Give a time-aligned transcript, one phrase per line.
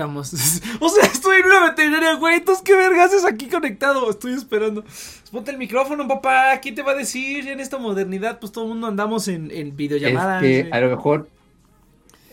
[0.00, 0.32] Estamos.
[0.80, 2.36] o sea, estoy en una veterinaria, güey.
[2.36, 4.08] Entonces, ¿qué vergas es aquí conectado?
[4.08, 4.82] Estoy esperando.
[5.30, 6.58] Ponte el micrófono, papá.
[6.62, 7.46] ¿Quién te va a decir?
[7.48, 10.42] En esta modernidad, pues todo el mundo andamos en, en videollamadas.
[10.42, 11.28] Es que a lo mejor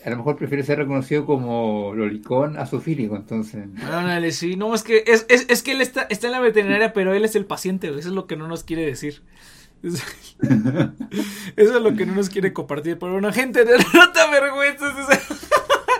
[0.02, 3.66] a lo mejor prefiere ser reconocido como lolicón a fílico, entonces.
[3.82, 6.94] Ándale, sí, no, es que, es, es, es, que él está, está en la veterinaria,
[6.94, 9.20] pero él es el paciente, eso es lo que no nos quiere decir.
[11.56, 12.98] Eso es lo que no nos quiere compartir.
[12.98, 13.64] Pero una gente,
[13.94, 14.92] no te avergüences.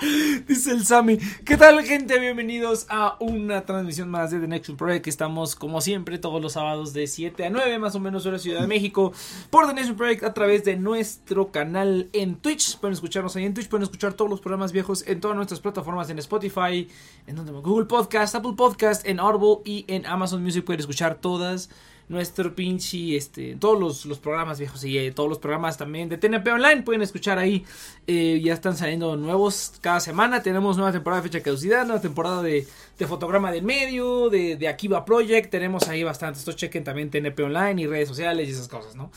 [0.47, 1.19] Dice el Sami.
[1.45, 2.19] ¿Qué tal, gente?
[2.19, 5.07] Bienvenidos a una transmisión más de The Next Project.
[5.07, 8.61] Estamos, como siempre, todos los sábados de 7 a 9, más o menos, hora Ciudad
[8.61, 9.13] de México,
[9.51, 12.79] por The Next Project a través de nuestro canal en Twitch.
[12.79, 16.09] Pueden escucharnos ahí en Twitch, pueden escuchar todos los programas viejos en todas nuestras plataformas:
[16.11, 16.89] en Spotify,
[17.27, 20.65] en Google Podcast, Apple Podcast, en Audible y en Amazon Music.
[20.65, 21.71] Pueden escuchar todas
[22.09, 26.19] nuestro pinche, este, todos los, los programas viejos y eh, todos los programas también de
[26.19, 27.65] TNP Online pueden escuchar ahí.
[28.07, 30.43] Eh, ya están saliendo nuevos cada semana.
[30.43, 32.67] Tenemos nueva temporada de fecha caducidad, nueva temporada de,
[32.99, 35.51] de fotograma del medio, de, de Akiva Project.
[35.51, 36.39] Tenemos ahí bastante.
[36.39, 39.11] Esto chequen también TNP Online y redes sociales y esas cosas, ¿no?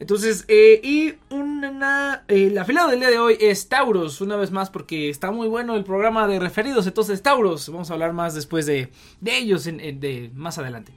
[0.00, 4.70] Entonces, eh, y una, el afilado del día de hoy es Tauros, una vez más,
[4.70, 6.86] porque está muy bueno el programa de referidos.
[6.86, 8.90] Entonces, Tauros, vamos a hablar más después de,
[9.20, 10.92] de ellos de, más adelante.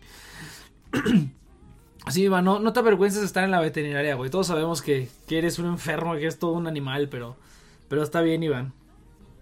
[2.08, 4.30] Así, Iván, no, no te avergüences de estar en la veterinaria, güey.
[4.30, 7.36] Todos sabemos que, que, eres un enfermo, que es todo un animal, pero,
[7.90, 8.72] pero está bien, Iván.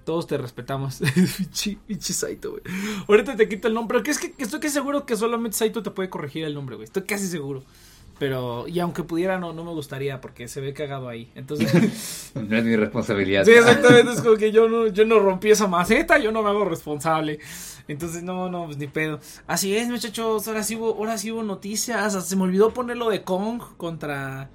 [0.03, 0.99] Todos te respetamos.
[1.87, 2.63] Pinche Saito, güey.
[3.07, 3.99] Ahorita te quito el nombre.
[3.99, 6.85] Pero es que estoy casi seguro que solamente Saito te puede corregir el nombre, güey.
[6.85, 7.63] Estoy casi seguro.
[8.17, 11.29] Pero, y aunque pudiera, no, no me gustaría porque se ve cagado ahí.
[11.35, 12.31] Entonces.
[12.35, 13.43] no es mi responsabilidad.
[13.43, 14.13] Sí, exactamente.
[14.13, 17.39] Es como que yo no, yo no rompí esa maceta, yo no me hago responsable.
[17.87, 19.19] Entonces, no, no, pues ni pedo.
[19.47, 20.47] Así es, muchachos.
[20.47, 22.25] Ahora sí hubo, ahora sí hubo noticias.
[22.25, 24.49] Se me olvidó ponerlo de Kong contra.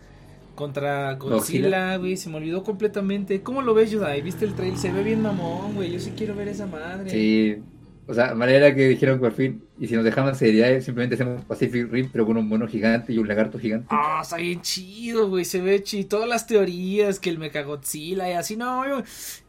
[0.54, 2.16] Contra Godzilla, güey.
[2.16, 3.42] Se me olvidó completamente.
[3.42, 4.20] ¿Cómo lo ves, Yudai?
[4.20, 4.78] ¿Viste el trailer?
[4.78, 5.90] Se ve bien mamón, güey.
[5.90, 7.08] Yo sí quiero ver esa madre.
[7.10, 7.62] Sí.
[8.10, 11.88] O sea, manera que dijeron por fin, y si nos dejaban seriedad, simplemente hacemos Pacific
[11.88, 13.86] Rim, pero con un mono gigante y un lagarto gigante.
[13.88, 16.08] Ah, está bien chido, güey, se ve chido.
[16.08, 19.04] Todas las teorías, que el Mechagodzilla y así, no, güey.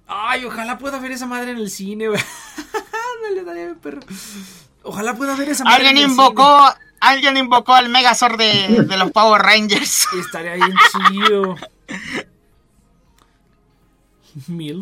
[0.06, 2.22] Ay, ojalá pueda ver esa madre en el cine, güey.
[3.34, 4.02] le daría perro.
[4.84, 5.88] Ojalá pueda ver esa madre.
[5.88, 6.64] Alguien invocó,
[7.00, 10.08] alguien invocó al Megazord de, de los Power Rangers.
[10.20, 11.56] Estaría bien chido.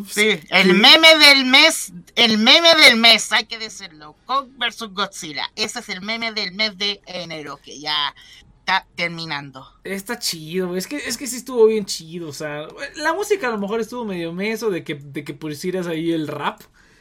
[0.08, 4.14] Sí, el meme del mes, el meme del mes, hay que decirlo.
[4.26, 5.50] Kong vs Godzilla.
[5.56, 8.14] Ese es el meme del mes de enero que ya
[8.60, 9.66] está terminando.
[9.84, 12.28] Está chido, es que, es que sí estuvo bien chido.
[12.28, 15.86] O sea, la música a lo mejor estuvo medio meso de que, de que pusieras
[15.86, 16.60] ahí el rap.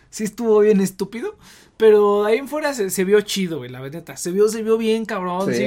[0.10, 1.38] Sí estuvo bien estúpido.
[1.78, 4.04] Pero ahí en fuera se, vio chido, güey, la verdad.
[4.18, 5.54] Se vio, se vio bien, cabrón.
[5.54, 5.66] sí.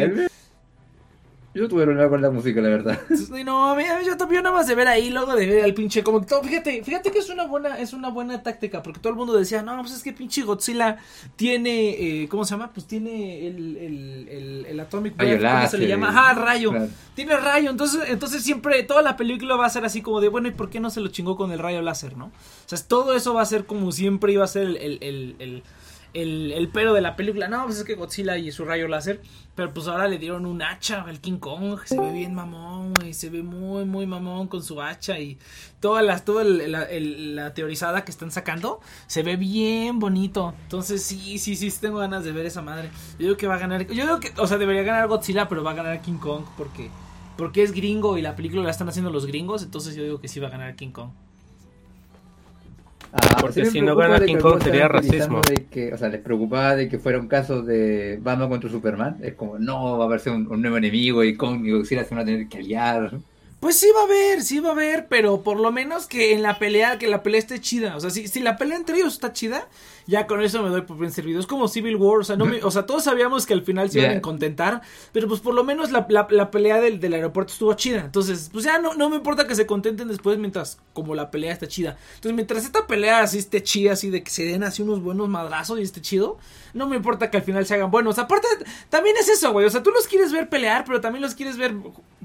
[1.54, 2.98] Yo tuve problema con la música, la verdad.
[3.44, 6.02] No, a mí, yo también nada más de ver ahí, luego de ver al pinche
[6.02, 9.16] como todo, fíjate, fíjate que es una buena, es una buena táctica, porque todo el
[9.16, 10.98] mundo decía, no, pues es que pinche Godzilla
[11.36, 12.70] tiene, eh, ¿cómo se llama?
[12.72, 16.08] Pues tiene el, el, el, el Atomic Breath, ¿cómo se le llama?
[16.08, 16.72] Ajá, rayo.
[17.14, 20.48] Tiene rayo, entonces, entonces siempre, toda la película va a ser así como de, bueno,
[20.48, 22.26] ¿y por qué no se lo chingó con el rayo láser, no?
[22.26, 22.30] O
[22.66, 25.62] sea, todo eso va a ser como siempre iba a ser el, el
[26.14, 27.48] el, el pero de la película.
[27.48, 29.20] No, pues es que Godzilla y su rayo láser.
[29.54, 31.78] Pero pues ahora le dieron un hacha al King Kong.
[31.84, 33.12] Se ve bien mamón, güey.
[33.12, 35.18] Se ve muy, muy mamón con su hacha.
[35.18, 35.38] Y
[35.80, 38.80] todas las, toda la, teorizada que están sacando.
[39.06, 40.54] Se ve bien bonito.
[40.62, 42.90] Entonces sí, sí, sí, tengo ganas de ver esa madre.
[43.18, 43.86] Yo creo que va a ganar.
[43.86, 46.44] Yo creo que, o sea, debería ganar Godzilla, pero va a ganar King Kong.
[46.56, 46.88] Porque,
[47.36, 49.62] porque es gringo y la película la están haciendo los gringos.
[49.62, 51.10] Entonces yo digo que sí va a ganar King Kong.
[53.12, 55.42] Ah, Porque si no gana King Kong sería racismo.
[55.70, 59.18] que, o sea, les preocupaba de que fuera un caso de Batman contra Superman.
[59.22, 62.14] Es como, no, va a verse un, un nuevo enemigo y Kong y Godzilla se
[62.14, 63.20] van a tener que aliar.
[63.62, 66.42] Pues sí va a haber, sí va a haber, pero por lo menos que en
[66.42, 67.94] la pelea, que la pelea esté chida.
[67.94, 69.68] O sea, si, si la pelea entre ellos está chida,
[70.08, 71.38] ya con eso me doy por bien servido.
[71.38, 74.00] Es como Civil War, o sea, no o sea todos sabíamos que al final se
[74.00, 77.72] iban a contentar, pero pues por lo menos la, la, pelea del, del, aeropuerto estuvo
[77.74, 78.00] chida.
[78.00, 81.52] Entonces, pues ya no, no me importa que se contenten después mientras como la pelea
[81.52, 81.96] está chida.
[82.16, 85.28] Entonces, mientras esta pelea así esté chida, así de que se den así unos buenos
[85.28, 86.36] madrazos y esté chido,
[86.74, 88.18] no me importa que al final se hagan buenos.
[88.18, 88.48] Aparte,
[88.88, 89.66] también es eso, güey.
[89.66, 91.76] O sea, tú los quieres ver pelear, pero también los quieres ver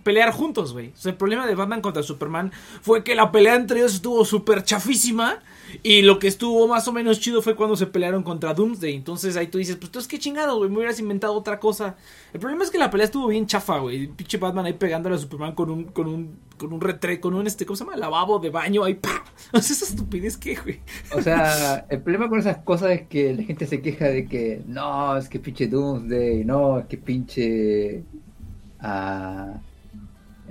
[0.04, 0.89] pelear juntos, güey.
[0.89, 2.51] O sea, el problema de Batman contra Superman
[2.82, 5.39] fue que la pelea entre ellos estuvo súper chafísima.
[5.84, 8.96] Y lo que estuvo más o menos chido fue cuando se pelearon contra Doomsday.
[8.96, 11.96] Entonces ahí tú dices, pues tú es que chingado, güey, me hubieras inventado otra cosa.
[12.34, 14.08] El problema es que la pelea estuvo bien chafa, güey.
[14.08, 17.48] Pinche Batman ahí pegándole a Superman con un, con un, con un retre, con un
[17.48, 17.98] este, ¿cómo se llama?
[17.98, 19.24] Lavabo de baño ahí, ¡pah!
[19.54, 20.80] O sea, esa estupidez que, güey.
[21.13, 24.62] O sea, el problema con esas cosas es que la gente se queja de que,
[24.68, 28.04] no, es que pinche Doomsday, no, es que pinche...
[28.80, 29.60] Ah,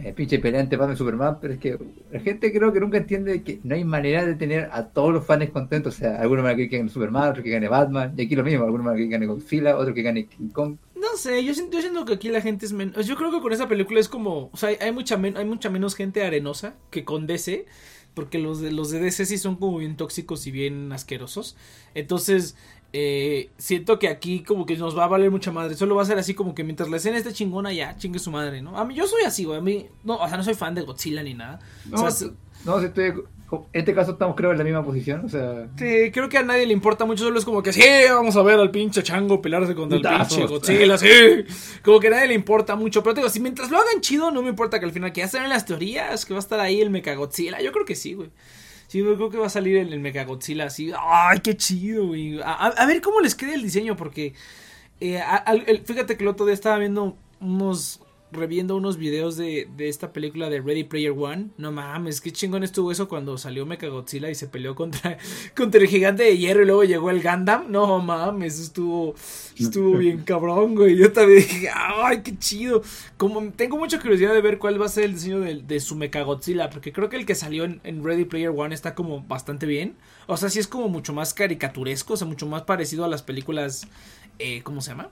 [0.02, 1.78] eh, pinche peleante Batman Superman, pero es que
[2.10, 5.24] la gente creo que nunca entiende que no hay manera de tener a todos los
[5.24, 5.94] fans contentos.
[5.94, 8.44] O sea, algunos van a que gane Superman, otros que gane Batman, y aquí lo
[8.44, 10.76] mismo, algunos van a que gane Godzilla, otros que gane King Kong.
[10.94, 13.06] No sé, yo siento, yo siento que aquí la gente es menos.
[13.06, 14.50] Yo creo que con esa película es como.
[14.52, 17.66] O sea, hay, mucha, hay mucha menos gente arenosa que con DC.
[18.14, 21.54] Porque los de, los de DC sí son como bien tóxicos y bien asquerosos.
[21.92, 22.56] Entonces,
[22.98, 25.74] eh, siento que aquí como que nos va a valer mucha madre.
[25.74, 28.30] Solo va a ser así como que mientras la escena esté chingona, ya, chingue su
[28.30, 28.78] madre, ¿no?
[28.78, 29.58] A mí yo soy así, güey.
[29.58, 31.58] A mí, no, o sea, no soy fan de Godzilla ni nada.
[31.90, 32.30] No, o sea,
[32.64, 33.12] no, si estoy
[33.52, 35.68] en este caso estamos creo en la misma posición, o sea...
[35.78, 38.42] Sí, creo que a nadie le importa mucho, solo es como que sí, vamos a
[38.42, 41.06] ver al pinche chango pelarse contra el pinche Godzilla, sí.
[41.84, 44.32] Como que a nadie le importa mucho, pero te digo, si mientras lo hagan chido,
[44.32, 46.80] no me importa que al final que ya las teorías, que va a estar ahí
[46.80, 48.30] el Mechagodzilla, yo creo que sí, güey.
[48.86, 52.40] Sí, yo creo que va a salir el, el Mechagodzilla así, ay, qué chido, güey.
[52.42, 54.34] A, ver cómo les queda el diseño, porque...
[54.98, 55.20] Eh,
[55.84, 58.00] fíjate que el otro día estaba viendo unos
[58.32, 61.48] reviendo unos videos de, de, esta película de Ready Player One.
[61.56, 65.18] No mames, qué chingón estuvo eso cuando salió Mechagodzilla y se peleó contra,
[65.56, 67.70] contra el gigante de hierro y luego llegó el Gundam.
[67.70, 69.14] No mames, estuvo,
[69.56, 70.96] estuvo bien cabrón, güey.
[70.96, 72.82] Yo también dije, ay, qué chido.
[73.16, 75.94] Como tengo mucha curiosidad de ver cuál va a ser el diseño de, de su
[75.94, 79.66] Mechagodzilla, porque creo que el que salió en, en, Ready Player One está como bastante
[79.66, 79.96] bien.
[80.26, 83.22] O sea, sí es como mucho más caricaturesco, o sea, mucho más parecido a las
[83.22, 83.86] películas,
[84.38, 85.10] eh, ¿cómo se llama?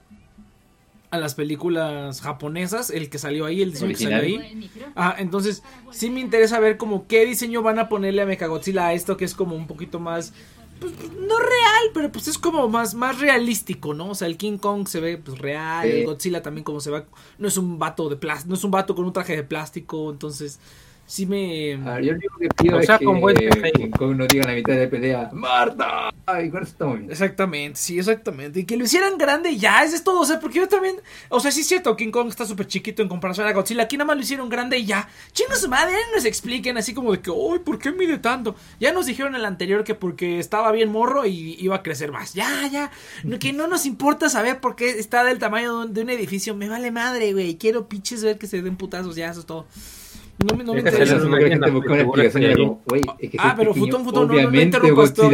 [1.11, 4.69] A las películas japonesas, el que salió ahí, el diseño que salió ahí.
[4.95, 8.93] Ah, entonces sí me interesa ver como qué diseño van a ponerle a Mechagodzilla a
[8.93, 10.33] esto que es como un poquito más
[10.79, 14.09] pues, no real, pero pues es como más más realístico, ¿no?
[14.09, 17.05] O sea, el King Kong se ve pues real, el Godzilla también como se va,
[17.37, 20.11] no es un vato de plástico, no es un vato con un traje de plástico,
[20.11, 20.59] entonces
[21.05, 21.73] sí me.
[21.73, 25.29] A yo lo único que pido es con que no diga la mitad de pelea,
[25.33, 26.13] ¡Marta!
[26.25, 27.11] Ay, con eso está muy bien.
[27.11, 28.61] Exactamente, sí, exactamente.
[28.61, 30.21] Y que lo hicieran grande ya, ese es todo.
[30.21, 30.95] O sea, porque yo también.
[31.29, 33.83] O sea, sí es cierto, King Kong está súper chiquito en comparación a Godzilla.
[33.83, 35.07] Aquí nada más lo hicieron grande y ya.
[35.31, 38.55] Chingos su madre, nos expliquen así como de que, uy, ¿por qué mide tanto?
[38.79, 42.11] Ya nos dijeron en el anterior que porque estaba bien morro y iba a crecer
[42.11, 42.33] más.
[42.33, 42.91] Ya, ya.
[43.39, 46.55] Que no nos importa saber por qué está del tamaño de un edificio.
[46.55, 47.57] Me vale madre, güey.
[47.57, 49.67] Quiero pinches ver que se den putazos, ya, eso es todo.
[50.37, 51.17] No me, no me interesa.
[53.39, 55.29] Ah, pero Futón, Futón, no, no, no interrumpas todo.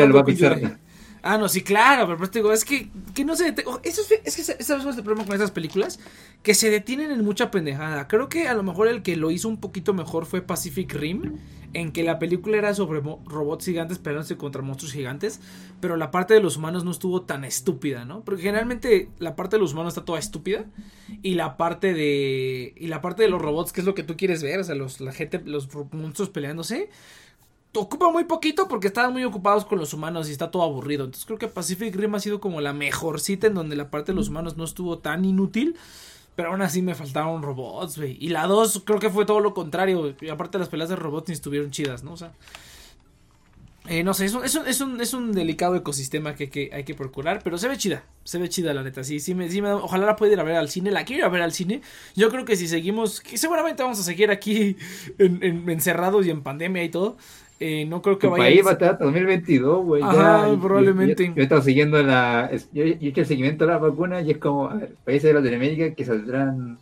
[1.24, 3.50] Ah, no, sí, claro, pero pues te digo, es que, que no se
[3.84, 6.00] eso es, que ese es el problema con esas películas,
[6.42, 8.08] que se detienen en mucha pendejada.
[8.08, 11.38] Creo que a lo mejor el que lo hizo un poquito mejor fue Pacific Rim,
[11.74, 15.40] en que la película era sobre robots gigantes peleándose contra monstruos gigantes,
[15.80, 18.24] pero la parte de los humanos no estuvo tan estúpida, ¿no?
[18.24, 20.66] Porque generalmente la parte de los humanos está toda estúpida
[21.22, 24.18] y la parte de y la parte de los robots, que es lo que tú
[24.18, 26.90] quieres ver, o sea, los la gente los monstruos peleándose,
[27.75, 31.06] ocupa muy poquito porque estaban muy ocupados con los humanos y está todo aburrido.
[31.06, 34.12] Entonces creo que Pacific Rim ha sido como la mejor cita en donde la parte
[34.12, 35.75] de los humanos no estuvo tan inútil.
[36.36, 38.18] Pero aún así me faltaron robots, güey.
[38.20, 40.16] Y la 2 creo que fue todo lo contrario.
[40.22, 42.13] Y aparte las peleas de robots ni estuvieron chidas, ¿no?
[42.13, 42.34] O sea...
[43.90, 46.70] Eh, no sé, es un, es, un, es, un, es un delicado ecosistema que, que,
[46.72, 49.50] hay que procurar, pero se ve chida, se ve chida la neta, sí, sí, me,
[49.50, 51.42] sí me, ojalá la pueda ir a ver al cine, la quiero ir a ver
[51.42, 51.82] al cine,
[52.16, 54.78] yo creo que si seguimos, que seguramente vamos a seguir aquí
[55.18, 57.18] en, encerrados y en pandemia y todo,
[57.63, 58.44] eh, no creo que vaya.
[58.44, 60.01] País va a estar 2022, güey.
[60.01, 61.27] Ajá, probablemente.
[61.27, 62.50] Yo, he estado siguiendo la.
[62.74, 65.34] Yo, he hecho el seguimiento de las vacunas y es como, a ver, países de
[65.36, 66.80] Latinoamérica que saldrán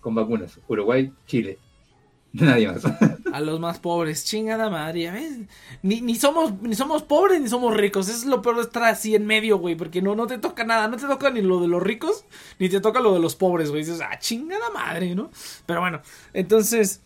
[0.00, 1.58] con vacunas: Uruguay, Chile.
[2.32, 2.82] Nadie más.
[3.30, 5.40] A los más pobres, chingada madre, ¿ves?
[5.82, 8.08] Ni, ni, somos, ni somos pobres ni somos ricos.
[8.08, 9.74] Eso es lo peor de estar así en medio, güey.
[9.74, 10.88] Porque no, no te toca nada.
[10.88, 12.24] No te toca ni lo de los ricos,
[12.58, 13.82] ni te toca lo de los pobres, güey.
[13.82, 15.30] Dices, ah, chingada madre, ¿no?
[15.66, 16.00] Pero bueno,
[16.32, 17.02] entonces.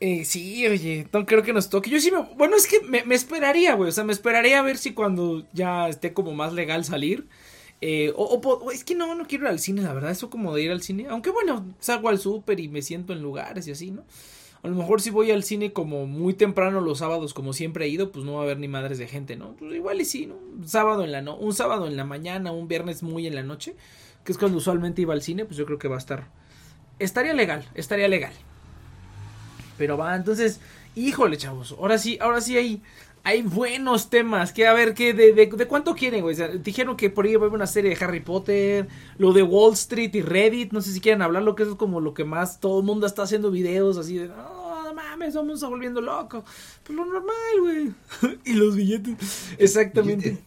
[0.00, 1.90] Eh, sí, oye, creo que nos toque.
[1.90, 2.22] Yo sí me.
[2.36, 3.88] Bueno, es que me, esperaría, güey.
[3.88, 7.26] O sea, me esperaría a ver si cuando ya esté como más legal salir.
[7.80, 10.10] Eh, o, o, es que no, no quiero ir al cine, la verdad.
[10.10, 11.06] Eso como de ir al cine.
[11.08, 14.04] Aunque bueno, salgo al súper y me siento en lugares y así, ¿no?
[14.64, 17.88] A lo mejor si voy al cine como muy temprano los sábados, como siempre he
[17.88, 19.54] ido, pues no va a haber ni madres de gente, ¿no?
[19.56, 20.36] Pues igual y sí, ¿no?
[20.66, 23.76] Sábado en la no, un sábado en la mañana, un viernes muy en la noche,
[24.24, 26.28] que es cuando usualmente iba al cine, pues yo creo que va a estar.
[26.98, 28.32] Estaría legal, estaría legal.
[29.78, 30.60] Pero va, entonces,
[30.94, 32.82] híjole, chavos, ahora sí, ahora sí hay,
[33.24, 34.52] hay buenos temas.
[34.52, 36.36] Que a ver, ¿qué, de, de, cuánto quieren, güey?
[36.62, 38.88] dijeron que por ahí va a haber una serie de Harry Potter,
[39.18, 40.72] lo de Wall Street y Reddit.
[40.72, 43.06] No sé si quieren hablar, lo que es como lo que más todo el mundo
[43.06, 46.44] está haciendo videos así de, no, mames, vamos a volviendo loco.
[46.84, 47.92] Pues lo normal, güey.
[48.44, 49.54] y los billetes.
[49.58, 50.38] Exactamente.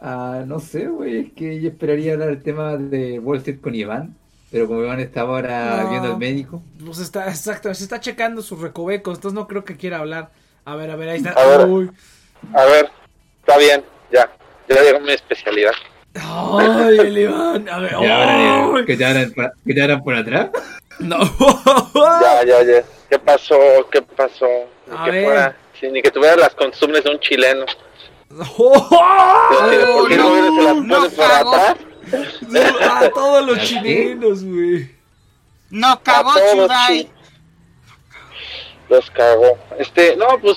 [0.00, 4.16] Ah, no sé, güey, es que esperaría hablar el tema de Wall Street con Iván.
[4.50, 6.62] Pero como Iván está ahora viendo al médico.
[6.84, 10.30] Pues está, exacto, se está checando sus recovecos, entonces no creo que quiera hablar.
[10.64, 11.30] A ver, a ver, ahí está.
[11.30, 11.90] A ver,
[12.54, 12.90] a ver
[13.40, 14.30] está bien, ya.
[14.68, 15.72] Ya llegó mi especialidad.
[16.14, 17.68] Ay, el Iván.
[17.68, 18.84] A ver, ¡ay!
[18.86, 20.50] ¿Que te por, que te abran por atrás?
[21.00, 21.18] No.
[22.20, 22.84] Ya, ya, ya.
[23.08, 23.58] ¿Qué pasó?
[23.90, 24.46] ¿Qué pasó?
[24.86, 25.24] Ni A que ver.
[25.24, 27.64] fuera, sí, ni que tuviera las costumbres de un chileno.
[28.58, 28.88] ¡Oh!
[29.96, 31.76] ¿Por qué no, no, no, por atrás?
[32.12, 34.90] A todos los chilenos, güey.
[35.70, 37.10] Nos cagó Chudai.
[38.88, 39.58] Los cagó.
[39.78, 40.56] Este, no, pues,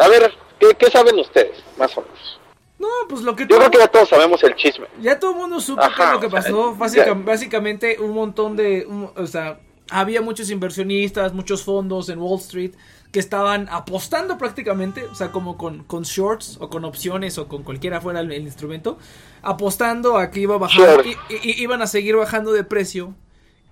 [0.00, 1.62] a ver, ¿qué, qué saben ustedes?
[1.78, 2.40] Más o menos.
[2.78, 4.86] No, pues lo que Yo todo, creo que ya todos sabemos el chisme.
[5.00, 6.74] ya todo el mundo supo Ajá, qué es lo que o sea, pasó.
[6.76, 9.58] Básica- básicamente un montón de, un- o sea,
[9.90, 12.72] había muchos inversionistas, muchos fondos en Wall Street
[13.12, 17.62] que estaban apostando prácticamente, o sea, como con, con shorts o con opciones o con
[17.62, 18.98] cualquiera fuera el, el instrumento,
[19.42, 23.14] apostando a que iba a bajar, i- i- iban a seguir bajando de precio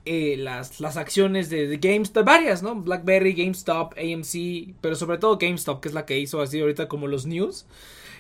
[0.07, 2.77] eh, las, las acciones de, de GameStop, varias, ¿no?
[2.77, 7.07] BlackBerry, GameStop, AMC, pero sobre todo GameStop, que es la que hizo así ahorita como
[7.09, 7.67] los news.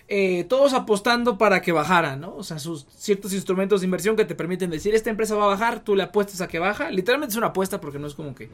[0.09, 2.37] Eh, todos apostando para que bajara, ¿no?
[2.37, 5.49] O sea, sus ciertos instrumentos de inversión que te permiten decir, esta empresa va a
[5.49, 6.91] bajar, tú le apuestas a que baja.
[6.91, 8.49] Literalmente es una apuesta porque no es como que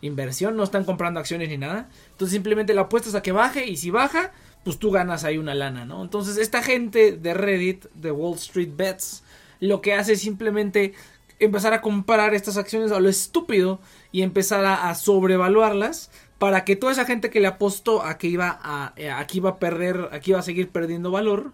[0.00, 1.88] inversión, no están comprando acciones ni nada.
[2.10, 4.32] Entonces simplemente le apuestas a que baje y si baja,
[4.64, 6.02] pues tú ganas ahí una lana, ¿no?
[6.02, 9.22] Entonces esta gente de Reddit, de Wall Street Bets,
[9.60, 10.94] lo que hace es simplemente
[11.38, 13.78] empezar a comprar estas acciones a lo estúpido
[14.10, 18.28] y empezar a, a sobrevaluarlas para que toda esa gente que le apostó a que
[18.28, 21.52] iba a, eh, a que iba a perder, a iba a seguir perdiendo valor,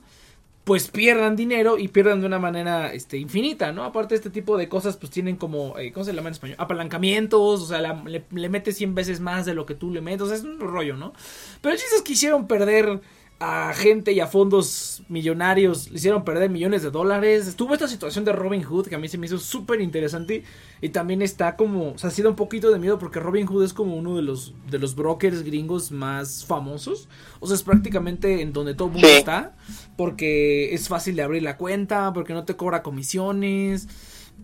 [0.64, 3.84] pues pierdan dinero y pierdan de una manera este, infinita, ¿no?
[3.84, 6.56] Aparte este tipo de cosas pues tienen como, eh, ¿cómo se llama en español?
[6.58, 10.22] Apalancamientos, o sea, le, le metes 100 veces más de lo que tú le metes,
[10.22, 11.12] o sea, es un rollo, ¿no?
[11.60, 13.00] Pero el chiste es que hicieron perder
[13.44, 17.46] a gente y a fondos millonarios, le hicieron perder millones de dólares.
[17.46, 20.44] Estuvo esta situación de Robin Hood que a mí se me hizo súper interesante
[20.80, 23.64] y también está como, o sea, sí da un poquito de miedo porque Robin Hood
[23.64, 27.08] es como uno de los, de los brokers gringos más famosos.
[27.40, 29.14] O sea, es prácticamente en donde todo el mundo Sí.
[29.16, 29.54] está
[29.96, 33.88] porque es fácil de abrir la cuenta, porque no te cobra comisiones.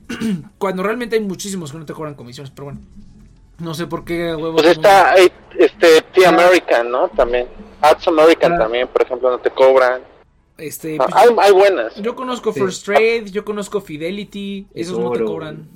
[0.59, 2.81] Cuando realmente hay muchísimos que no te cobran comisiones, pero bueno.
[3.59, 4.63] No sé por qué huevos.
[4.63, 7.09] Pues está eh, este T American, ¿no?
[7.09, 7.47] También.
[7.83, 8.59] Ads American Ah.
[8.59, 10.03] también, por ejemplo, no te cobran.
[10.59, 11.95] Este, Ah, pues, hay, hay buenas.
[11.97, 12.61] Yo conozco Sí.
[12.61, 15.67] First Trade, yo conozco Fidelity, esos no te cobran.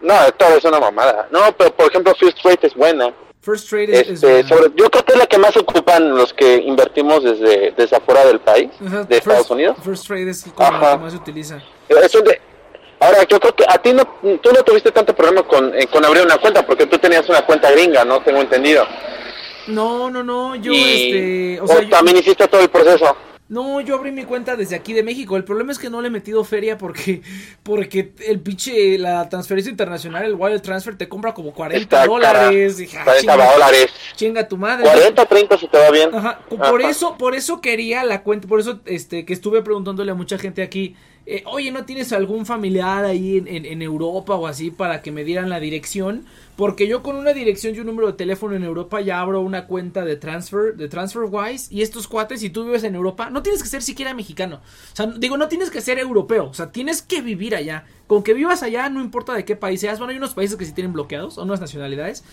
[0.00, 1.28] No, todo es una mamada.
[1.32, 3.12] No, pero por ejemplo, First Rate es buena.
[3.40, 4.48] First Trade es, es Este, buena.
[4.48, 8.24] sobre, yo creo que es la que más ocupan los que invertimos desde, desde afuera
[8.26, 9.76] del país, Ajá, de Estados First- Unidos.
[9.82, 11.62] First Trade es como la que más se utiliza.
[11.88, 12.40] Eso de-
[13.00, 14.04] ahora, yo creo que a ti no,
[14.40, 17.44] tú no tuviste tanto problema con, eh, con abrir una cuenta, porque tú tenías una
[17.44, 18.20] cuenta gringa, ¿no?
[18.22, 18.84] Tengo entendido.
[19.68, 23.16] No, no, no, yo Y- este, o sea, yo- también hiciste todo el proceso.
[23.50, 25.36] no, yo abrí mi cuenta desde aquí de México.
[25.36, 27.22] El problema es que no le he metido feria porque
[27.62, 32.08] porque el pinche la transferencia internacional, el wire transfer te compra como 40 Está cara.
[32.08, 32.76] dólares.
[32.94, 33.86] Ah, 40 chinga, dólares.
[34.16, 34.84] chinga tu madre.
[34.84, 36.14] 40, 30 si te va bien.
[36.14, 36.90] Ajá, por Ajá.
[36.90, 40.62] eso, por eso quería la cuenta, por eso este que estuve preguntándole a mucha gente
[40.62, 40.94] aquí,
[41.30, 45.50] eh, oye, ¿no tienes algún familiar ahí en, Europa o así para que me dieran
[45.50, 46.24] la dirección?
[46.56, 49.66] Porque yo con una dirección y un número de teléfono en Europa ya abro una
[49.66, 53.62] cuenta de transfer, de TransferWise, y estos cuates, si tú vives en Europa, no tienes
[53.62, 54.62] que ser siquiera mexicano.
[54.92, 57.84] O sea, digo, no tienes que ser europeo, o sea, tienes que vivir allá.
[58.06, 59.98] Con que vivas allá, no importa de qué país seas.
[59.98, 62.24] Bueno, hay unos países que sí tienen bloqueados, o unas nacionalidades.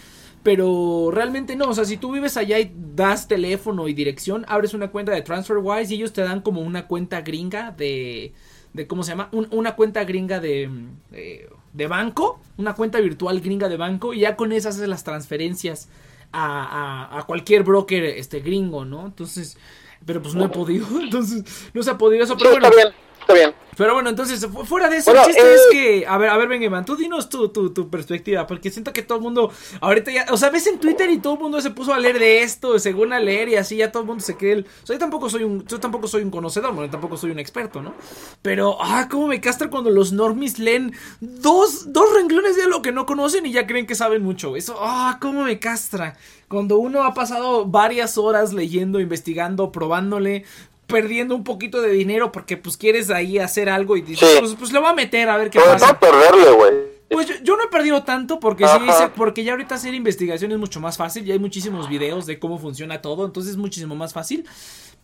[0.41, 4.73] Pero realmente no, o sea, si tú vives allá y das teléfono y dirección, abres
[4.73, 8.31] una cuenta de TransferWise y ellos te dan como una cuenta gringa de,
[8.75, 9.29] de ¿cómo se llama?
[9.31, 10.69] Un- una cuenta gringa de,
[11.11, 15.03] de, de banco, una cuenta virtual gringa de banco y ya con esas haces las
[15.03, 15.89] transferencias
[16.31, 19.05] a, a, a cualquier broker este gringo, ¿no?
[19.05, 19.57] Entonces,
[20.05, 22.67] pero pues no he podido, entonces no se ha podido eso, Sí, pero bueno.
[22.67, 22.93] está bien,
[23.25, 23.53] está bien.
[23.77, 26.29] Pero bueno, entonces, fu- fuera de eso, Bueno, el chiste eh, es que, a ver,
[26.29, 29.51] a ver, Iván, tú dinos tu, tu, tu perspectiva, porque siento que todo el mundo,
[29.81, 32.17] ahorita ya, o sea, ves en Twitter y todo el mundo se puso a leer
[32.17, 34.85] de esto, según a leer y así ya todo el mundo se cree, el, o
[34.85, 37.81] sea, yo tampoco soy un, yo tampoco soy un conocedor, bueno, tampoco soy un experto,
[37.81, 37.93] ¿no?
[38.41, 42.93] Pero, ah, cómo me castra cuando los normies leen dos, dos renglones de lo que
[42.93, 46.15] no conocen y ya creen que saben mucho, eso, ah, cómo me castra.
[46.47, 50.45] Cuando uno ha pasado varias horas leyendo, investigando, probándole,
[50.87, 54.35] perdiendo un poquito de dinero porque pues quieres ahí hacer algo y dices, Sí.
[54.39, 55.87] pues, pues le voy a meter a ver qué Sobre pasa.
[55.97, 56.73] todo perderle, güey.
[57.09, 58.73] Pues yo, yo no he perdido tanto porque sí
[59.15, 62.57] porque ya ahorita hacer investigación es mucho más fácil, ya hay muchísimos videos de cómo
[62.57, 64.45] funciona todo, entonces es muchísimo más fácil.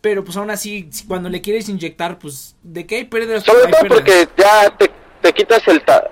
[0.02, 3.88] Pero pues aún así, cuando le quieres inyectar, pues de qué hay pérdidas, Sobre todo
[3.88, 4.90] porque ya te,
[5.22, 6.04] te quitas el ta...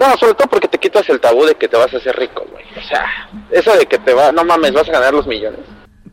[0.00, 2.44] No, sobre todo porque te quitas el tabú de que te vas a hacer rico,
[2.50, 2.64] güey.
[2.76, 3.06] O sea,
[3.50, 5.60] eso de que te va, no mames, vas a ganar los millones.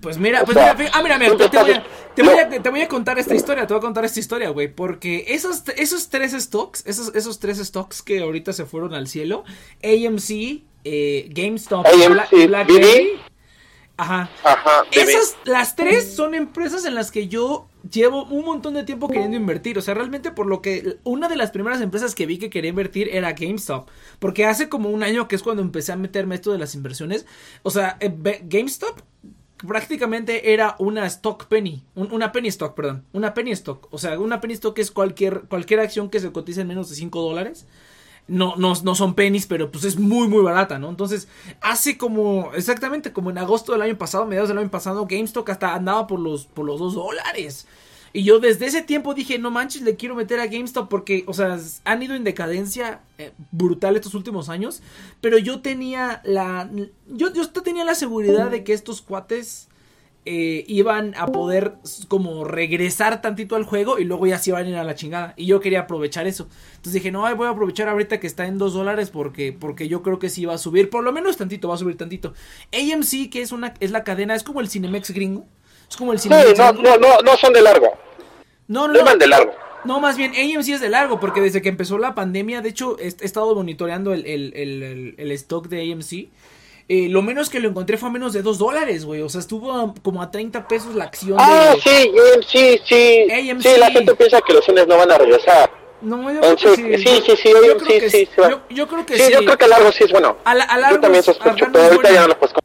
[0.02, 1.84] Pues mira, O pues sea, mira, ah, mira, mira, te, voy a,
[2.18, 4.50] te, voy a, te voy a contar esta historia, te voy a contar esta historia,
[4.50, 9.08] güey, porque esos, esos tres stocks, esos, esos tres stocks que ahorita se fueron al
[9.08, 9.44] cielo,
[9.84, 13.20] AMC, eh, GameStop AMC, BlackBerry,
[13.98, 14.30] Ajá.
[14.44, 14.84] Ajá.
[14.92, 19.38] Esas, las tres son empresas en las que yo llevo un montón de tiempo queriendo
[19.38, 19.78] invertir.
[19.78, 22.70] O sea, realmente por lo que una de las primeras empresas que vi que quería
[22.70, 23.90] invertir era GameStop.
[24.20, 27.26] Porque hace como un año que es cuando empecé a meterme esto de las inversiones.
[27.64, 29.02] O sea, eh, GameStop
[29.58, 34.20] prácticamente era una stock penny, un- una penny stock, perdón, una penny stock, o sea,
[34.20, 37.66] una penny stock es cualquier cualquier acción que se cotice en menos de 5 dólares.
[38.30, 40.90] No, no, no son pennies, pero pues es muy, muy barata, ¿no?
[40.90, 41.30] Entonces,
[41.62, 45.74] hace como, exactamente como en agosto del año pasado, mediados del año pasado, GameStop hasta
[45.74, 47.68] andaba por los, por los 2 dólares.
[48.14, 51.34] Y yo desde ese tiempo dije, no manches, le quiero meter a GameStop porque, o
[51.34, 54.82] sea, han ido en decadencia eh, brutal estos últimos años.
[55.22, 56.70] Pero yo tenía la.
[57.08, 59.68] Yo, yo tenía la seguridad de que estos cuates
[60.30, 61.76] eh, iban a poder
[62.10, 65.34] como regresar tantito al juego y luego ya se iban a ir a la chingada.
[65.38, 66.50] Y yo quería aprovechar eso.
[66.72, 70.04] Entonces dije, no, voy a aprovechar ahorita que está en 2 dólares porque, porque yo
[70.04, 70.90] creo que sí va a subir.
[70.90, 72.34] Por lo menos tantito, va a subir tantito.
[72.74, 75.46] AMC, que es una es la cadena, es como el Cinemex gringo.
[75.90, 77.94] Es como el Sí, no, no, no, no son de largo.
[78.68, 79.54] No, no, No van de largo.
[79.86, 82.98] No, más bien, AMC es de largo, porque desde que empezó la pandemia, de hecho,
[83.00, 86.28] he, estado monitoreando el, el, el, el- stock de AMC.
[86.90, 89.22] Eh, lo menos que lo encontré fue a menos de 2 dólares, güey.
[89.22, 91.82] O sea, estuvo a- como a 30 pesos la acción Ah, de...
[91.82, 92.12] sí,
[92.48, 93.28] sí, sí.
[93.50, 93.62] AMC.
[93.62, 95.70] Sí, la gente piensa que los cines no van a regresar.
[96.02, 97.08] No, yo creo que Entonces, sí.
[97.08, 98.30] sí, sí, sí, Yo AMC creo que sí, sí.
[98.50, 99.34] Yo, yo creo que Sí, sí.
[99.34, 100.38] yo creo que largo sí es bueno.
[100.44, 102.16] A la- a Yo largo también es- a sospecho, pero ahorita bueno.
[102.16, 102.56] ya no lo puedes.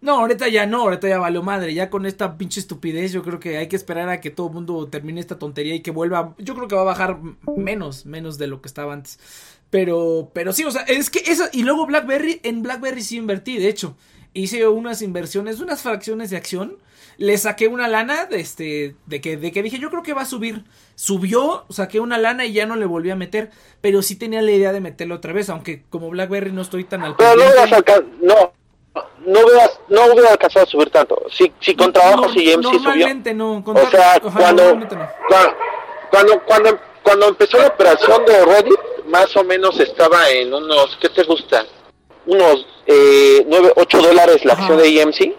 [0.00, 1.74] No, ahorita ya no, ahorita ya valió madre.
[1.74, 4.54] Ya con esta pinche estupidez, yo creo que hay que esperar a que todo el
[4.54, 6.34] mundo termine esta tontería y que vuelva.
[6.38, 7.18] Yo creo que va a bajar
[7.56, 9.18] menos, menos de lo que estaba antes.
[9.70, 11.50] Pero, pero sí, o sea, es que esa.
[11.52, 13.96] Y luego Blackberry, en Blackberry sí invertí, de hecho.
[14.34, 16.76] Hice unas inversiones, unas fracciones de acción.
[17.16, 18.94] Le saqué una lana de este.
[19.06, 20.62] De que, de que dije, yo creo que va a subir.
[20.94, 23.50] Subió, saqué una lana y ya no le volví a meter.
[23.80, 25.50] Pero sí tenía la idea de meterlo otra vez.
[25.50, 28.52] Aunque como Blackberry no estoy tan al Pero no hubieras alcanzado, no,
[29.24, 31.20] no hubieras, no hubiera alcanzado a subir tanto.
[31.30, 33.34] Si, si con trabajo No, sí AMC subió.
[33.34, 33.62] No.
[33.64, 34.88] con O sea, cuando, no.
[36.10, 41.08] cuando, cuando, cuando empezó la operación de Reddit, más o menos estaba en unos, ¿qué
[41.08, 41.66] te gustan?
[42.26, 44.62] Unos eh, 9, 8 dólares la Ajá.
[44.62, 45.34] acción de EMC.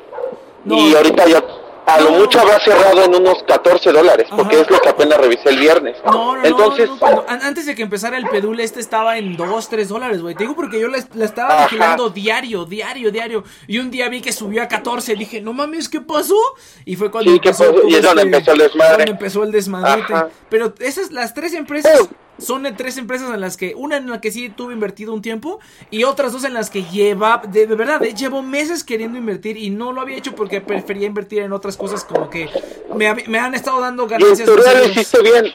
[0.66, 1.44] Y ahorita ya,
[1.86, 4.64] a lo mucho habrá cerrado en unos 14 dólares, porque Ajá.
[4.66, 5.98] es lo que apenas revisé el viernes.
[6.06, 9.70] No, no, Entonces, no, no, antes de que empezara el pedul, este estaba en 2,
[9.70, 10.36] 3 dólares, güey.
[10.36, 11.64] Te digo porque yo la, la estaba Ajá.
[11.66, 13.44] vigilando diario, diario, diario.
[13.68, 15.16] Y un día vi que subió a 14.
[15.16, 16.38] Dije, no mames, ¿qué pasó?
[16.86, 18.98] Y fue cuando todo Y es donde empezó el desmadre.
[18.98, 20.14] donde empezó el desmadrete.
[20.14, 20.30] Ajá.
[20.50, 21.92] Pero esas, las tres empresas.
[21.98, 25.22] Pero- Son tres empresas en las que, una en la que sí tuve invertido un
[25.22, 29.18] tiempo y otras dos en las que lleva, de, de verdad, eh, llevo meses queriendo
[29.18, 32.50] invertir y no lo había hecho porque prefería invertir en otras cosas como que
[32.96, 34.46] me, han estado dando y en ganancias.
[34.48, 35.54] teoría lo hiciste bien.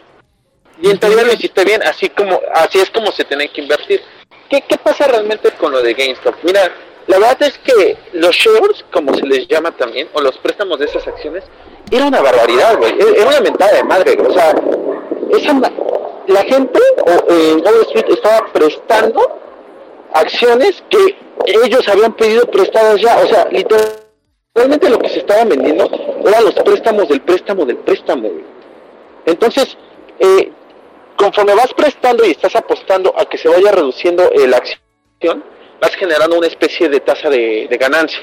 [0.81, 4.01] Y en teoría lo hiciste bien, así como así es como se tiene que invertir.
[4.51, 6.35] ¿Qué, ¿Qué pasa realmente con lo de GameStop?
[6.43, 6.71] Mira,
[7.07, 10.87] la verdad es que los shares, como se les llama también, o los préstamos de
[10.87, 11.45] esas acciones,
[11.91, 12.95] era una barbaridad, güey.
[12.99, 14.31] Era era una mentada de madre, güey.
[14.31, 14.55] O sea,
[15.31, 15.61] esa,
[16.29, 19.21] la gente o, eh, en Wall Street estaba prestando
[20.13, 23.19] acciones que ellos habían pedido prestadas ya.
[23.19, 25.89] O sea, literalmente lo que se estaba vendiendo
[26.25, 28.31] eran los préstamos del préstamo del préstamo.
[29.27, 29.77] Entonces,
[30.19, 30.53] eh,
[31.17, 35.45] conforme vas prestando y estás apostando a que se vaya reduciendo eh, la acción,
[35.81, 38.21] vas generando una especie de tasa de ganancia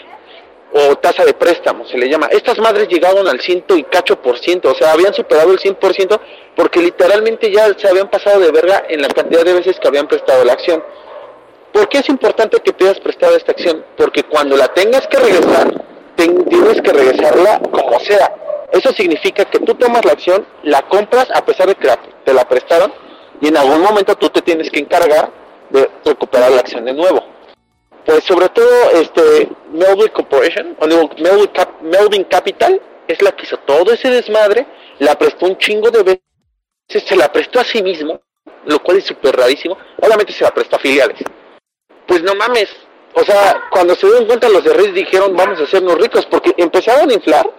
[0.73, 2.27] o tasa de préstamo, se le llama.
[2.27, 6.19] Estas madres llegaron al ciento y cacho por ciento, o sea, habían superado el 100%
[6.55, 10.07] porque literalmente ya se habían pasado de verga en la cantidad de veces que habían
[10.07, 10.83] prestado la acción.
[11.71, 13.85] ¿Por qué es importante que te hayas prestado esta acción?
[13.95, 15.73] Porque cuando la tengas que regresar,
[16.15, 18.35] tienes que regresarla como sea.
[18.71, 21.89] Eso significa que tú tomas la acción, la compras a pesar de que
[22.23, 22.93] te la prestaron
[23.41, 25.29] y en algún momento tú te tienes que encargar
[25.69, 27.30] de recuperar la acción de nuevo.
[28.05, 33.43] Pues sobre todo este Melvin Corporation, o digo, Melvin, Cap- Melvin Capital, es la que
[33.43, 34.65] hizo todo ese desmadre,
[34.99, 38.19] la prestó un chingo de veces, se la prestó a sí mismo,
[38.65, 41.17] lo cual es súper rarísimo, obviamente se la prestó a filiales.
[42.07, 42.69] Pues no mames,
[43.13, 46.53] o sea, cuando se dieron cuenta los de Reddit dijeron vamos a hacernos ricos, porque
[46.57, 47.49] empezaron a inflar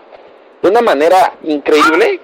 [0.60, 2.20] de una manera increíble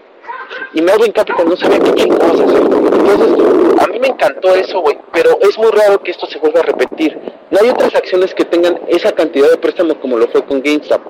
[0.74, 2.77] y Melvin Capital no sabía qué chingados hacer.
[2.98, 6.60] Entonces, a mí me encantó eso, güey, pero es muy raro que esto se vuelva
[6.60, 7.18] a repetir.
[7.50, 11.02] No hay otras acciones que tengan esa cantidad de préstamos como lo fue con GameStop.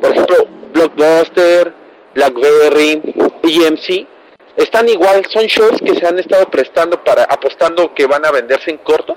[0.00, 0.36] Por ejemplo,
[0.72, 1.72] Blockbuster,
[2.14, 4.06] BlackBerry, EMC,
[4.56, 8.70] están igual, son shares que se han estado prestando para apostando que van a venderse
[8.70, 9.16] en corto,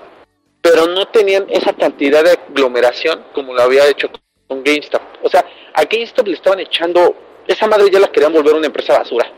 [0.61, 4.09] pero no tenían esa cantidad de aglomeración como lo había hecho
[4.47, 5.01] con GameStop.
[5.23, 7.15] O sea, a GameStop le estaban echando,
[7.47, 9.29] esa madre ya la querían volver una empresa basura,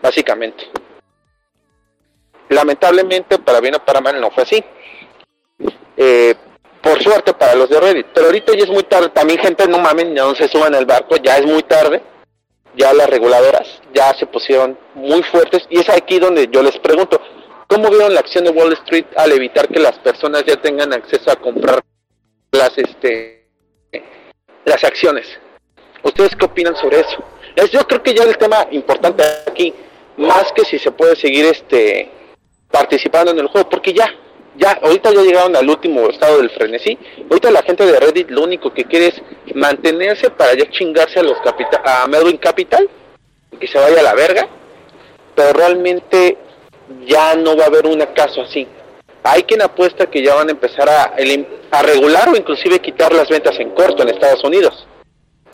[0.00, 0.66] básicamente.
[2.48, 4.64] Lamentablemente, para bien o para mal, no fue así.
[5.96, 6.34] Eh,
[6.84, 8.06] por suerte para los de Reddit.
[8.12, 9.08] Pero ahorita ya es muy tarde.
[9.08, 12.02] También, gente, no mamen, no se suban al barco, ya es muy tarde.
[12.76, 15.66] Ya las reguladoras ya se pusieron muy fuertes.
[15.70, 17.20] Y es aquí donde yo les pregunto:
[17.68, 21.30] ¿cómo vieron la acción de Wall Street al evitar que las personas ya tengan acceso
[21.30, 21.80] a comprar
[22.52, 23.46] las, este,
[24.64, 25.26] las acciones?
[26.02, 27.24] ¿Ustedes qué opinan sobre eso?
[27.70, 29.72] yo creo que ya el tema importante aquí,
[30.16, 32.10] más que si se puede seguir este
[32.74, 34.12] participando en el juego, porque ya
[34.56, 36.98] ya, ahorita ya llegaron al último estado del frenesí.
[37.28, 39.22] Ahorita la gente de Reddit lo único que quiere es
[39.54, 42.88] mantenerse para ya chingarse a los capital, a Melvin Capital,
[43.58, 44.48] que se vaya a la verga.
[45.34, 46.38] Pero realmente
[47.06, 48.66] ya no va a haber un caso así.
[49.24, 51.14] Hay quien apuesta que ya van a empezar a,
[51.70, 54.86] a regular o inclusive quitar las ventas en corto en Estados Unidos,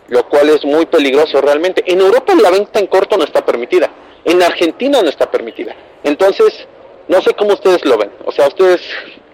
[0.08, 1.82] lo cual es muy peligroso realmente.
[1.86, 3.88] En Europa la venta en corto no está permitida,
[4.24, 5.74] en Argentina no está permitida.
[6.02, 6.66] Entonces,
[7.10, 8.10] no sé cómo ustedes lo ven.
[8.24, 8.80] O sea, ustedes,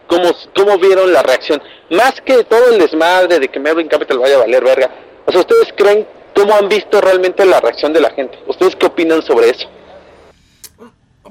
[0.06, 1.62] ¿cómo, cómo vieron la reacción?
[1.90, 4.90] Más que todo el desmadre de que Melvin Capital vaya a valer verga.
[5.26, 8.38] O sea, ¿ustedes creen cómo han visto realmente la reacción de la gente?
[8.46, 9.68] ¿Ustedes qué opinan sobre eso?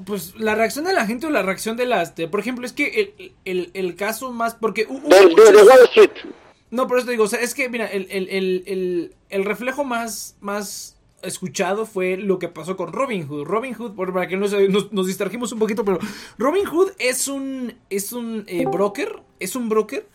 [0.06, 2.12] Pues la reacción de la gente o la reacción de las...
[2.12, 4.54] por ejemplo, es que el, el, el caso más...
[4.54, 4.86] Porque...
[4.86, 6.12] de, Wall Street.
[6.70, 10.36] No, por eso te digo, o sea, es que, mira, el, el, el reflejo más,
[10.42, 10.95] más
[11.26, 13.46] escuchado fue lo que pasó con Robin Hood.
[13.46, 16.00] Robin Hood, para que nos, nos, nos distrajimos un poquito, pero
[16.38, 20.08] Robin Hood es un, es un eh, broker, es un broker.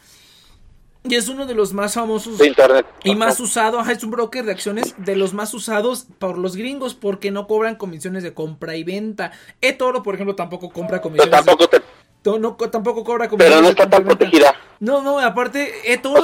[1.02, 2.86] Y es uno de los más famosos de internet.
[3.04, 6.92] y más usado, es un broker de acciones de los más usados por los gringos
[6.92, 9.32] porque no cobran comisiones de compra y venta.
[9.62, 11.30] eToro, por ejemplo, tampoco compra comisiones.
[11.30, 11.80] Pero tampoco te
[12.24, 13.58] no, tampoco cobra comisiones.
[13.58, 14.54] Pero no está tan protegida.
[14.78, 16.22] No, no, aparte, eToro,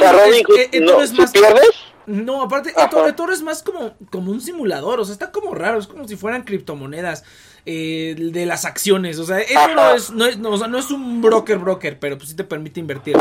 [1.03, 1.31] es, más.
[1.31, 1.71] pierdes?
[2.07, 5.87] No, aparte, eToro, es más como, como un simulador, o sea, está como raro, es
[5.87, 7.25] como si fueran criptomonedas
[7.67, 9.19] eh, de las acciones.
[9.19, 11.99] O sea, eso no es, no es, no, o sea, no es un broker broker,
[11.99, 13.17] pero pues sí te permite invertir.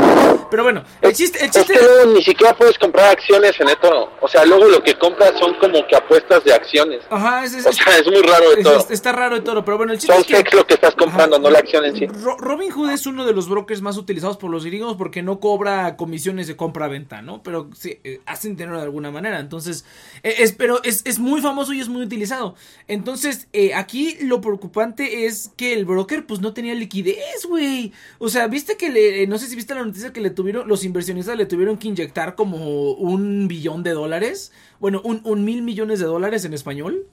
[0.51, 1.73] Pero bueno, el chiste, el chiste...
[1.73, 4.11] Es que ni siquiera puedes comprar acciones en esto.
[4.21, 7.01] O sea, luego lo que compras son como que apuestas de acciones.
[7.09, 8.87] Ajá, es, es, o sea, es muy raro de todo.
[8.89, 10.55] está raro de todo, pero bueno, el chiste es que...
[10.55, 12.07] lo que estás comprando, no la acción en sí.
[12.37, 15.97] Robin Hood es uno de los brokers más utilizados por los gringos porque no cobra
[15.97, 17.41] comisiones de compra-venta, ¿no?
[17.41, 19.39] Pero sí, eh, hacen dinero de alguna manera.
[19.39, 19.85] Entonces,
[20.23, 22.55] eh, es, pero es, es muy famoso y es muy utilizado.
[22.87, 27.91] Entonces, eh, aquí lo preocupante es que el broker pues no tenía liquidez, güey.
[28.19, 30.83] O sea, viste que le, no sé si viste la noticia que le tuvieron, los
[30.83, 34.51] inversionistas le tuvieron que inyectar como un billón de dólares.
[34.79, 37.05] Bueno, un, mil millones de dólares en español.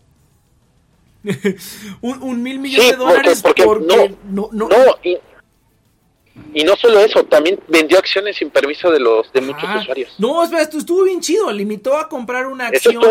[2.00, 4.68] un, mil millones de dólares porque, no, no, no,
[5.04, 5.18] y
[6.64, 10.14] no solo eso, también vendió acciones sin permiso de los de muchos usuarios.
[10.18, 11.50] No, espera, esto estuvo bien chido.
[11.52, 13.02] Limitó a comprar una acción.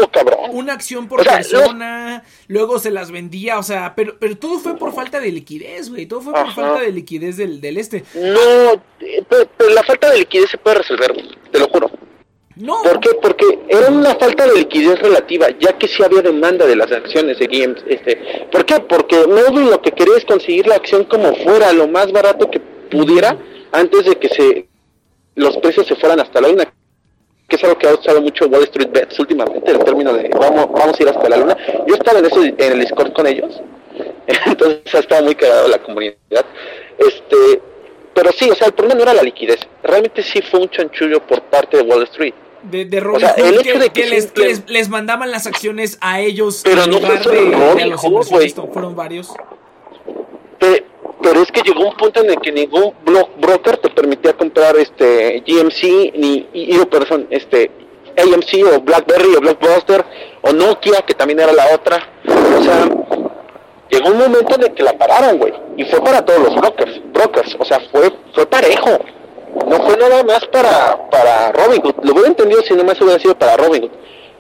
[0.49, 2.23] Una acción por persona.
[2.47, 6.05] Luego se las vendía, o sea, pero, pero todo fue por falta de liquidez, güey.
[6.05, 8.03] Todo fue por falta de liquidez del, del este.
[8.15, 8.81] No,
[9.29, 11.13] pero, la falta de liquidez se puede resolver,
[11.51, 11.91] te lo juro.
[12.55, 12.81] No.
[12.83, 13.09] ¿Por qué?
[13.21, 17.39] Porque era una falta de liquidez relativa, ya que sí había demanda de las acciones
[17.39, 17.81] de Games.
[17.87, 18.79] Este, ¿Por qué?
[18.81, 22.61] Porque Melvin lo que quería es conseguir la acción como fuera, lo más barato que
[22.91, 23.37] pudiera
[23.71, 24.67] antes de que se
[25.35, 26.73] los precios se fueran hasta la luna
[27.51, 30.71] que es algo que ha usado mucho Wall Street Bets últimamente, el término de vamos,
[30.71, 31.57] vamos a ir hasta la luna.
[31.85, 33.61] Yo estaba en, eso, en el Discord con ellos,
[34.45, 36.15] entonces ha estado muy cagado la comunidad.
[36.97, 37.61] Este,
[38.13, 41.19] pero sí, o sea, el problema no era la liquidez, realmente sí fue un chanchullo
[41.27, 42.33] por parte de Wall Street.
[42.63, 44.31] De, de Robin el hecho de que, les,
[44.69, 49.33] les, mandaban las acciones a ellos pero no fue de, fueron varios
[51.21, 52.93] pero es que llegó un punto en el que ningún
[53.37, 57.71] broker te permitía comprar este GMC ni y, perdón, este
[58.17, 60.03] AMC o BlackBerry o Blockbuster
[60.41, 61.97] o Nokia que también era la otra.
[62.27, 62.89] O sea
[63.89, 67.01] llegó un momento en el que la pararon güey y fue para todos los brokers
[67.13, 67.55] brokers.
[67.59, 68.99] O sea fue fue parejo.
[69.67, 72.03] No fue nada más para para Robinhood.
[72.03, 73.91] Lo hubiera entendido si no más hubiera sido para Robinhood.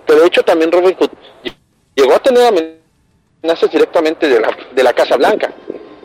[0.05, 1.09] Pero de hecho también Robinhood
[1.95, 5.53] llegó a tener amenazas directamente de la, de la Casa Blanca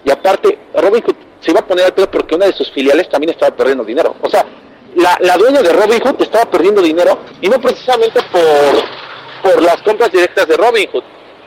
[0.07, 3.31] y aparte, Robinhood se iba a poner al pedo porque una de sus filiales también
[3.31, 4.15] estaba perdiendo dinero.
[4.23, 4.47] O sea,
[4.95, 10.13] la, la dueña de Robinhood estaba perdiendo dinero y no precisamente por, por las compras
[10.13, 11.03] directas de Robinhood,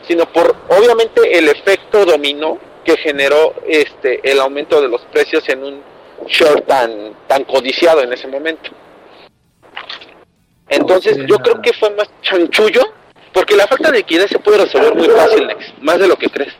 [0.05, 5.63] sino por obviamente el efecto dominó que generó este el aumento de los precios en
[5.63, 5.81] un
[6.27, 8.71] short tan, tan codiciado en ese momento.
[10.67, 12.81] Entonces yo creo que fue más chanchullo,
[13.31, 16.27] porque la falta de liquidez se puede resolver muy fácil, Nex, más de lo que
[16.27, 16.53] crees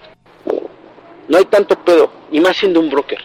[1.30, 3.20] no hay tanto pedo, y más siendo un broker.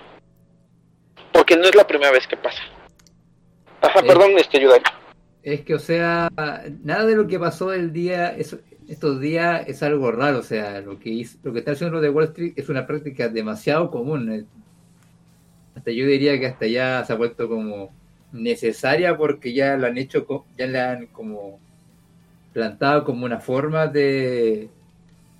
[1.33, 2.63] Porque no es la primera vez que pasa.
[3.81, 4.77] Ajá, perdón, este ayuda.
[5.43, 6.31] Es que, o sea,
[6.85, 8.37] nada de lo que pasó el día,
[8.89, 10.39] estos días es algo raro.
[10.39, 13.29] O sea, lo que, hizo, lo que está haciendo de Wall Street es una práctica
[13.29, 14.47] demasiado común.
[15.75, 17.93] Hasta yo diría que hasta ya se ha vuelto como
[18.33, 21.59] necesaria porque ya lo han hecho, ya le han como
[22.53, 24.71] plantado como una forma de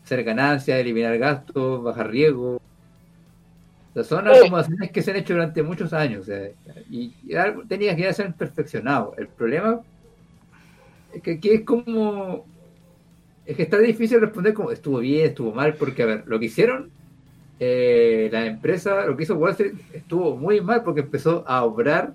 [0.05, 2.61] hacer ganancias, eliminar gastos, bajar riesgo.
[4.03, 6.29] son como acciones que se han hecho durante muchos años
[6.91, 9.15] y, algo tenía que ser perfeccionado.
[9.17, 9.81] El problema
[11.13, 12.45] es que aquí es como
[13.47, 16.47] es que está difícil responder como estuvo bien, estuvo mal, porque a ver, lo que
[16.47, 16.91] hicieron
[17.61, 22.15] eh, la empresa, lo que hizo Wall Street estuvo muy mal porque empezó a obrar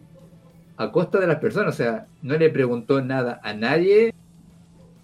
[0.78, 4.14] a costa de las personas, o sea, no le preguntó nada a nadie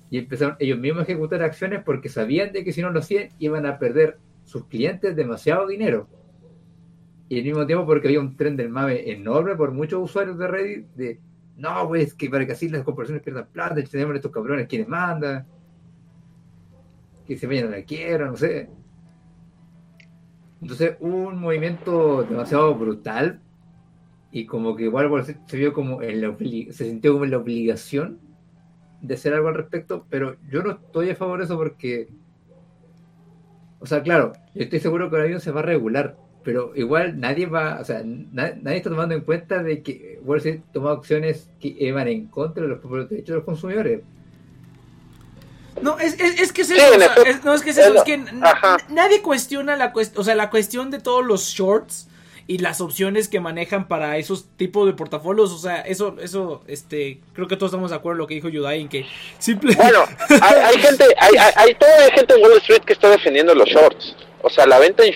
[0.09, 3.29] y empezaron ellos mismos a ejecutar acciones porque sabían de que si no lo hacían
[3.39, 6.07] iban a perder sus clientes demasiado dinero.
[7.27, 10.47] Y al mismo tiempo porque había un tren del mame enorme por muchos usuarios de
[10.47, 11.19] Reddit de
[11.57, 15.47] no, pues que para que así las corporaciones pierdan plata, tenemos estos cabrones quienes mandan,
[17.25, 18.69] que se vayan a la quiera, no sé.
[20.61, 23.41] Entonces un movimiento demasiado brutal
[24.31, 28.19] y como que igual se vio como en la se sintió como en la obligación
[29.07, 32.09] de hacer algo al respecto, pero yo no estoy a favor de eso porque,
[33.79, 37.19] o sea, claro, yo estoy seguro que el avión se va a regular, pero igual
[37.19, 41.49] nadie va, o sea, nadie está tomando en cuenta de que Wall Street tomó acciones
[41.59, 44.01] que van en contra de los derechos de los consumidores.
[45.81, 46.83] No, es, es, que es eso,
[47.43, 48.17] no, es que es eso, es que
[48.89, 52.07] nadie cuestiona la cuestión, o sea, la cuestión de todos los shorts
[52.47, 57.19] y las opciones que manejan para esos tipos de portafolios, o sea, eso, eso, este,
[57.33, 59.05] creo que todos estamos de acuerdo en lo que dijo Yudai, en que
[59.39, 59.75] simple...
[59.75, 60.03] Bueno,
[60.41, 64.15] hay, gente, hay, hay, hay, toda gente en Wall Street que está defendiendo los shorts,
[64.41, 65.15] o sea, la venta en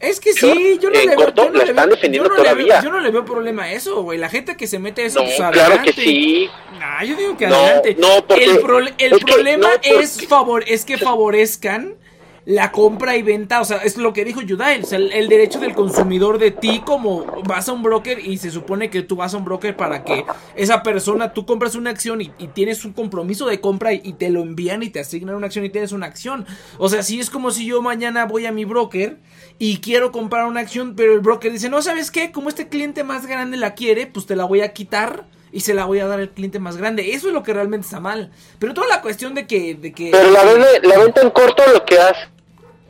[0.00, 2.80] es que sí, yo no, le veo, yo no le veo, todavía.
[2.82, 4.16] yo no le veo problema a eso, güey.
[4.16, 6.48] La gente que se mete a eso, no, pues, claro que sí.
[6.78, 7.96] Nah, yo digo que adelante.
[7.98, 11.96] No, porque el, el problema es, favor es que favorezcan
[12.44, 15.60] la compra y venta, o sea, es lo que dijo Yudael, o sea, el, derecho
[15.60, 19.34] del consumidor de ti como vas a un broker y se supone que tú vas
[19.34, 20.24] a un broker para que
[20.56, 24.40] esa persona, tú compras una acción y, tienes un compromiso de compra y, te lo
[24.40, 26.46] envían y te asignan una acción y tienes una acción.
[26.78, 29.18] O sea, si es como si yo mañana voy a mi broker
[29.58, 32.32] y quiero comprar una acción, pero el broker dice, no, ¿sabes qué?
[32.32, 35.74] Como este cliente más grande la quiere, pues te la voy a quitar y se
[35.74, 37.14] la voy a dar al cliente más grande.
[37.14, 38.30] Eso es lo que realmente está mal.
[38.58, 39.74] Pero toda la cuestión de que...
[39.74, 40.44] De que pero la,
[40.82, 42.28] la venta en corto lo que hace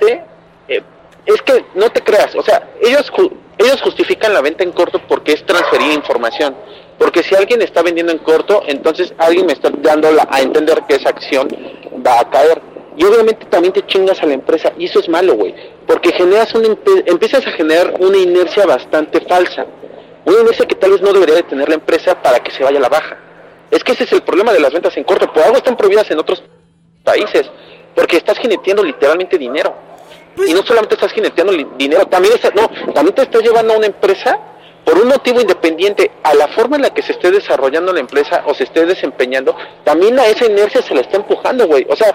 [0.00, 0.82] eh,
[1.26, 3.12] es que no te creas, o sea, ellos,
[3.58, 6.54] ellos justifican la venta en corto porque es transferir información.
[6.98, 10.96] Porque si alguien está vendiendo en corto, entonces alguien me está dando a entender que
[10.96, 11.48] esa acción
[12.04, 12.60] va a caer.
[12.96, 14.72] Y obviamente también te chingas a la empresa.
[14.76, 15.54] Y eso es malo, güey.
[15.86, 19.66] Porque generas una, empiezas a generar una inercia bastante falsa.
[20.28, 22.76] Una inercia que tal vez no debería de tener la empresa para que se vaya
[22.76, 23.16] a la baja.
[23.70, 25.32] Es que ese es el problema de las ventas en corto.
[25.32, 26.42] Por algo están prohibidas en otros
[27.02, 27.50] países.
[27.94, 29.74] Porque estás jineteando literalmente dinero.
[30.36, 33.86] Pues y no solamente estás jineteando dinero, también, no, también te estás llevando a una
[33.86, 34.38] empresa
[34.84, 38.44] por un motivo independiente a la forma en la que se esté desarrollando la empresa
[38.46, 41.86] o se esté desempeñando, también a esa inercia se la está empujando, güey.
[41.88, 42.14] O sea,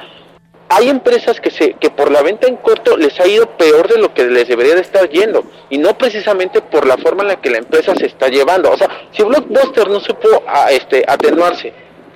[0.75, 3.99] hay empresas que se que por la venta en corto les ha ido peor de
[3.99, 7.35] lo que les debería de estar yendo y no precisamente por la forma en la
[7.35, 8.71] que la empresa se está llevando.
[8.71, 11.73] O sea, si Blockbuster no supo a, este atenuarse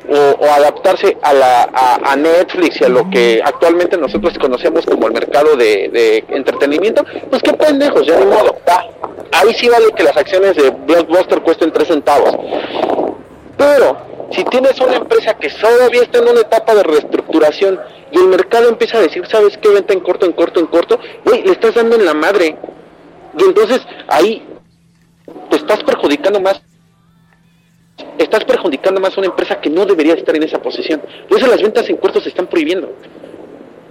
[0.10, 1.64] o, adaptarse a, la,
[2.04, 7.44] a, Netflix y a lo que actualmente nosotros conocemos como el mercado de, entretenimiento, pues
[7.44, 8.58] qué pendejos, ya de modo.
[9.34, 12.36] ahí sí vale que las acciones de Blockbuster cuesten 3 centavos.
[13.58, 13.98] Pero
[14.32, 17.80] si tienes una empresa que todavía está en una etapa de reestructuración
[18.12, 19.70] y el mercado empieza a decir, ¿sabes qué?
[19.70, 22.58] Venta en corto, en corto, en corto, güey, le estás dando en la madre.
[23.38, 24.46] Y entonces ahí
[25.50, 26.62] te estás perjudicando más
[28.18, 31.02] estás perjudicando más a una empresa que no debería estar en esa posición.
[31.28, 32.92] Por eso las ventas en corto se están prohibiendo.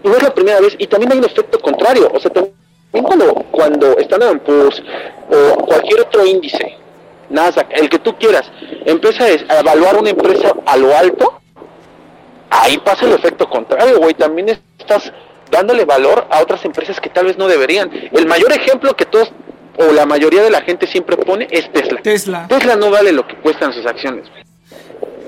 [0.02, 0.74] Y no es la primera vez.
[0.78, 2.10] Y también hay un efecto contrario.
[2.12, 2.54] O sea, también
[3.04, 4.82] cuando, cuando Standard Poor's
[5.30, 6.76] o cualquier otro índice,
[7.30, 8.50] Nasdaq, el que tú quieras,
[8.84, 11.40] empieza a evaluar una empresa a lo alto,
[12.50, 14.14] ahí pasa el efecto contrario, güey.
[14.14, 15.12] También estás
[15.50, 17.90] dándole valor a otras empresas que tal vez no deberían.
[18.12, 19.32] El mayor ejemplo que todos
[19.78, 22.00] o la mayoría de la gente siempre pone es Tesla.
[22.02, 22.46] Tesla.
[22.48, 24.26] Tesla no vale lo que cuestan sus acciones.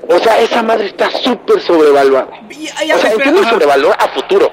[0.07, 2.29] O sea, esa madre está súper sobrevaluada.
[2.39, 3.11] o sea,
[3.47, 4.51] sobrevalor a futuro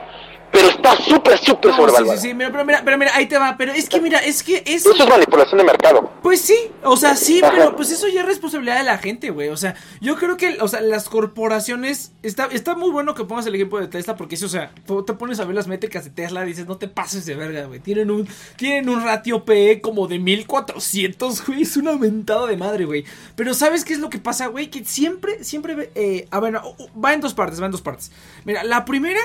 [0.50, 2.16] pero está súper, súper no, sobrevalorado.
[2.16, 4.42] Sí, sí, sí, pero mira, pero mira, ahí te va, pero es que mira, es
[4.42, 4.92] que eso...
[4.92, 6.10] Eso es manipulación de mercado.
[6.22, 9.48] Pues sí, o sea, sí, pero pues eso ya es responsabilidad de la gente, güey,
[9.48, 13.46] o sea, yo creo que, o sea, las corporaciones, está, está muy bueno que pongas
[13.46, 16.10] el ejemplo de Tesla, porque eso, o sea, te pones a ver las métricas de
[16.10, 19.80] Tesla y dices, no te pases de verga, güey, tienen un, tienen un ratio PE
[19.80, 24.10] como de 1400, güey, es una mentada de madre, güey, pero ¿sabes qué es lo
[24.10, 24.70] que pasa, güey?
[24.70, 28.10] Que siempre, siempre, eh, a ver, va en dos partes, va en dos partes.
[28.44, 29.20] Mira, la primera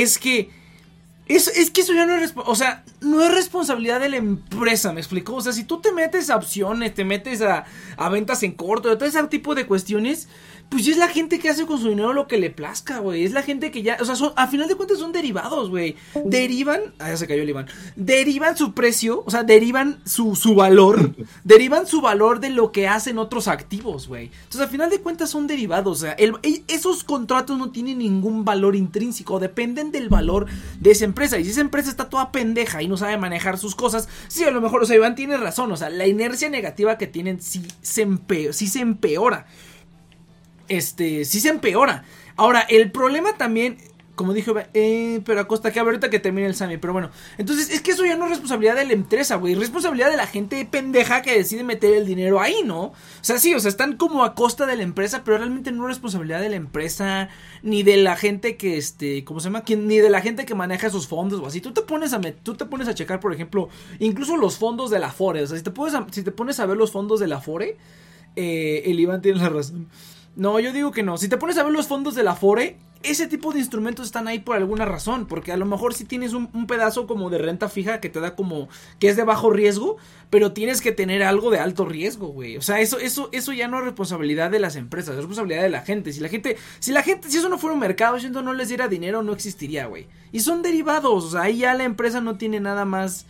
[0.00, 0.50] es que
[1.28, 4.92] Es, es que eso ya no es, o sea, no es responsabilidad de la empresa,
[4.92, 5.34] me explico.
[5.36, 7.64] O sea, si tú te metes a opciones, te metes a,
[7.96, 10.28] a ventas en corto, todo ese tipo de cuestiones,
[10.72, 13.24] pues es la gente que hace con su dinero lo que le plazca, güey.
[13.24, 15.96] Es la gente que ya, o sea, son, a final de cuentas son derivados, güey.
[16.24, 17.66] Derivan, ah, ya se cayó el Iván.
[17.94, 21.14] Derivan su precio, o sea, derivan su, su valor,
[21.44, 24.30] derivan su valor de lo que hacen otros activos, güey.
[24.44, 26.36] Entonces, a final de cuentas son derivados, o sea, el,
[26.68, 30.46] esos contratos no tienen ningún valor intrínseco, dependen del valor
[30.80, 31.38] de esa empresa.
[31.38, 34.50] Y si esa empresa está toda pendeja y no sabe manejar sus cosas, sí, a
[34.50, 37.62] lo mejor, o sea, Iván tiene razón, o sea, la inercia negativa que tienen sí
[37.82, 38.08] se,
[38.52, 39.46] sí se empeora
[40.72, 42.04] este, sí se empeora.
[42.36, 43.76] Ahora, el problema también,
[44.14, 47.10] como dijo, eh, pero a costa que ahorita que termine el Sami, pero bueno.
[47.36, 49.52] Entonces, es que eso ya no es responsabilidad de la empresa, güey.
[49.52, 52.84] Es responsabilidad de la gente pendeja que decide meter el dinero ahí, ¿no?
[52.84, 55.84] O sea, sí, o sea, están como a costa de la empresa, pero realmente no
[55.84, 57.28] es responsabilidad de la empresa,
[57.62, 59.62] ni de la gente que, este, ¿cómo se llama?
[59.68, 61.60] Ni de la gente que maneja esos fondos o así.
[61.60, 63.68] Tú te pones a, tú te pones a checar, por ejemplo,
[63.98, 65.42] incluso los fondos de la Fore.
[65.42, 67.76] O sea, si te, pones si te pones a ver los fondos de la Fore,
[68.36, 69.88] eh, el Iván tiene la razón.
[70.34, 71.18] No, yo digo que no.
[71.18, 74.28] Si te pones a ver los fondos de la Fore, ese tipo de instrumentos están
[74.28, 75.26] ahí por alguna razón.
[75.26, 78.34] Porque a lo mejor si tienes un, pedazo como de renta fija que te da
[78.34, 78.68] como.
[78.98, 79.98] que es de bajo riesgo.
[80.30, 82.56] Pero tienes que tener algo de alto riesgo, güey.
[82.56, 85.70] O sea, eso, eso, eso ya no es responsabilidad de las empresas, es responsabilidad de
[85.70, 86.12] la gente.
[86.14, 86.56] Si la gente.
[86.78, 89.34] Si la gente, si eso no fuera un mercado, si no les diera dinero, no
[89.34, 90.06] existiría, güey.
[90.32, 91.24] Y son derivados.
[91.24, 93.26] O sea, ahí ya la empresa no tiene nada más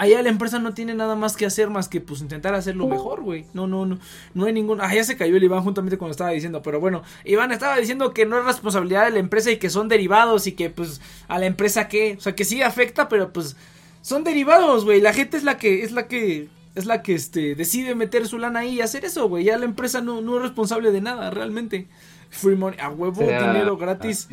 [0.00, 3.20] allá la empresa no tiene nada más que hacer más que pues intentar hacerlo mejor,
[3.20, 3.44] güey.
[3.52, 3.98] No, no, no,
[4.32, 4.80] no hay ningún...
[4.80, 8.14] Ah, ya se cayó el Iván juntamente cuando estaba diciendo, pero bueno, Iván estaba diciendo
[8.14, 11.38] que no es responsabilidad de la empresa y que son derivados y que pues a
[11.38, 13.56] la empresa qué, o sea, que sí afecta, pero pues
[14.00, 15.02] son derivados, güey.
[15.02, 18.38] La gente es la que es la que es la que este decide meter su
[18.38, 19.44] lana ahí y hacer eso, güey.
[19.44, 21.88] Ya la empresa no, no es responsable de nada, realmente.
[22.30, 24.28] Free money, a huevo, dinero gratis.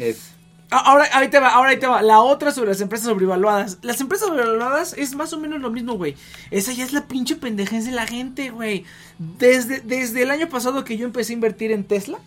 [0.69, 2.01] Ahora, ahí te va, ahora ahí te va.
[2.01, 3.77] La otra sobre las empresas sobrevaluadas.
[3.81, 6.15] Las empresas sobrevaluadas es más o menos lo mismo, güey.
[6.51, 8.85] Esa ya es la pinche pendejez de la gente, güey.
[9.17, 12.19] Desde, desde el año pasado que yo empecé a invertir en Tesla.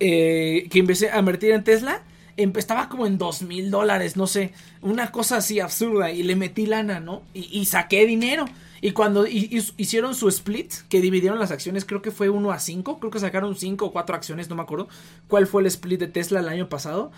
[0.00, 2.02] Eh, que empecé a invertir en Tesla.
[2.36, 4.52] Estaba como en dos mil dólares, no sé.
[4.80, 6.10] Una cosa así absurda.
[6.10, 7.22] Y le metí lana, ¿no?
[7.34, 8.46] Y, y saqué dinero.
[8.84, 12.98] Y cuando hicieron su split, que dividieron las acciones, creo que fue 1 a 5,
[12.98, 14.88] creo que sacaron 5 o 4 acciones, no me acuerdo
[15.28, 17.12] cuál fue el split de Tesla el año pasado.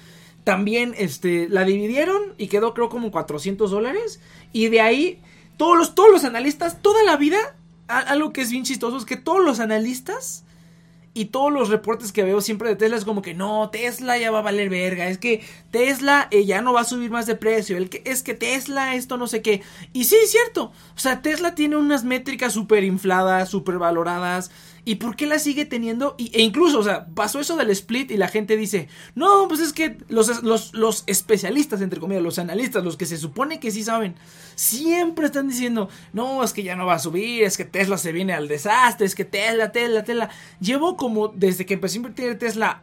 [0.45, 4.21] También este, la dividieron y quedó creo como 400 dólares.
[4.53, 5.23] Y de ahí
[5.57, 7.39] todos los, todos los analistas, toda la vida,
[7.89, 10.45] algo que es bien chistoso es que todos los analistas
[11.17, 14.33] y todos los reportes que veo siempre de Tesla es como que no, Tesla ya
[14.33, 15.09] va a valer verga.
[15.09, 17.77] Es que Tesla eh, ya no va a subir más de precio.
[17.77, 19.62] El que, es que Tesla esto no sé qué.
[19.93, 20.73] Y sí, es cierto.
[20.97, 24.51] O sea, Tesla tiene unas métricas súper infladas, súper valoradas.
[24.87, 26.14] ¿Y por qué la sigue teniendo?
[26.18, 29.72] e incluso, o sea, pasó eso del split y la gente dice, no, pues es
[29.72, 33.82] que los, los, los especialistas, entre comillas, los analistas, los que se supone que sí
[33.82, 34.14] saben,
[34.57, 38.12] siempre están diciendo, no, es que ya no va a subir, es que Tesla se
[38.12, 40.30] viene al desastre, es que Tesla, Tesla, Tesla.
[40.61, 42.82] Llevo como desde que empecé a invertir en Tesla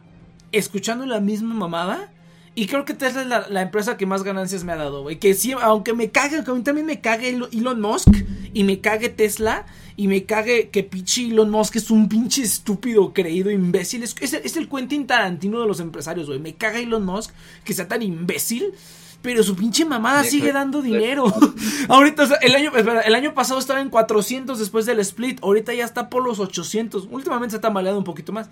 [0.50, 2.10] escuchando la misma mamada.
[2.54, 5.18] Y creo que Tesla es la, empresa que más ganancias me ha dado, güey.
[5.18, 8.08] Que sí, aunque me cague, aunque a mí también me cague Elon Musk
[8.52, 9.64] y me cague Tesla
[9.96, 14.02] y me cague que pinche Elon Musk es un pinche estúpido, creído, imbécil.
[14.02, 16.38] Es, es, es el Quentin Tarantino de los empresarios, güey.
[16.38, 17.32] Me caga Elon Musk
[17.64, 18.72] que sea tan imbécil
[19.22, 21.32] pero su pinche mamada sigue dando dinero.
[21.88, 22.72] Ahorita, el año,
[23.04, 25.38] el año pasado estaba en 400 después del split.
[25.42, 27.06] Ahorita ya está por los 800.
[27.10, 28.50] Últimamente se está maleando un poquito más.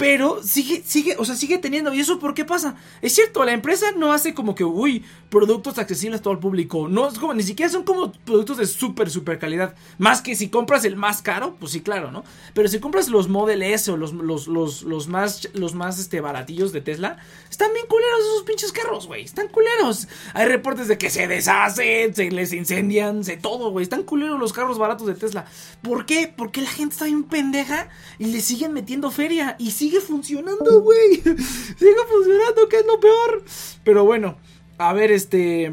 [0.00, 1.92] Pero sigue, sigue, o sea, sigue teniendo.
[1.92, 2.74] ¿Y eso por qué pasa?
[3.02, 6.88] Es cierto, la empresa no hace como que, uy, productos accesibles a todo el público.
[6.88, 9.74] No es como, ni siquiera son como productos de súper, súper calidad.
[9.98, 12.24] Más que si compras el más caro, pues sí, claro, ¿no?
[12.54, 16.22] Pero si compras los Model S o los, los, los, los más, los más este,
[16.22, 17.18] baratillos de Tesla,
[17.50, 19.24] están bien culeros esos pinches carros, güey.
[19.24, 20.08] Están culeros.
[20.32, 23.82] Hay reportes de que se deshacen, se les incendian, se todo, güey.
[23.82, 25.44] Están culeros los carros baratos de Tesla.
[25.82, 26.32] ¿Por qué?
[26.34, 29.56] Porque la gente está bien pendeja y le siguen metiendo feria.
[29.58, 31.16] Y sí sigue funcionando, güey.
[31.16, 33.42] sigue funcionando, que es lo peor.
[33.84, 34.36] Pero bueno,
[34.78, 35.72] a ver, este.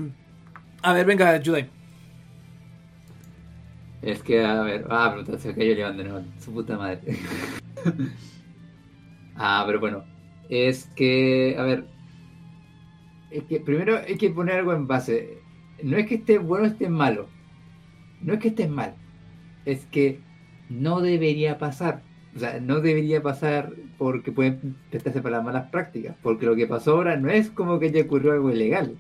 [0.82, 1.68] A ver, venga, ayuda.
[4.02, 4.86] Es que, a ver.
[4.90, 6.26] Ah, pero se cayó llevando nuevo.
[6.40, 7.02] Su puta madre.
[9.36, 10.04] ah, pero bueno.
[10.50, 11.86] Es que, a ver.
[13.30, 15.40] Es que primero hay que poner algo en base.
[15.84, 17.28] No es que esté bueno o esté malo.
[18.22, 18.96] No es que esté mal.
[19.66, 20.22] Es que
[20.70, 22.07] no debería pasar.
[22.38, 26.16] O sea, no debería pasar porque pueden prestarse para las malas prácticas.
[26.22, 28.96] Porque lo que pasó ahora no es como que ya ocurrió algo ilegal.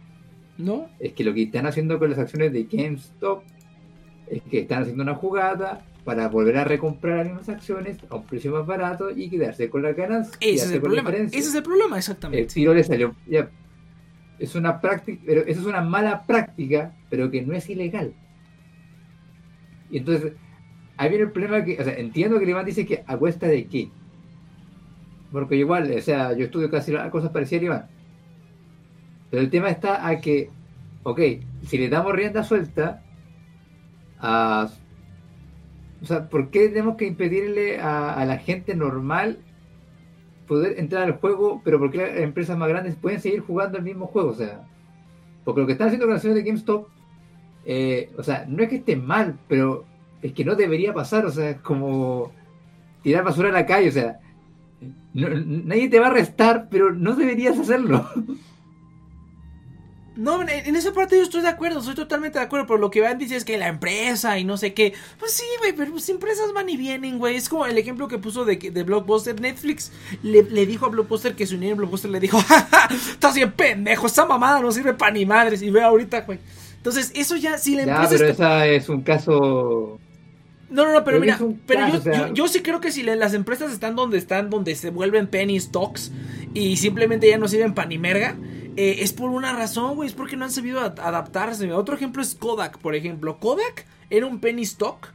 [0.57, 0.89] ¿No?
[0.99, 3.43] Es que lo que están haciendo con las acciones de GameStop
[4.25, 8.25] es que están haciendo una jugada para volver a recomprar las mismas acciones a un
[8.25, 10.31] precio más barato y quedarse con las ganas.
[10.39, 11.11] Ese es el problema.
[11.11, 12.41] Ese es el problema, exactamente.
[12.41, 13.15] El tiro le salió.
[13.27, 13.51] Ya,
[14.39, 18.15] es una práctica, pero eso es una mala práctica, pero que no es ilegal.
[19.91, 20.33] Y entonces,
[20.97, 23.65] ahí viene el problema que, o sea, entiendo que Iván dice que a cuesta de
[23.65, 23.89] qué.
[25.31, 27.85] Porque igual, o sea, yo estudio casi cosas parecidas a Iván.
[29.29, 30.49] Pero el tema está a que,
[31.03, 31.19] ok,
[31.63, 33.03] si le damos rienda suelta
[34.19, 34.69] a...
[36.01, 39.39] O sea, ¿por qué tenemos que impedirle a, la gente normal
[40.47, 44.05] poder entrar al juego, pero porque las empresas más grandes pueden seguir jugando el mismo
[44.05, 44.29] juego?
[44.29, 44.61] O sea,
[45.43, 46.87] porque lo que están haciendo con las de GameStop,
[47.65, 49.85] eh, o sea, no es que esté mal, pero
[50.21, 52.31] es que no debería pasar, o sea, es como
[53.03, 54.19] tirar basura a la calle, o sea,
[55.13, 58.07] nadie te va a arrestar, pero no deberías hacerlo.
[60.17, 63.01] No, en esa parte yo estoy de acuerdo, estoy totalmente de acuerdo, pero lo que
[63.01, 64.93] van dice es que la empresa y no sé qué.
[65.19, 67.35] Pues sí, güey, pero pues empresas van y vienen, güey.
[67.35, 69.39] Es como el ejemplo que puso de, de Blockbuster.
[69.39, 69.91] Netflix
[70.23, 74.25] le, dijo a Blockbuster que unión en Blockbuster le dijo, jaja, estás bien pendejo, esa
[74.25, 75.61] mamada no sirve para ni madres.
[75.61, 76.39] Y ve ahorita, güey.
[76.77, 78.13] Entonces, eso ya, si la empresa.
[78.13, 79.99] Ya, pero esa es un caso
[80.69, 83.95] no, no, no, pero, mira, pero yo, yo, sí creo que si las empresas están
[83.95, 86.11] donde están, donde se vuelven penny stocks
[86.53, 88.35] y simplemente ya no sirven para ni merga,
[88.75, 91.71] eh, es por una razón, güey, es porque no han sabido adaptarse.
[91.71, 93.39] Otro ejemplo es Kodak, por ejemplo.
[93.39, 95.07] Kodak era un penny stock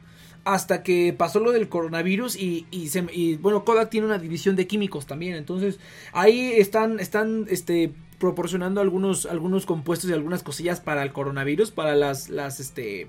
[0.43, 4.55] hasta que pasó lo del coronavirus y, y, se, y bueno, Kodak tiene una división
[4.55, 5.79] de químicos también, entonces
[6.11, 11.95] ahí están, están, este, proporcionando algunos, algunos compuestos y algunas cosillas para el coronavirus, para
[11.95, 13.07] las, las, este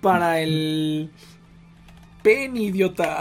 [0.00, 1.10] Para el.
[2.22, 3.18] Pen, idiota.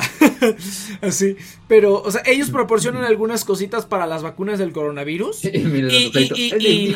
[1.01, 1.36] Así.
[1.67, 5.45] Pero, o sea, ellos proporcionan algunas cositas para las vacunas del coronavirus.
[5.45, 6.93] y,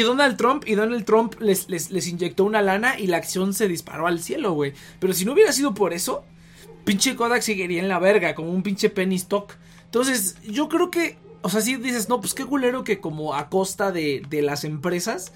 [0.00, 4.06] Donald Trump, y Donald Trump les, les, inyectó una lana y la acción se disparó
[4.06, 4.72] al cielo, güey.
[4.98, 6.24] Pero si no hubiera sido por eso,
[6.84, 9.52] pinche Kodak seguiría en la verga, como un pinche penny stock.
[9.84, 13.50] Entonces, yo creo que, o sea, si dices, no, pues qué culero que como a
[13.50, 15.32] costa de, de las empresas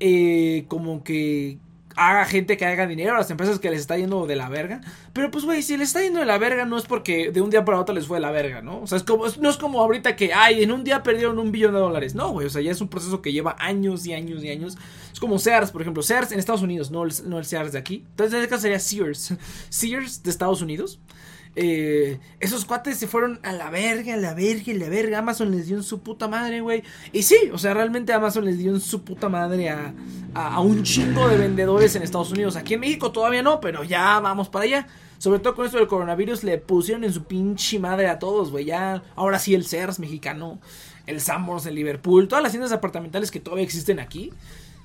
[0.00, 1.58] eh, como que
[1.96, 4.80] haga gente que haga dinero a las empresas que les está yendo de la verga.
[5.12, 7.50] Pero pues, güey, si les está yendo de la verga no es porque de un
[7.50, 8.82] día para otro les fue de la verga, ¿no?
[8.82, 11.50] O sea, es como, no es como ahorita que, ay, en un día perdieron un
[11.50, 12.14] billón de dólares.
[12.14, 14.76] No, güey, o sea, ya es un proceso que lleva años y años y años.
[15.12, 16.02] Es como Sears, por ejemplo.
[16.02, 18.04] Sears en Estados Unidos, no el, no el Sears de aquí.
[18.10, 19.34] Entonces, en este caso sería Sears.
[19.70, 21.00] Sears de Estados Unidos.
[21.58, 25.18] Eh, esos cuates se fueron a la verga, a la verga, a la verga.
[25.18, 26.82] Amazon les dio en su puta madre, güey.
[27.12, 29.94] Y sí, o sea, realmente Amazon les dio en su puta madre a,
[30.34, 32.56] a, un chingo de vendedores en Estados Unidos.
[32.56, 34.86] Aquí en México todavía no, pero ya vamos para allá.
[35.16, 38.66] Sobre todo con esto del coronavirus le pusieron en su pinche madre a todos, güey.
[38.66, 40.60] Ya, ahora sí el Sears mexicano,
[41.06, 44.30] el Sambors, el Liverpool, todas las tiendas apartamentales que todavía existen aquí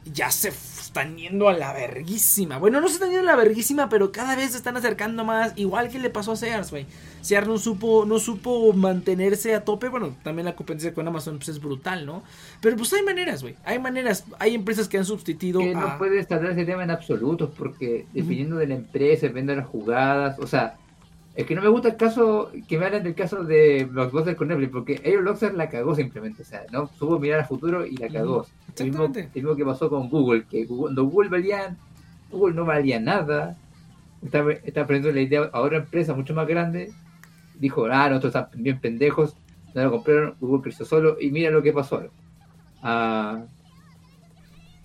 [0.05, 0.51] ya se
[0.91, 2.57] están yendo a la verguísima.
[2.57, 5.53] Bueno, no se están yendo a la verguísima, pero cada vez se están acercando más.
[5.55, 6.85] Igual que le pasó a Sears, güey.
[7.21, 9.87] Sears no supo, no supo mantenerse a tope.
[9.87, 12.23] Bueno, también la competencia con Amazon pues, es brutal, ¿no?
[12.59, 13.55] Pero pues hay maneras, güey.
[13.63, 14.25] Hay maneras.
[14.37, 15.61] Hay empresas que han sustituido.
[15.61, 19.57] Que no puedes tratar ese tema en absoluto, porque dependiendo de la empresa, dependiendo de
[19.59, 20.39] las jugadas.
[20.39, 20.75] O sea,
[21.41, 24.47] es que no me gusta el caso, que me hablen del caso de Blockbuster con
[24.47, 27.97] Netflix, porque ellos Blockbuster la cagó simplemente, o sea, no supo mirar al futuro y
[27.97, 28.45] la cagó.
[28.77, 31.75] Lo mismo, mismo, que pasó con Google, que cuando Google valía,
[32.31, 33.57] Google no valía nada,
[34.23, 36.91] está, está aprendiendo la idea a otra empresa mucho más grande,
[37.59, 39.35] dijo, ah, nosotros estamos bien pendejos,
[39.73, 42.03] no lo compraron, Google creció solo, y mira lo que pasó.
[42.81, 43.43] Ah,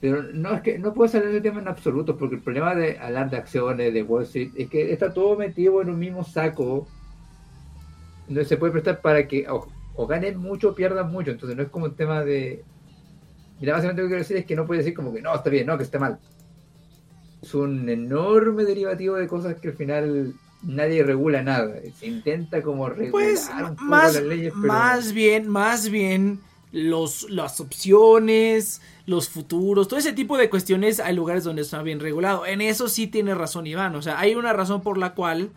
[0.01, 2.99] pero no es que no puedo salir del tema en absoluto, porque el problema de
[2.99, 6.87] hablar de acciones, de Wall Street, es que está todo metido en un mismo saco.
[8.29, 11.31] No se puede prestar para que o, ganen mucho o pierdan mucho.
[11.31, 12.63] Entonces no es como un tema de.
[13.59, 15.49] Mira, básicamente lo que quiero decir es que no puede decir como que no, está
[15.49, 16.19] bien, no, que está mal.
[17.41, 21.75] Es un enorme derivativo de cosas que al final nadie regula nada.
[21.99, 24.73] Se intenta como regular pues, más, las leyes, pero...
[24.73, 26.41] Más bien, más bien,
[26.73, 32.01] los, las opciones los futuros, todo ese tipo de cuestiones hay lugares donde está bien
[32.01, 32.45] regulado.
[32.45, 35.51] En eso sí tiene razón Iván, o sea, hay una razón por la cual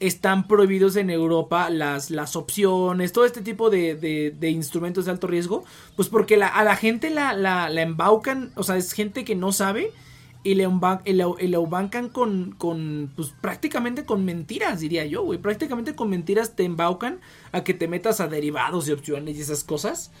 [0.00, 5.26] están prohibidos en Europa las, las opciones, todo este tipo de, de, instrumentos de alto
[5.26, 5.62] riesgo,
[5.94, 9.34] pues porque la, a la gente la, la, la, embaucan, o sea, es gente que
[9.34, 9.92] no sabe
[10.42, 16.56] y le, embaucan con, con, pues prácticamente con mentiras, diría yo, güey, prácticamente con mentiras
[16.56, 17.20] te embaucan
[17.52, 20.12] a que te metas a derivados y opciones y esas cosas.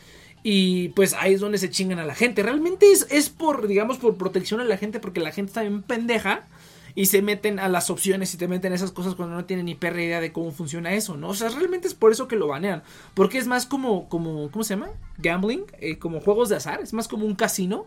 [0.42, 2.42] Y pues ahí es donde se chingan a la gente.
[2.42, 5.82] Realmente es, es por, digamos, por protección a la gente, porque la gente está bien
[5.82, 6.46] pendeja
[6.94, 9.74] y se meten a las opciones y te meten esas cosas cuando no tienen ni
[9.74, 11.28] perra idea de cómo funciona eso, ¿no?
[11.28, 12.82] O sea, realmente es por eso que lo banean.
[13.14, 14.90] Porque es más como, como ¿cómo se llama?
[15.18, 17.86] Gambling, eh, como juegos de azar, es más como un casino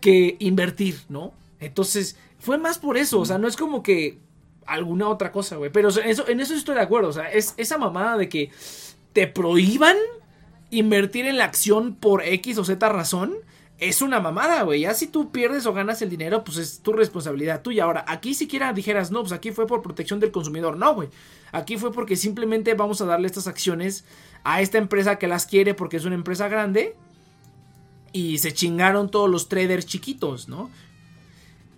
[0.00, 1.32] que invertir, ¿no?
[1.58, 4.18] Entonces, fue más por eso, o sea, no es como que
[4.64, 5.70] alguna otra cosa, güey.
[5.70, 8.50] Pero en eso estoy de acuerdo, o sea, es esa mamada de que
[9.12, 9.96] te prohíban
[10.70, 13.34] invertir en la acción por X o Z razón
[13.80, 14.82] es una mamada, güey.
[14.82, 17.84] Ya si tú pierdes o ganas el dinero, pues es tu responsabilidad tuya.
[17.84, 20.76] Ahora, aquí siquiera dijeras, no, pues aquí fue por protección del consumidor.
[20.76, 21.08] No, güey.
[21.50, 24.04] Aquí fue porque simplemente vamos a darle estas acciones
[24.44, 26.94] a esta empresa que las quiere porque es una empresa grande.
[28.12, 30.70] Y se chingaron todos los traders chiquitos, ¿no?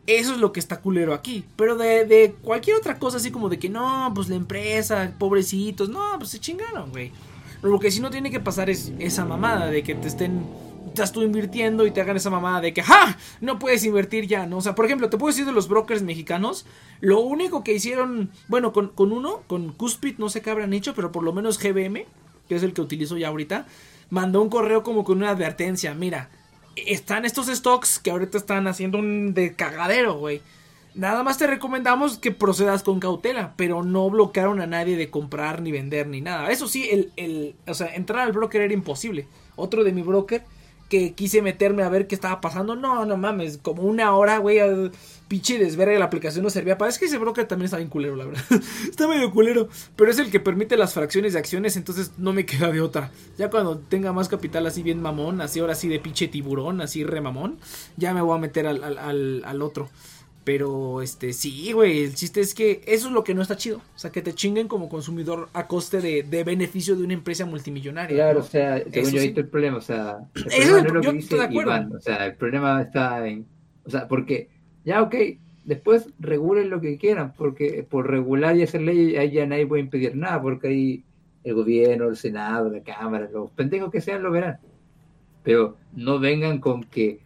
[0.09, 1.45] Eso es lo que está culero aquí.
[1.55, 5.89] Pero de, de cualquier otra cosa, así como de que no, pues la empresa, pobrecitos,
[5.89, 7.13] no, pues se chingaron, güey.
[7.63, 10.45] Lo que sí no tiene que pasar es esa mamada de que te estén
[10.93, 13.17] estás tú invirtiendo y te hagan esa mamada de que ¡ja!
[13.41, 14.59] No puedes invertir ya, ¿no?
[14.59, 16.67] O sea, por ejemplo, te puedo decir de los brokers mexicanos,
[17.01, 20.95] lo único que hicieron, bueno, con, con uno, con Cuspid, no sé qué habrán hecho,
[20.95, 22.05] pero por lo menos GBM,
[22.49, 23.67] que es el que utilizo ya ahorita,
[24.11, 26.29] mandó un correo como con una advertencia, mira,
[26.77, 30.43] están estos stocks que ahorita están haciendo un de cagadero, güey.
[30.95, 35.63] Nada más te recomendamos que procedas con cautela, pero no bloquearon a nadie de comprar
[35.63, 36.51] ni vender ni nada.
[36.51, 39.27] Eso sí, el, el, o sea, entrar al broker era imposible.
[39.57, 40.43] Otro de mi broker
[40.93, 42.77] que quise meterme a ver qué estaba pasando.
[42.77, 44.61] No, no mames, como una hora, güey,
[45.27, 46.91] pinche desverga la aplicación no servía para.
[46.91, 48.45] Es que ese broker también está bien culero, la verdad.
[48.91, 52.45] está medio culero, pero es el que permite las fracciones de acciones, entonces no me
[52.45, 53.11] queda de otra.
[53.39, 57.05] Ya cuando tenga más capital así bien mamón, así ahora sí de pinche tiburón, así
[57.05, 57.59] remamón,
[57.97, 59.89] ya me voy a meter al, al, al otro.
[60.45, 63.79] Pero, este, sí, güey, el chiste es que eso es lo que no está chido.
[63.95, 67.47] O sea, que te chinguen como consumidor a coste de, de beneficio de una empresa
[67.47, 68.17] multimillonaria.
[68.17, 71.01] Claro, o sea, según yo ahí el problema, o sea, el problema no es lo
[71.01, 73.47] que dice Iván, o sea, el problema está en,
[73.85, 74.49] o sea, porque,
[74.85, 75.15] ya, ok,
[75.65, 79.83] después regulen lo que quieran, porque por regular y hacer ley, ahí ya nadie puede
[79.83, 81.05] impedir nada, porque ahí
[81.45, 84.59] el gobierno, el Senado, la Cámara, los pendejos que sean lo verán.
[85.43, 87.21] Pero no vengan con que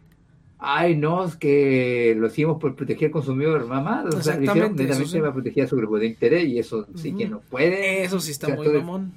[0.59, 4.05] ay, no, es que lo hicimos por proteger al consumidor, mamá.
[4.13, 5.21] O sea, netamente sí.
[5.21, 8.03] va a proteger a su grupo de interés y eso sí que no puede.
[8.03, 9.13] Eso sí está muy mamón.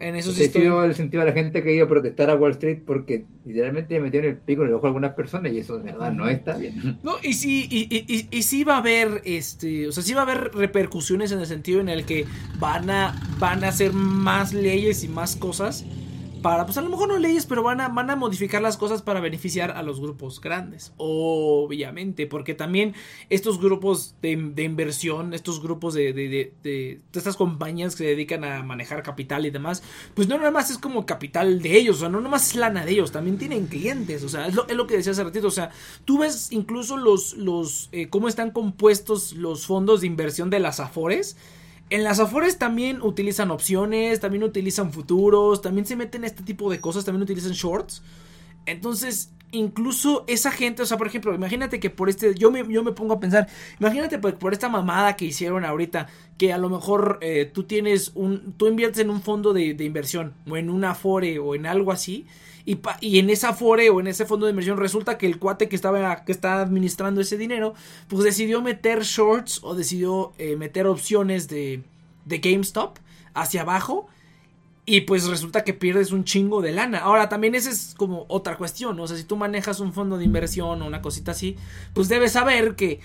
[0.00, 0.62] En eso sí estoy...
[0.62, 4.30] el sentido de la gente que iba a protestar a Wall Street porque literalmente metieron
[4.30, 7.00] el pico en el ojo a algunas personas y eso de verdad no está bien.
[7.02, 10.20] No, y sí, y, y, y, sí va a haber, este, o sea, sí va
[10.20, 12.26] a haber repercusiones en el sentido en el que
[12.60, 15.84] van a, van a hacer más leyes y más cosas
[16.42, 19.02] para, pues a lo mejor no leyes, pero van a, van a modificar las cosas
[19.02, 20.92] para beneficiar a los grupos grandes.
[20.96, 22.94] Obviamente, porque también
[23.28, 28.62] estos grupos de, inversión, estos grupos de, de, de, estas compañías que se dedican a
[28.62, 29.82] manejar capital y demás,
[30.14, 32.56] pues no nada más es como capital de ellos, o sea, no nada más es
[32.56, 35.24] lana de ellos, también tienen clientes, o sea, es lo, es lo que decía hace
[35.24, 35.70] ratito, o sea,
[36.04, 40.80] tú ves incluso los, los, eh, cómo están compuestos los fondos de inversión de las
[40.80, 41.36] Afores
[41.90, 46.80] en las Afores también utilizan opciones, también utilizan futuros, también se meten este tipo de
[46.80, 48.02] cosas, también utilizan shorts.
[48.66, 52.82] Entonces, incluso esa gente, o sea, por ejemplo, imagínate que por este, yo me, yo
[52.82, 53.48] me pongo a pensar,
[53.80, 58.52] imagínate por, esta mamada que hicieron ahorita, que a lo mejor eh, tú tienes un,
[58.56, 61.92] tú inviertes en un fondo de, de, inversión, o en un Afore, o en algo
[61.92, 62.26] así,
[63.00, 65.76] y, en esa fore o en ese fondo de inversión resulta que el cuate que
[65.76, 67.72] estaba que administrando ese dinero,
[68.08, 71.82] pues decidió meter shorts o decidió eh, meter opciones de,
[72.26, 72.98] de GameStop
[73.32, 74.08] hacia abajo.
[74.84, 76.98] Y pues resulta que pierdes un chingo de lana.
[76.98, 78.98] Ahora, también esa es como otra cuestión.
[79.00, 81.56] O sea, si tú manejas un fondo de inversión o una cosita así,
[81.94, 83.00] pues debes saber que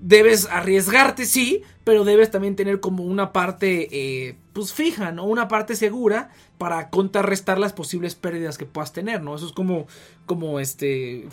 [0.00, 5.24] debes arriesgarte, sí, pero debes también tener como una parte, eh, pues fija, ¿no?
[5.24, 9.34] Una parte segura para contrarrestar las posibles pérdidas que puedas tener, ¿no?
[9.34, 9.86] Eso es como,
[10.26, 11.26] como este,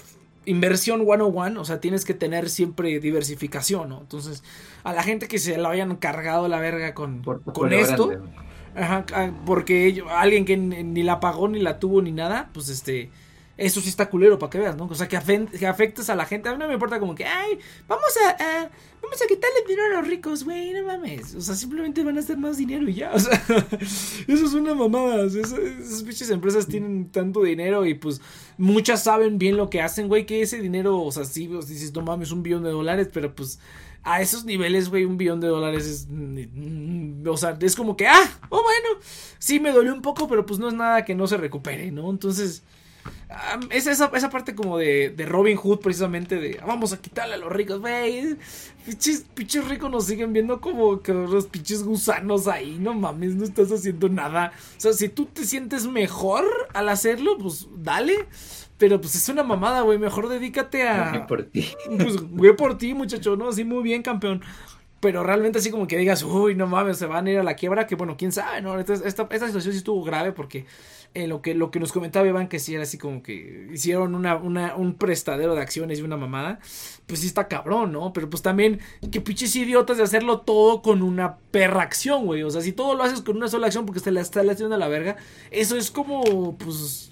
[0.45, 4.01] inversión 101, o sea, tienes que tener siempre diversificación, ¿no?
[4.01, 4.43] Entonces,
[4.83, 8.11] a la gente que se la hayan cargado la verga con, con esto,
[8.75, 13.11] ajá, ah, porque alguien que ni la pagó, ni la tuvo, ni nada, pues este
[13.61, 14.85] eso sí está culero para que veas, ¿no?
[14.85, 16.49] O sea, que, afectes a la gente.
[16.49, 18.69] A mí no me importa como que, ay, vamos a,
[19.01, 21.35] vamos a quitarle dinero a los ricos, güey, no mames.
[21.35, 23.11] O sea, simplemente van a hacer más dinero y ya.
[23.13, 23.31] O sea,
[24.27, 25.25] eso es una mamada.
[25.25, 28.19] esas pinches empresas tienen tanto dinero y pues
[28.57, 31.93] muchas saben bien lo que hacen, güey, que ese dinero, o sea, sí, o dices,
[31.93, 33.59] no mames, un billón de dólares, pero pues
[34.03, 36.07] a esos niveles, güey, un billón de dólares es.
[36.09, 38.99] Mm, o sea, es como que, ah, oh, bueno,
[39.37, 42.09] sí me dolió un poco, pero pues no es nada que no se recupere, ¿no?
[42.09, 42.63] Entonces.
[43.69, 47.35] Es esa, esa parte como de, de, Robin Hood, precisamente, de ah, vamos a quitarle
[47.35, 48.35] a los ricos, güey.
[48.85, 53.71] Pinches, ricos nos siguen viendo como que los pinches gusanos ahí, no mames, no estás
[53.71, 54.51] haciendo nada.
[54.77, 56.43] O sea, si tú te sientes mejor
[56.73, 58.27] al hacerlo, pues dale.
[58.77, 59.99] Pero pues es una mamada, güey.
[59.99, 61.11] Mejor dedícate a.
[61.11, 61.69] Voy por ti.
[61.97, 63.49] Pues voy por ti, muchacho, ¿no?
[63.49, 64.41] Así muy bien, campeón.
[64.99, 67.55] pero realmente así como que digas, uy, no mames, se van a ir a la
[67.55, 68.79] quiebra, que bueno, quién sabe, ¿no?
[68.79, 70.65] Esta, esta, situación sí estuvo grave porque
[71.13, 74.15] en lo que, lo que nos comentaba Iván, que sí era así como que hicieron
[74.15, 76.59] una, una, un prestadero de acciones y una mamada,
[77.05, 78.13] pues sí está cabrón, ¿no?
[78.13, 78.79] Pero pues también,
[79.11, 82.43] que pinches idiotas de hacerlo todo con una perra acción, güey.
[82.43, 84.75] O sea, si todo lo haces con una sola acción porque se la está haciendo
[84.75, 85.17] a la verga,
[85.51, 87.09] eso es como, pues...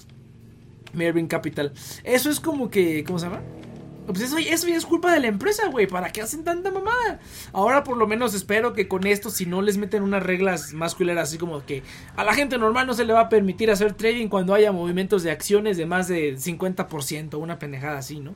[0.93, 1.72] Mervyn Capital.
[2.04, 3.41] Eso es como que, ¿cómo se llama?
[4.14, 5.86] Pues eso, eso ya es culpa de la empresa, güey.
[5.86, 7.20] ¿Para qué hacen tanta mamada?
[7.53, 10.95] Ahora por lo menos espero que con esto, si no les meten unas reglas más
[10.95, 11.84] culeras, así como que
[12.16, 15.22] a la gente normal no se le va a permitir hacer trading cuando haya movimientos
[15.22, 18.34] de acciones de más de 50%, una pendejada así, ¿no?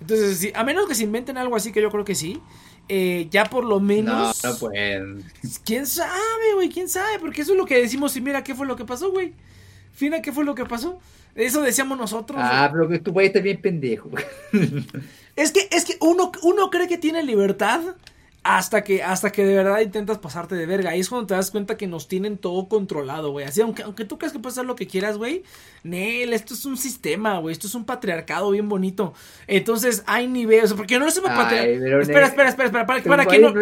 [0.00, 2.40] Entonces, a menos que se inventen algo así, que yo creo que sí,
[2.88, 4.42] eh, ya por lo menos...
[4.42, 5.30] No, no pueden.
[5.64, 6.70] ¿Quién sabe, güey?
[6.70, 7.18] ¿Quién sabe?
[7.20, 9.34] Porque eso es lo que decimos y mira qué fue lo que pasó, güey.
[9.92, 10.98] Fina, ¿qué fue lo que pasó?
[11.34, 12.38] Eso decíamos nosotros.
[12.40, 14.10] Ah, pero que tu país está bien pendejo.
[15.36, 17.80] es que, es que uno, uno cree que tiene libertad
[18.44, 20.90] hasta que, hasta que de verdad intentas pasarte de verga.
[20.90, 23.46] Ahí es cuando te das cuenta que nos tienen todo controlado, güey.
[23.46, 25.44] Así, aunque, aunque tú creas que puedes hacer lo que quieras, güey.
[25.84, 27.52] Nel, esto es un sistema, güey.
[27.52, 29.14] Esto es un patriarcado bien bonito.
[29.46, 30.72] Entonces, hay niveles.
[30.74, 32.00] Porque no es un patriarcado.
[32.00, 32.86] Espera, espera, espera, espera.
[32.86, 33.54] Para, para que no.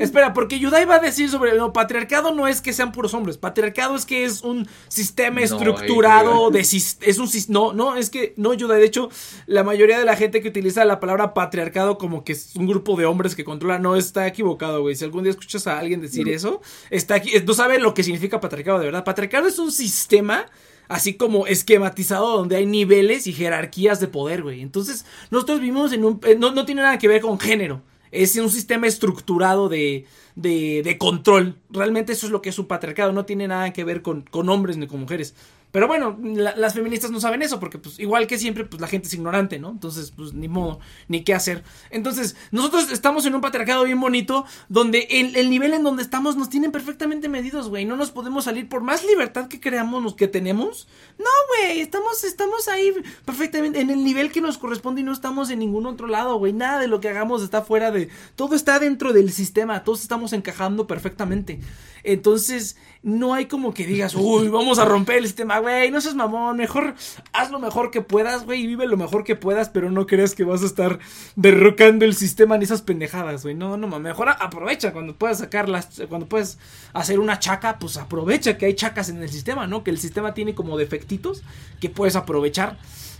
[0.00, 1.56] espera, porque Yudai va a decir sobre.
[1.56, 3.38] No, patriarcado no es que sean puros hombres.
[3.38, 6.60] Patriarcado es que es un sistema estructurado de.
[6.60, 7.28] Es un.
[7.48, 8.34] No, no, es que.
[8.36, 8.80] No, Yudai.
[8.80, 9.10] De hecho,
[9.46, 12.96] la mayoría de la gente que utiliza la palabra patriarcado como que es un grupo
[12.96, 13.44] de hombres que
[13.78, 14.96] no está equivocado, güey.
[14.96, 16.60] Si algún día escuchas a alguien decir eso,
[16.90, 19.04] está aquí, no sabe lo que significa patriarcado, de verdad.
[19.04, 20.46] Patriarcado es un sistema
[20.88, 24.60] así como esquematizado donde hay niveles y jerarquías de poder, güey.
[24.60, 26.20] Entonces, nosotros vivimos en un...
[26.24, 27.82] Eh, no, no tiene nada que ver con género.
[28.12, 30.06] Es un sistema estructurado de,
[30.36, 31.58] de, de, control.
[31.70, 33.12] Realmente eso es lo que es un patriarcado.
[33.12, 35.34] No tiene nada que ver con, con hombres ni con mujeres.
[35.72, 39.08] Pero bueno, las feministas no saben eso porque pues igual que siempre pues la gente
[39.08, 39.70] es ignorante, ¿no?
[39.70, 41.64] Entonces pues ni modo, ni qué hacer.
[41.90, 46.36] Entonces nosotros estamos en un patriarcado bien bonito donde el, el nivel en donde estamos
[46.36, 47.84] nos tienen perfectamente medidos, güey.
[47.84, 50.86] No nos podemos salir por más libertad que creamos que tenemos.
[51.18, 52.92] No, güey, estamos, estamos ahí
[53.24, 56.52] perfectamente en el nivel que nos corresponde y no estamos en ningún otro lado, güey.
[56.52, 58.08] Nada de lo que hagamos está fuera de...
[58.36, 61.60] Todo está dentro del sistema, todos estamos encajando perfectamente.
[62.04, 66.16] Entonces no hay como que digas, uy, vamos a romper el sistema, güey, no seas
[66.16, 66.96] mamón, mejor
[67.32, 70.34] haz lo mejor que puedas, güey, y vive lo mejor que puedas, pero no creas
[70.34, 70.98] que vas a estar
[71.36, 76.02] derrocando el sistema ni esas pendejadas, güey, no, no, mejor aprovecha cuando puedas sacar las,
[76.08, 76.58] cuando puedes
[76.94, 79.84] hacer una chaca, pues aprovecha que hay chacas en el sistema, ¿no?
[79.84, 81.44] Que el sistema tiene como defectitos
[81.80, 82.76] que puedes aprovechar.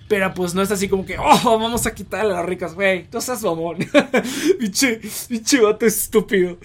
[0.08, 3.08] Pero pues no es así como que, oh, vamos a quitarle a las ricas, güey.
[3.12, 3.78] No seas mamón.
[4.60, 6.58] pinche, pinche vato estúpido.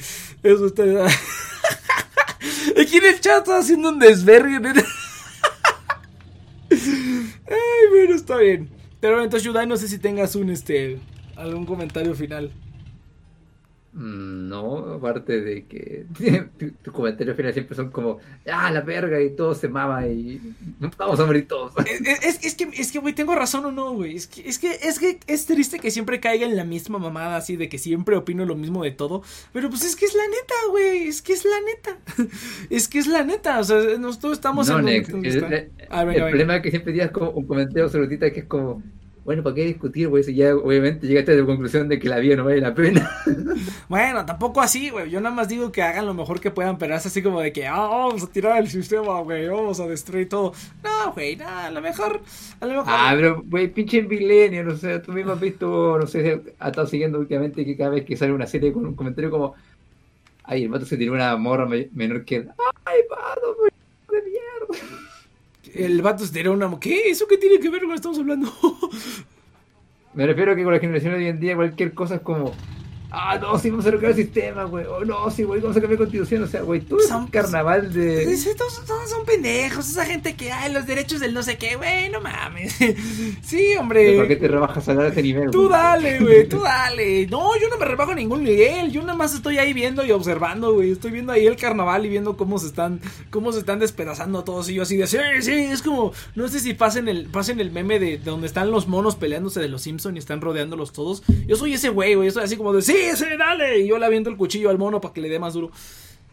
[0.43, 0.83] Eso está.
[2.79, 4.59] Aquí en el chat está haciendo un desvergue,
[6.71, 8.69] Ay, bueno, está bien.
[8.99, 10.99] Pero entonces, Yudai, no sé si tengas un, este,
[11.35, 12.51] algún comentario final.
[13.93, 16.05] Mm, no, aparte de que
[16.81, 18.19] tu, comentario final siempre son como,
[18.49, 20.39] ah, la verga, y todo se mama y
[20.97, 21.73] vamos a morir todos.
[22.33, 24.15] Es, que, es que, güey, tengo razón o no, güey.
[24.15, 27.35] Es que, es que, es que es triste que siempre caiga en la misma mamada,
[27.35, 29.23] así de que siempre opino lo mismo de todo.
[29.51, 31.07] Pero pues es que es la neta, güey.
[31.09, 31.97] Es que es la neta.
[32.69, 33.59] es que es la neta.
[33.59, 34.87] O sea, nosotros estamos en.
[34.87, 38.81] el, problema es que siempre digas como un comentario sobre que es como
[39.23, 40.23] bueno, ¿para qué discutir, güey?
[40.23, 43.09] Si ya obviamente llegaste a la conclusión de que la vida no vale la pena.
[43.89, 45.11] bueno, tampoco así, güey.
[45.11, 47.53] Yo nada más digo que hagan lo mejor que puedan, pero es así como de
[47.53, 50.53] que, ah, vamos a tirar el sistema, güey, vamos a destruir todo.
[50.83, 52.21] No, güey, nada, a lo mejor,
[52.59, 52.87] a lo mejor.
[52.87, 56.87] Ah, pero, güey, pinche milenio, no sé, tú mismo has visto, no sé, has estado
[56.87, 59.53] siguiendo últimamente que cada vez que sale una serie con un comentario como,
[60.45, 62.47] ay, el mato se tiró una morra menor que,
[62.85, 63.71] ay, pato, güey,
[64.09, 65.10] de mierda.
[65.73, 66.79] El vato se tiró una...
[66.79, 67.09] ¿Qué?
[67.09, 68.51] ¿Eso qué tiene que ver con lo que estamos hablando?
[70.13, 72.53] Me refiero a que con la generación de hoy en día cualquier cosa es como
[73.13, 74.85] Ah, no, sí, vamos a arreglar el sistema, güey.
[74.85, 76.43] Oh, no, sí, güey, vamos a cambiar constitución.
[76.43, 78.37] O sea, güey, tú es un carnaval de.
[78.57, 79.89] Todos, todos, son pendejos.
[79.89, 82.73] Esa gente que, hay los derechos del no sé qué, güey, no mames.
[83.41, 84.15] sí, hombre.
[84.15, 85.51] ¿Por qué te rebajas a ese nivel?
[85.51, 87.27] Tú dale, güey, tú dale.
[87.27, 88.91] No, yo no me rebajo a ningún nivel.
[88.91, 90.91] Yo nada más estoy ahí viendo y observando, güey.
[90.91, 94.69] Estoy viendo ahí el carnaval y viendo cómo se están, cómo se están despedazando todos.
[94.69, 97.71] Y yo así de, sí, sí, es como, no sé si pasen el, pasen el
[97.71, 101.23] meme de, donde están los monos peleándose de los Simpsons y están rodeándolos todos.
[101.45, 102.29] Yo soy ese güey, güey.
[102.29, 103.79] Yo soy así como de, sí, sí, dale.
[103.79, 105.71] Y yo le aviento el cuchillo al mono para que le dé más duro.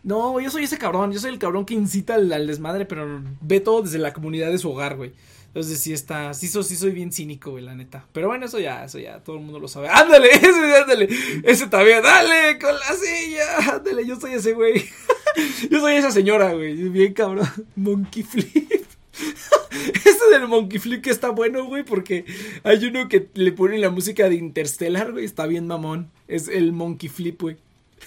[0.03, 1.13] No, yo soy ese cabrón.
[1.13, 4.59] Yo soy el cabrón que incita al, desmadre, pero ve todo desde la comunidad de
[4.59, 5.13] su hogar, güey.
[5.49, 8.07] Entonces sí está, sí, sí soy bien cínico, güey, la neta.
[8.13, 9.89] Pero bueno, eso ya, eso ya, todo el mundo lo sabe.
[9.89, 11.09] Ándale, ese, ándale,
[11.43, 14.85] ese también, dale, con la silla, ándale, yo soy ese güey.
[15.71, 17.49] yo soy esa señora, güey, bien cabrón.
[17.77, 18.89] Monkey Flip.
[19.71, 22.25] Ese del Monkey Flip que está bueno, güey, porque
[22.65, 26.11] hay uno que le pone la música de Interstellar, güey, está bien mamón.
[26.29, 27.57] Es el Monkey Flip, güey.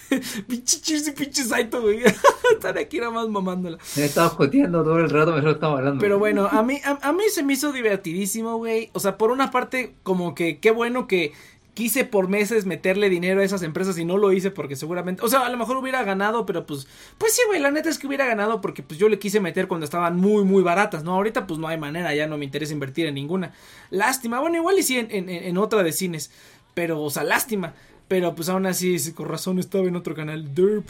[0.48, 2.02] pinche Cheers y pinche Saito, güey.
[2.52, 3.78] Están aquí nada más mamándola.
[3.96, 6.00] Me he estado joteando todo el rato, mejor estamos hablando.
[6.00, 8.90] Pero bueno, a mí, a, mí se me hizo divertidísimo, güey.
[8.92, 11.32] O sea, por una parte, como que qué bueno que
[11.74, 15.28] quise por meses meterle dinero a esas empresas y no lo hice porque seguramente, o
[15.28, 18.06] sea, a lo mejor hubiera ganado, pero pues, pues sí, güey, la neta es que
[18.06, 21.14] hubiera ganado porque pues yo le quise meter cuando estaban muy, muy baratas, ¿no?
[21.14, 23.54] Ahorita pues no hay manera, ya no me interesa invertir en ninguna.
[23.88, 26.30] Lástima, bueno, igual y sí en, en, en otra de cines,
[26.74, 27.74] pero, o sea, lástima.
[28.08, 30.54] Pero pues aún así, con razón estaba en otro canal.
[30.54, 30.88] Derp.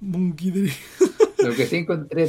[0.00, 0.72] Monkey
[1.38, 2.28] Lo que sí encontré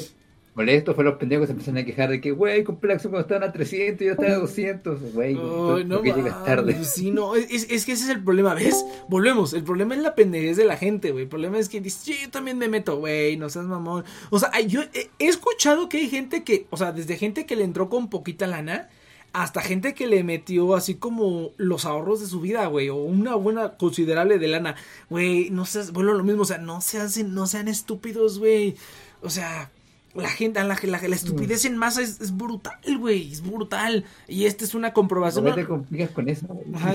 [0.55, 3.11] molesto fue los pendejos que se empezaron a quejar de que, güey, compré la acción
[3.11, 5.13] cuando estaban a 300 y yo estaba a 200.
[5.13, 6.83] Güey, no, que llegas tarde.
[6.83, 8.85] Sí, no, es, es, que ese es el problema, ¿ves?
[9.09, 9.53] Volvemos.
[9.53, 11.23] El problema es la pendejez de la gente, güey.
[11.23, 14.03] El problema es que dice, yo también me meto, güey, no seas mamón.
[14.29, 17.55] O sea, yo he, he escuchado que hay gente que, o sea, desde gente que
[17.55, 18.89] le entró con poquita lana
[19.33, 23.35] hasta gente que le metió así como los ahorros de su vida, güey, o una
[23.35, 24.75] buena considerable de lana,
[25.09, 28.75] güey, no seas, bueno, lo mismo, o sea, no se hacen, no sean estúpidos, güey,
[29.21, 29.71] o sea,
[30.15, 34.05] la gente, la, la, la estupidez en masa es, brutal, güey, es brutal.
[34.27, 35.43] Y esta es una comprobación.
[35.43, 36.47] No te complicas con eso.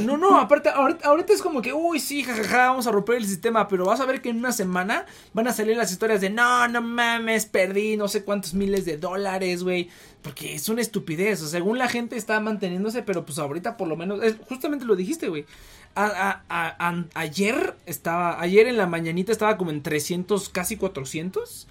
[0.03, 3.66] no, no, aparte, ahorita, es como que, uy, sí, jajaja, vamos a romper el sistema,
[3.66, 5.05] pero vas a ver que en una semana
[5.35, 8.97] van a salir las historias de, no, no mames, perdí no sé cuántos miles de
[8.99, 9.89] dólares, güey.
[10.23, 13.89] Porque es una estupidez, o sea, según la gente está manteniéndose, pero pues ahorita por
[13.89, 15.45] lo menos, es, justamente lo dijiste, güey.
[17.14, 21.66] ayer estaba, ayer en la mañanita estaba como en 300, casi 400.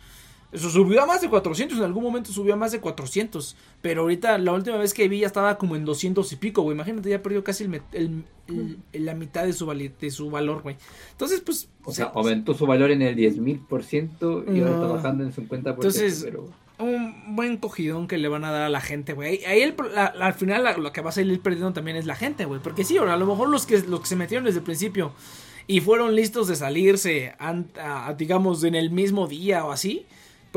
[0.52, 3.56] Eso subió a más de 400, en algún momento subió a más de 400.
[3.82, 6.76] Pero ahorita la última vez que vi ya estaba como en 200 y pico, güey.
[6.76, 8.24] Imagínate, ya perdió casi el,
[8.94, 10.78] la mitad de su, de su valor, güey.
[11.12, 11.70] Entonces, pues...
[11.84, 15.74] O sea, aumentó su valor en el 10.000% y ahora está bajando en 50%.
[15.74, 16.28] Entonces,
[16.80, 19.44] un buen cogidón que le van a dar a la gente, güey.
[19.46, 22.62] Ahí al final lo que va a salir perdiendo también es la gente, güey.
[22.62, 25.12] Porque sí, a lo mejor los que, los que se metieron desde el principio
[25.66, 27.34] y fueron listos de salirse,
[28.18, 30.06] digamos, en el mismo día o así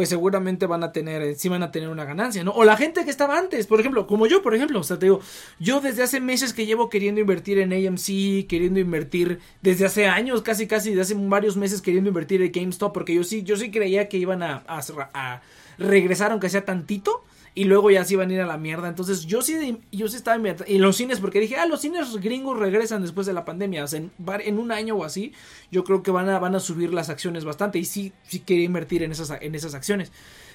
[0.00, 2.52] pues seguramente van a tener, sí van a tener una ganancia, ¿no?
[2.52, 5.04] O la gente que estaba antes, por ejemplo, como yo, por ejemplo, o sea, te
[5.04, 5.20] digo,
[5.58, 10.40] yo desde hace meses que llevo queriendo invertir en AMC, queriendo invertir, desde hace años,
[10.40, 13.70] casi, casi, desde hace varios meses queriendo invertir en GameStop, porque yo sí, yo sí
[13.70, 14.80] creía que iban a, a,
[15.12, 15.42] a
[15.76, 17.22] regresar aunque sea tantito,
[17.54, 18.88] y luego ya se iban a ir a la mierda.
[18.88, 22.58] Entonces yo sí, yo sí estaba en los cines porque dije, ah, los cines gringos
[22.58, 23.84] regresan después de la pandemia.
[23.84, 25.32] O sea, en, un año o así,
[25.70, 27.78] yo creo que van a, van a subir las acciones bastante.
[27.78, 30.12] Y sí, sí quería invertir en esas, en esas acciones.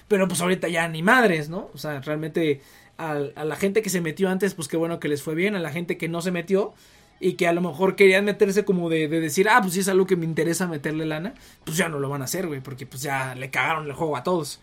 [0.07, 1.69] Pero pues ahorita ya ni madres, ¿no?
[1.73, 2.61] O sea, realmente
[2.97, 5.55] a, a la gente que se metió antes, pues qué bueno que les fue bien.
[5.55, 6.73] A la gente que no se metió,
[7.19, 9.87] y que a lo mejor querían meterse como de, de, decir, ah, pues si es
[9.87, 11.33] algo que me interesa meterle lana,
[11.63, 14.17] pues ya no lo van a hacer, güey, porque pues ya le cagaron el juego
[14.17, 14.59] a todos.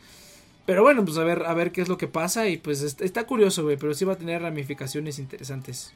[0.65, 2.49] Pero bueno, pues a ver, a ver qué es lo que pasa.
[2.49, 3.77] Y pues está curioso, güey.
[3.77, 5.95] Pero sí va a tener ramificaciones interesantes.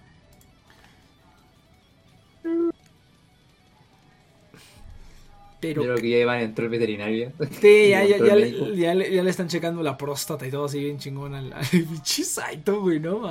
[5.60, 7.32] Pero Yo creo que ya iban a entrar veterinario.
[7.60, 10.98] Sí, ya, ya, ya, le, ya, le, están checando la próstata y todo así bien
[10.98, 11.64] chingón al, al
[12.80, 13.22] güey, ¿no?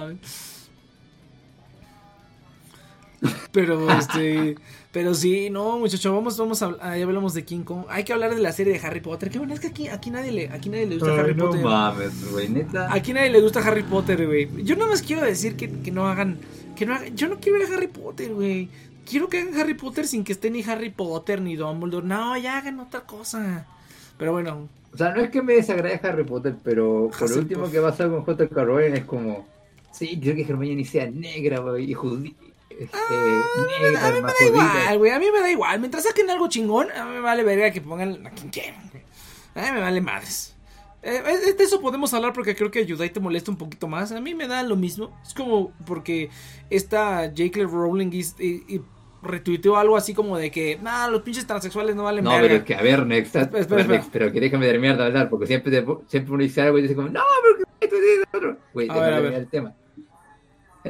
[3.52, 4.56] Pero este.
[4.96, 7.84] Pero sí, no, muchachos, vamos, vamos a ahí hablamos de King Kong.
[7.89, 9.30] Hay que hablar de la serie de Harry Potter.
[9.30, 11.60] Qué bueno, es que aquí, aquí nadie le, aquí nadie le gusta Harry Potter.
[11.60, 12.93] No mames, güey, neta.
[12.93, 14.48] Aquí nadie le gusta Harry Potter, güey.
[14.64, 16.38] Yo nada más quiero decir que, que no hagan,
[16.78, 18.70] que no hagan, yo no quiero ver a Harry Potter, güey.
[19.06, 22.08] Quiero que hagan Harry Potter sin que esté ni Harry Potter ni Dumbledore.
[22.08, 23.68] No, ya hagan otra cosa.
[24.18, 24.70] Pero bueno.
[24.93, 28.08] O sea, no es que me desagrade Harry Potter, pero por lo último que pasa
[28.08, 28.64] con J.K.
[28.64, 29.46] Rowling es como,
[29.91, 32.32] sí, quiero que Hermione sea negra, güey, y judía
[32.93, 35.11] Ah, a mí me da igual, güey.
[35.11, 35.80] A mí me da igual.
[35.80, 38.91] Mientras saquen algo chingón, a mí me vale verga que pongan a quien quieran,
[39.55, 40.55] A mí me vale madres.
[41.03, 44.11] Eh, de eso podemos hablar porque creo que y te molesta un poquito más.
[44.11, 45.15] A mí me da lo mismo.
[45.26, 46.30] Es como porque
[46.69, 47.63] esta J.K.
[47.63, 48.82] Rowling y,
[49.21, 52.63] retuiteó algo así como de que, nah, los pinches transexuales no valen No, pero es
[52.63, 53.36] que, a ver, Next,
[54.11, 57.09] pero que déjame terminar de hablar, porque siempre, siempre uno dice algo y dice como,
[57.09, 58.57] no, pero que dices otro.
[58.71, 59.76] Güey, déjame el tema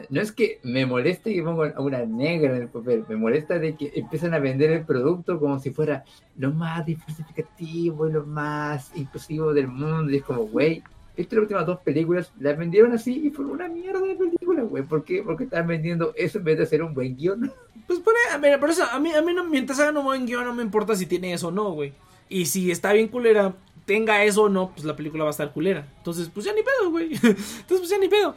[0.10, 3.76] no es que me moleste que pongan una negra en el papel, me molesta de
[3.76, 6.04] que empiezan a vender el producto como si fuera
[6.38, 10.12] lo más diversificativo y lo más inclusivo del mundo.
[10.12, 10.84] Y es como, güey,
[11.16, 14.84] estas últimas dos películas las vendieron así y fueron una mierda de películas, güey.
[14.84, 15.24] ¿Por qué?
[15.24, 17.52] Porque están vendiendo eso en vez de hacer un buen guion.
[17.88, 20.44] Pues por, a por eso, a mí, a mí no, mientras hagan un buen guion
[20.44, 21.94] no me importa si tiene eso o no, güey.
[22.28, 23.54] Y si está bien culera,
[23.86, 25.88] tenga eso o no, pues la película va a estar culera.
[26.00, 27.14] Entonces, pues ya ni pedo, güey.
[27.14, 28.34] Entonces, pues ya ni pedo.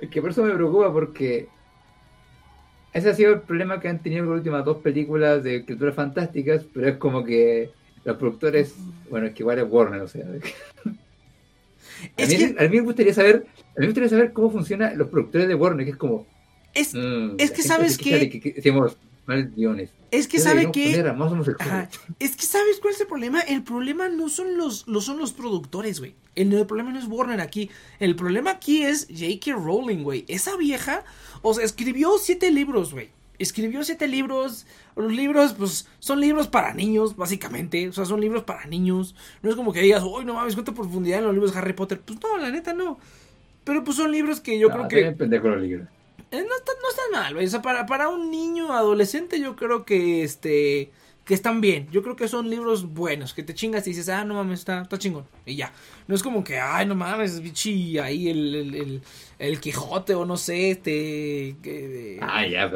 [0.00, 1.48] Es que por eso me preocupa porque
[2.92, 6.64] ese ha sido el problema que han tenido las últimas dos películas de criaturas fantásticas,
[6.72, 7.70] pero es como que
[8.04, 8.74] los productores,
[9.10, 10.24] bueno, es que igual es Warner, o sea.
[12.16, 15.08] A mí, a mí, me gustaría saber, a mí me gustaría saber cómo funcionan los
[15.08, 16.26] productores de Warner, que es como
[16.72, 18.96] es, mm, es que sabes que, decimos,
[19.54, 19.90] guiones.
[20.10, 20.90] Es que sabe que
[22.18, 23.40] es que sabes cuál es el problema.
[23.40, 26.14] El problema no son los, los son los productores, güey.
[26.34, 27.70] El, el, problema no es Warner aquí.
[27.98, 29.52] El problema aquí es J.K.
[29.52, 30.24] Rowling, güey.
[30.28, 31.04] Esa vieja,
[31.42, 33.10] o sea, escribió siete libros, güey.
[33.38, 34.66] Escribió siete libros.
[34.96, 37.88] Los libros, pues, son libros para niños, básicamente.
[37.88, 39.14] O sea, son libros para niños.
[39.42, 41.72] No es como que digas, uy, no mames, cuánta profundidad en los libros de Harry
[41.72, 42.00] Potter.
[42.00, 42.98] Pues no, la neta no.
[43.64, 45.12] Pero pues son libros que yo creo que.
[45.12, 45.88] pendejo los libros.
[46.30, 47.46] Eh, no está, no está mal, güey.
[47.46, 50.90] O sea, para, para un niño adolescente, yo creo que este.
[51.24, 51.88] Que están bien.
[51.92, 53.34] Yo creo que son libros buenos.
[53.34, 55.26] Que te chingas y dices, ah, no mames, está, está chingón.
[55.44, 55.72] Y ya.
[56.08, 59.02] No es como que, ay, no mames, bichi, ahí el, el,
[59.38, 62.18] el, Quijote o no sé, este.
[62.20, 62.72] ah, ya.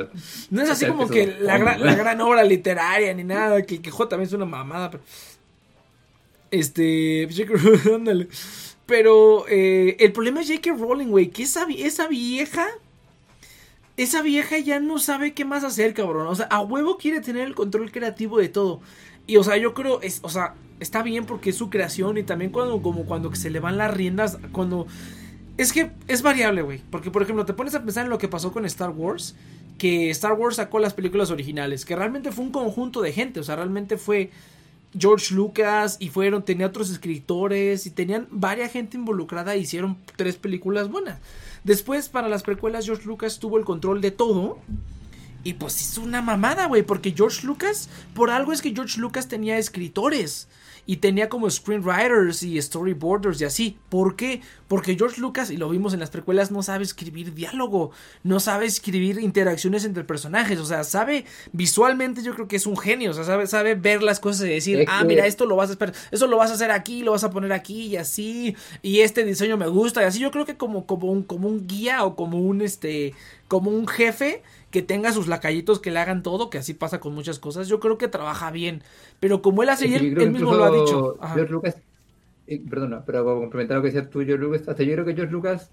[0.51, 3.63] no es así como que la, gran, la gran obra literaria ni nada.
[3.63, 4.91] Que el Quijote también es una mamada.
[4.91, 5.03] Pero,
[6.51, 7.29] este.
[7.95, 8.29] Ándale.
[8.87, 10.75] Pero eh, el problema es J.K.
[10.77, 11.29] Rowling, güey.
[11.31, 12.69] Que esa, esa vieja
[13.97, 16.27] esa vieja ya no sabe qué más hacer, cabrón.
[16.27, 18.81] O sea, a huevo quiere tener el control creativo de todo.
[19.27, 22.25] Y, o sea, yo creo, es, o sea, está bien porque es su creación y
[22.25, 24.87] también cuando, como cuando se le van las riendas, cuando...
[25.57, 26.83] Es que es variable, güey.
[26.91, 29.37] Porque, por ejemplo, te pones a pensar en lo que pasó con Star Wars.
[29.79, 31.85] Que Star Wars sacó las películas originales.
[31.85, 33.39] Que realmente fue un conjunto de gente.
[33.39, 34.31] O sea, realmente fue
[34.99, 40.37] George Lucas y fueron, tenía otros escritores y tenían varias gente involucrada e hicieron tres
[40.37, 41.19] películas buenas.
[41.65, 44.59] Después, para las precuelas, George Lucas tuvo el control de todo.
[45.43, 49.29] Y pues hizo una mamada, güey, porque George Lucas, por algo es que George Lucas
[49.29, 50.49] tenía escritores
[50.87, 53.79] y tenía como screenwriters y storyboarders y así.
[53.89, 54.41] ¿Por qué?
[54.69, 57.91] Porque George Lucas, y lo vimos en las precuelas, no sabe escribir diálogo,
[58.23, 62.77] no sabe escribir interacciones entre personajes, o sea, sabe visualmente yo creo que es un
[62.77, 65.71] genio, o sea, sabe, sabe ver las cosas y decir, ah, mira, esto lo vas
[65.71, 68.57] a esperar, eso lo vas a hacer aquí, lo vas a poner aquí y así,
[68.83, 71.67] y este diseño me gusta y así, yo creo que como, como, un, como un
[71.67, 73.15] guía o como un, este,
[73.49, 74.43] como un jefe,
[74.75, 77.79] que tenga sus lacayitos que le hagan todo, que así pasa con muchas cosas, yo
[77.79, 78.83] creo que trabaja bien.
[79.21, 81.17] Pero como él hace, él, mismo lo ha dicho.
[81.33, 81.77] George Lucas,
[82.49, 85.15] eh, perdona, pero para complementar lo que decías tú, George Lucas, hasta yo creo que
[85.15, 85.71] George Lucas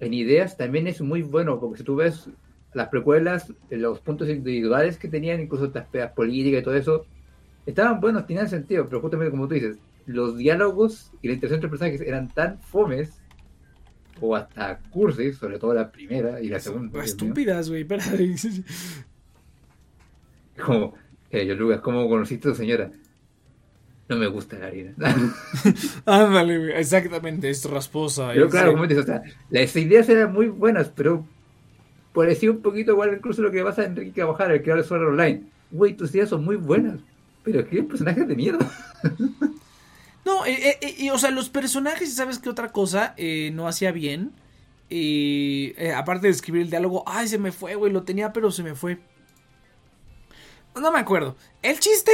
[0.00, 2.28] en ideas también es muy bueno, porque si tú ves
[2.74, 7.06] las precuelas, los puntos individuales que tenían, incluso estas pedas políticas y todo eso,
[7.66, 11.70] estaban buenos, tenían sentido, pero justamente como tú dices, los diálogos y la interacción entre
[11.70, 13.20] personajes eran tan fomes
[14.20, 17.02] o hasta cursis, sobre todo la primera y la segunda.
[17.02, 17.86] Estúpidas, güey,
[20.64, 20.94] Como,
[21.30, 22.90] eh, yo, Lucas, ¿cómo conociste a tu señora?
[24.08, 24.94] No me gusta la harina.
[26.06, 28.30] Ándale, exactamente, es rasposa.
[28.32, 31.26] Pero claro, como dices, o sea, las ideas eran muy buenas, pero
[32.14, 35.08] parecía un poquito igual incluso lo que pasa a Enrique Cabajal, el creador de Sword
[35.08, 35.42] Online.
[35.70, 37.00] Güey, tus ideas son muy buenas,
[37.44, 38.70] pero qué personajes de mierda.
[40.28, 43.92] No, eh, eh, y, o sea, los personajes, ¿sabes qué otra cosa eh, no hacía
[43.92, 44.32] bien?
[44.90, 48.62] Y aparte de escribir el diálogo, ay, se me fue, güey, lo tenía, pero se
[48.62, 48.98] me fue.
[50.78, 51.34] No me acuerdo.
[51.62, 52.12] El chiste,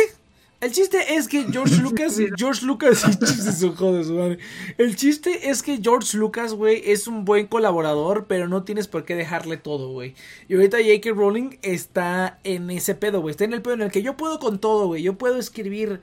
[0.61, 3.05] el chiste es que George Lucas, George Lucas,
[4.79, 9.05] El chiste es que George Lucas, güey, es un buen colaborador, pero no tienes por
[9.05, 10.15] qué dejarle todo, güey.
[10.49, 11.11] Y ahorita J.K.
[11.11, 13.33] Rowling está en ese pedo, güey.
[13.33, 15.03] Está en el pedo en el que yo puedo con todo, güey.
[15.03, 16.01] Yo puedo escribir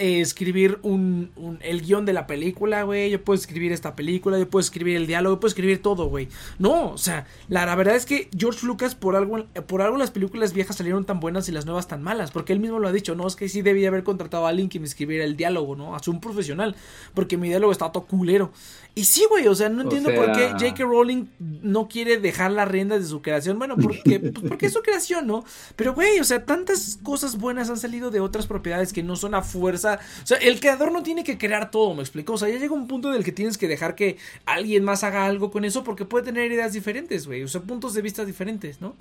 [0.00, 1.30] eh, escribir un,
[1.60, 3.10] el guion de la película, güey.
[3.10, 6.28] Yo puedo escribir esta película, yo puedo escribir el diálogo, yo puedo escribir todo, güey.
[6.58, 10.54] No, o sea, la, verdad es que George Lucas, por algo, por algo las películas
[10.54, 12.30] viejas salieron tan buenas y las nuevas tan malas.
[12.30, 14.70] Porque él mismo lo ha dicho, no, es que sí debía haber contratado a alguien
[14.70, 15.94] que me escribiera el diálogo, ¿no?
[15.94, 16.76] A un profesional.
[17.12, 18.52] Porque mi diálogo está todo culero.
[19.00, 20.84] Y sí, güey, o sea, no entiendo por qué J.K.
[20.84, 23.58] Rowling no quiere dejar las riendas de su creación.
[23.58, 25.42] Bueno, porque, pues porque es su creación, ¿no?
[25.74, 29.34] Pero, güey, o sea, tantas cosas buenas han salido de otras propiedades que no son
[29.34, 30.00] a fuerza.
[30.22, 32.34] O sea, el creador no tiene que crear todo, me explico.
[32.34, 35.02] O sea, ya llega un punto en el que tienes que dejar que alguien más
[35.02, 37.42] haga algo con eso porque puede tener ideas diferentes, güey.
[37.42, 38.96] O sea, puntos de vista diferentes, ¿no?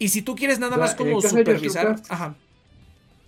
[0.00, 1.94] Y si tú quieres nada más como supervisar.
[2.08, 2.34] Ajá.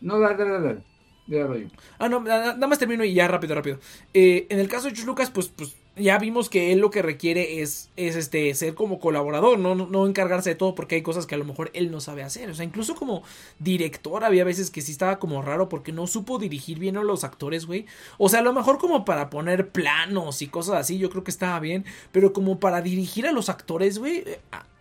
[0.01, 0.83] No, dale, dale,
[1.29, 1.71] dale.
[2.01, 3.79] Ah, no, nada más termino y ya rápido, rápido.
[4.13, 7.01] Eh, en el caso de George Lucas, pues, pues ya vimos que él lo que
[7.01, 11.27] requiere es, es este, ser como colaborador, no, no, encargarse de todo porque hay cosas
[11.27, 12.51] que a lo mejor él no sabe hacer.
[12.51, 13.23] O sea, incluso como
[13.59, 17.25] director había veces que sí estaba como raro porque no supo dirigir bien a los
[17.25, 17.87] actores, güey.
[18.19, 21.31] O sea, a lo mejor como para poner planos y cosas así, yo creo que
[21.31, 24.39] estaba bien, pero como para dirigir a los actores, güey, eh,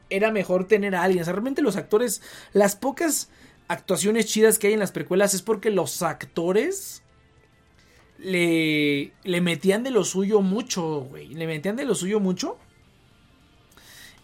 [0.10, 1.22] era mejor tener a alguien.
[1.22, 3.30] O sea, realmente los actores, las pocas
[3.70, 7.04] actuaciones chidas que hay en las precuelas es porque los actores
[8.18, 11.30] le, le metían de lo suyo mucho, güey.
[11.30, 12.58] Le metían de lo suyo mucho.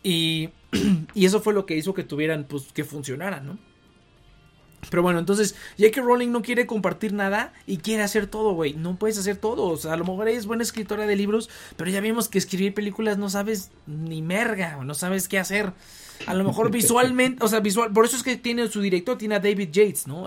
[0.04, 0.50] Y,
[1.14, 3.71] y eso fue lo que hizo que tuvieran, pues, que funcionaran, ¿no?
[4.90, 6.02] Pero bueno, entonces J.K.
[6.02, 8.74] Rowling no quiere compartir nada y quiere hacer todo, güey.
[8.74, 9.64] No puedes hacer todo.
[9.66, 12.38] O sea, a lo mejor ella es buena escritora de libros, pero ya vimos que
[12.38, 15.74] escribir películas no sabes ni merga, no sabes qué hacer.
[16.28, 19.36] A lo mejor visualmente, o sea, visual, por eso es que tiene su director, tiene
[19.36, 20.26] a David Yates, ¿no?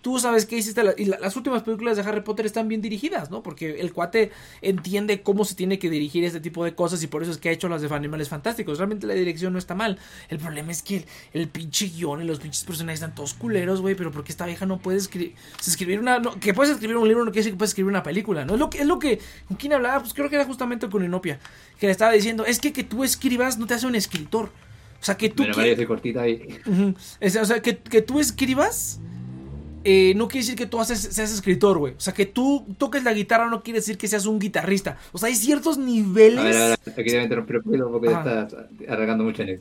[0.00, 3.42] Tú sabes que hiciste, y las últimas películas de Harry Potter están bien dirigidas, ¿no?
[3.42, 4.30] Porque el cuate
[4.62, 7.48] entiende cómo se tiene que dirigir este tipo de cosas y por eso es que
[7.48, 8.78] ha hecho las de Animales Fantásticos.
[8.78, 9.98] Realmente la dirección no está mal.
[10.28, 13.94] El problema es que el, pinche guion y los pinches personajes están todos culeros, güey,
[13.94, 15.34] pero porque esta vieja no puede escribir,
[15.66, 18.44] escribir una, que puedes escribir un libro no quiere decir que puedes escribir una película,
[18.44, 18.54] ¿no?
[18.54, 20.00] Es lo que, es lo que, ¿con quién hablaba?
[20.00, 21.38] Pues creo que era justamente con Inopia,
[21.78, 24.50] que le estaba diciendo, es que que tú escribas no te hace un escritor.
[25.00, 25.44] O sea, que tú.
[25.86, 26.60] cortita ahí.
[26.66, 29.00] o sea, que, tú escribas.
[29.82, 31.94] Eh, no quiere decir que tú haces, seas escritor, güey.
[31.94, 34.98] O sea, que tú toques la guitarra no quiere decir que seas un guitarrista.
[35.12, 36.38] O sea, hay ciertos niveles.
[36.38, 38.56] A ver, a ver, aquí debe interrumpir un ya estás
[38.86, 39.60] arrancando mucho en.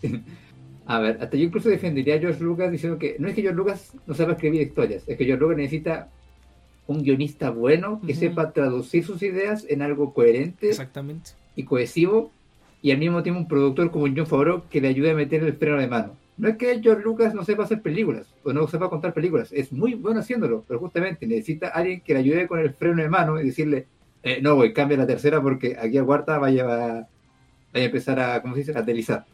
[0.88, 3.58] a ver, hasta yo incluso defendería a George Lucas diciendo que no es que George
[3.58, 6.08] Lucas no sepa escribir historias, es que George Lucas necesita
[6.86, 11.32] un guionista bueno que sepa traducir sus ideas en algo coherente Exactamente.
[11.54, 12.32] y cohesivo
[12.80, 15.52] y al mismo tiempo un productor como John Favreau que le ayude a meter el
[15.52, 16.16] freno de mano.
[16.38, 19.70] No es que George Lucas no sepa hacer películas o no sepa contar películas, es
[19.70, 23.38] muy bueno haciéndolo, pero justamente necesita alguien que le ayude con el freno de mano
[23.38, 23.86] y decirle,
[24.22, 27.06] eh, no, güey, cambia la tercera porque aquí a cuarta vaya, vaya
[27.74, 29.26] a empezar a, ¿cómo se dice?, a deslizar.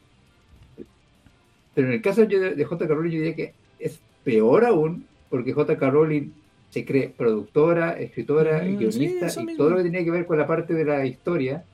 [1.75, 2.95] Pero en el caso de J.K.
[2.95, 5.91] Rowling yo diría que es peor aún porque J.K.
[5.91, 6.31] Rowling
[6.71, 10.47] se cree productora, escritora, mm, guionista y todo lo que tiene que ver con la
[10.47, 11.65] parte de la historia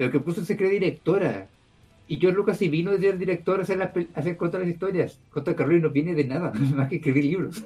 [0.00, 1.46] pero que puso se cree directora.
[2.08, 4.70] Y George Lucas y vino de ser director a hacer, la, a hacer contar las
[4.70, 5.18] historias.
[5.28, 5.54] J.
[5.54, 7.62] Carrero no viene de nada, más que escribir libros.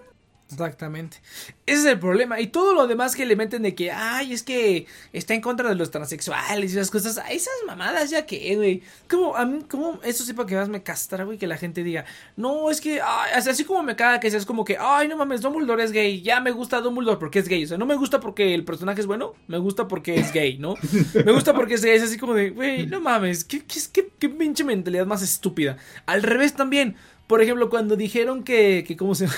[0.55, 1.18] Exactamente.
[1.66, 2.40] Ese es el problema.
[2.40, 5.68] Y todo lo demás que le meten de que, ay, es que está en contra
[5.68, 7.20] de los transexuales y esas cosas.
[7.30, 8.82] esas mamadas, ya que, güey.
[9.09, 11.82] Como, a mí, como, eso sí para que más me castra, güey, que la gente
[11.82, 12.05] diga,
[12.36, 15.82] no, es que, así como me caga que seas como que, ay, no mames, Dumbledore
[15.82, 16.22] es gay.
[16.22, 17.64] Ya me gusta Dumbledore porque es gay.
[17.64, 20.59] O sea, no me gusta porque el personaje es bueno, me gusta porque es gay,
[20.59, 20.76] ¿no?
[21.24, 21.96] Me gusta porque es gay.
[21.96, 25.76] Es así como de, güey, no mames, qué, qué, qué, qué pinche mentalidad más estúpida.
[26.07, 26.96] Al revés también.
[27.27, 29.27] Por ejemplo, cuando dijeron que, que ¿cómo se?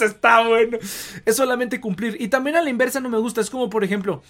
[0.00, 0.78] Está bueno.
[1.24, 2.16] Es solamente cumplir.
[2.18, 3.40] Y también a la inversa no me gusta.
[3.40, 4.22] Es como, por ejemplo,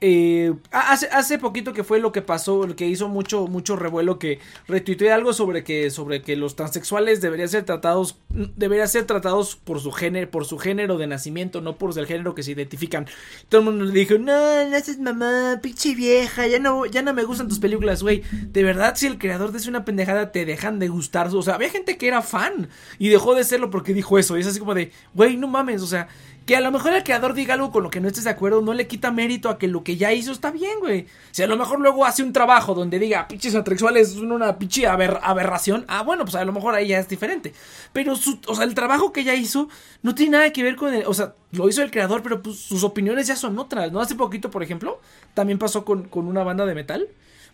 [0.00, 4.18] eh, hace, hace poquito que fue lo que pasó, lo que hizo mucho, mucho revuelo,
[4.18, 9.56] que retuiteé algo sobre que, sobre que los transexuales deberían ser tratados, deberían ser tratados
[9.56, 13.06] por su género, por su género de nacimiento, no por el género que se identifican.
[13.48, 17.14] Todo el mundo le dijo, no, no haces mamá, pinche vieja, ya no, ya no
[17.14, 18.22] me gustan tus películas, güey.
[18.30, 21.70] De verdad, si el creador de una pendejada te dejan de gustar, o sea, había
[21.70, 22.68] gente que era fan
[22.98, 24.36] y dejó de serlo porque dijo eso.
[24.36, 26.08] Y es así como de, güey, no mames, o sea,
[26.46, 28.60] que a lo mejor el creador diga algo con lo que no estés de acuerdo,
[28.60, 31.06] no le quita mérito a que lo que ya hizo está bien, güey.
[31.30, 34.86] Si a lo mejor luego hace un trabajo donde diga, pinches transexuales son una pinche
[34.86, 37.54] aberración, ah, bueno, pues a lo mejor ahí ya es diferente.
[37.94, 39.68] Pero, su, o sea, el trabajo que ya hizo
[40.02, 42.58] no tiene nada que ver con el, o sea, lo hizo el creador, pero pues
[42.58, 44.00] sus opiniones ya son otras, ¿no?
[44.00, 45.00] Hace poquito, por ejemplo,
[45.32, 47.08] también pasó con, con una banda de metal,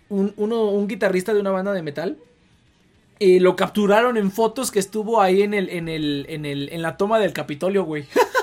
[0.09, 2.19] un, uno, un guitarrista de una banda de metal,
[3.21, 6.83] eh, lo capturaron en fotos que estuvo ahí en el, en el, en el, en
[6.83, 8.07] la toma del Capitolio, güey.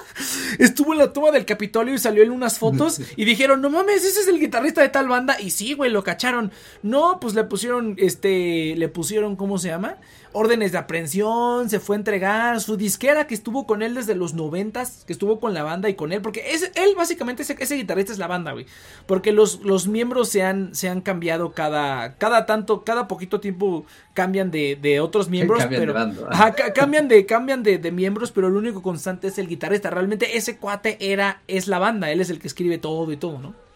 [0.59, 4.03] estuvo en la toma del Capitolio y salió en unas fotos y dijeron, no mames,
[4.03, 5.39] ese es el guitarrista de tal banda.
[5.39, 6.51] Y sí, güey, lo cacharon.
[6.84, 9.97] No, pues le pusieron, este, le pusieron, ¿cómo se llama?
[10.33, 14.33] Órdenes de aprehensión, se fue a entregar, su disquera que estuvo con él desde los
[14.33, 17.75] noventas, que estuvo con la banda y con él, porque es, él básicamente ese, ese
[17.75, 18.66] guitarrista es la banda, güey,
[19.05, 23.86] porque los, los miembros se han, se han cambiado cada, cada tanto, cada poquito tiempo
[24.13, 28.47] cambian de, de otros miembros, cambian pero de cambian de, cambian de, de, miembros, pero
[28.47, 32.29] el único constante es el guitarrista, realmente ese cuate era, es la banda, él es
[32.29, 33.66] el que escribe todo y todo, ¿no?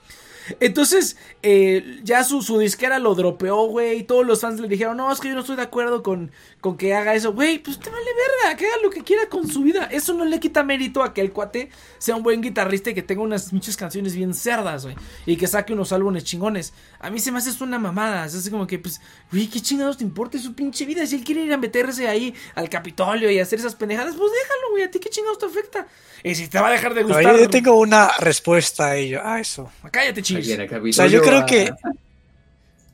[0.60, 4.00] Entonces, eh, ya su, su, disquera lo dropeó, güey.
[4.00, 6.32] Y todos los fans le dijeron, no, es que yo no estoy de acuerdo con,
[6.60, 7.34] con que haga eso.
[7.34, 9.86] Güey, pues te vale verga, que haga lo que quiera con su vida.
[9.92, 13.04] Eso no le quita mérito a que el cuate sea un buen guitarrista y que
[13.04, 14.96] tenga unas muchas canciones bien cerdas, güey.
[15.26, 16.74] Y que saque unos álbumes chingones.
[17.00, 18.26] A mí se me hace una mamada.
[18.26, 19.02] Es así como que, pues,
[19.32, 21.06] güey, ¿qué chingados te importa su pinche vida?
[21.06, 24.72] Si él quiere ir a meterse ahí al Capitolio y hacer esas pendejadas, pues déjalo,
[24.72, 24.84] güey.
[24.84, 25.88] ¿A ti qué chingados te afecta?
[26.24, 27.38] Y si te va a dejar de gustar.
[27.38, 29.72] yo tengo una respuesta a ello, a eso.
[29.92, 30.58] Cállate, chis.
[30.58, 31.72] O sea, yo creo que.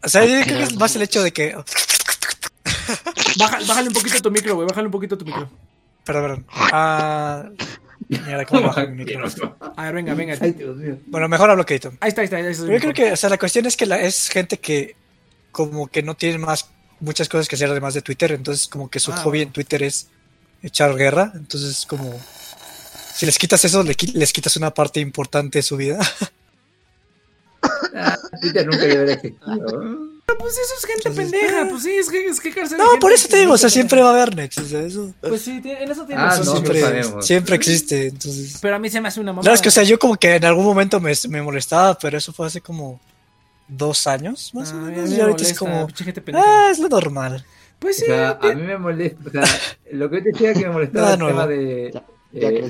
[0.03, 1.55] O sea, yo creo que es más el hecho de que.
[3.37, 4.67] bájale un poquito tu micro, güey.
[4.67, 5.49] Bájale un poquito tu micro.
[6.03, 6.45] Perdón, perdón.
[6.71, 7.49] Ah.
[8.09, 9.27] Mira, ¿cómo baja mi micro?
[9.75, 10.37] A ver, venga, venga.
[11.07, 12.37] Bueno, mejor hablo que Ahí está, ahí está.
[12.37, 14.95] Ahí yo creo que, o sea, la cuestión es que la, es gente que
[15.51, 16.69] como que no tiene más
[16.99, 19.83] muchas cosas que hacer además de Twitter, entonces como que su ah, hobby en Twitter
[19.83, 20.07] es
[20.63, 22.19] echar guerra, entonces como
[23.15, 25.99] si les quitas eso, les quitas una parte importante de su vida.
[28.05, 29.65] Ah, Twitter nunca debe haber existido.
[30.39, 31.67] pues eso es gente pendeja, eh.
[31.69, 33.75] pues sí, es que, es que cárcel No, por eso te digo, o sea, se
[33.75, 36.45] siempre va a haber Nex, o sea, eso Pues sí, en eso tiene Ah, razón.
[36.45, 38.59] no, siempre, siempre existe, entonces...
[38.61, 39.43] Pero a mí se me hace una mamada.
[39.43, 42.17] Claro, es que, o sea, yo como que en algún momento me, me molestaba, pero
[42.17, 42.99] eso fue hace como
[43.67, 45.87] dos años, más Ah, o menos, me y ahorita es como...
[46.33, 47.43] Ah, es lo normal.
[47.79, 49.43] Pues O sí, sea, a mí me molesta, o sea,
[49.91, 51.91] lo que yo te decía que me molestaba el tema de...
[52.33, 52.69] Ya, ya eh,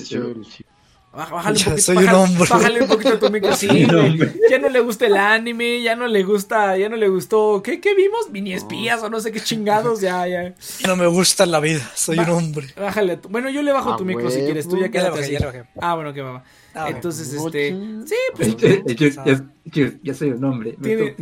[1.17, 2.47] Bájale un poquito, soy un bájale- hombre.
[2.49, 4.33] bájale un poquito a tu micro, sí, un güey.
[4.51, 7.61] Ya no le gusta el anime, ya no le gusta, ya no le gustó.
[7.63, 8.29] ¿Qué, qué vimos?
[8.31, 10.53] Mini espías o no sé qué chingados, ya, ya.
[10.85, 12.67] No me gusta la vida, soy un hombre.
[12.79, 13.13] Bájale.
[13.13, 15.23] a tu- Bueno, yo le bajo Ah, tu micro si quieres, tú ya quédate bajé,
[15.23, 15.31] así.
[15.33, 15.63] ya le bajé.
[15.81, 16.43] Ah, bueno, que va.
[16.75, 16.89] Ah.
[16.89, 17.47] Entonces, Mucho.
[17.57, 17.75] este.
[18.05, 18.47] Sí, pues.
[18.61, 21.15] Eh, eh, yo, ya, yo- ya soy un hombre, Tiene-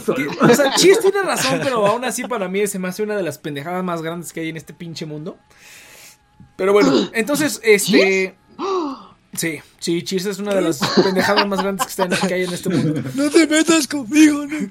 [0.00, 0.30] solo.
[0.40, 3.22] O sea, Chis tiene razón, pero aún así para mí se me hace una de
[3.22, 5.36] las pendejadas más grandes que hay en este pinche mundo.
[6.56, 8.34] Pero bueno, entonces, este.
[9.32, 12.52] Sí, sí, Cheers es una de las pendejadas más grandes que, están, que hay en
[12.52, 13.00] este mundo.
[13.14, 14.58] No te metas conmigo, ¿no?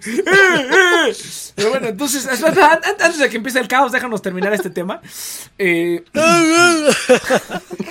[1.56, 5.02] Pero bueno, entonces, antes de que empiece el caos, déjanos terminar este tema.
[5.58, 6.04] Eh,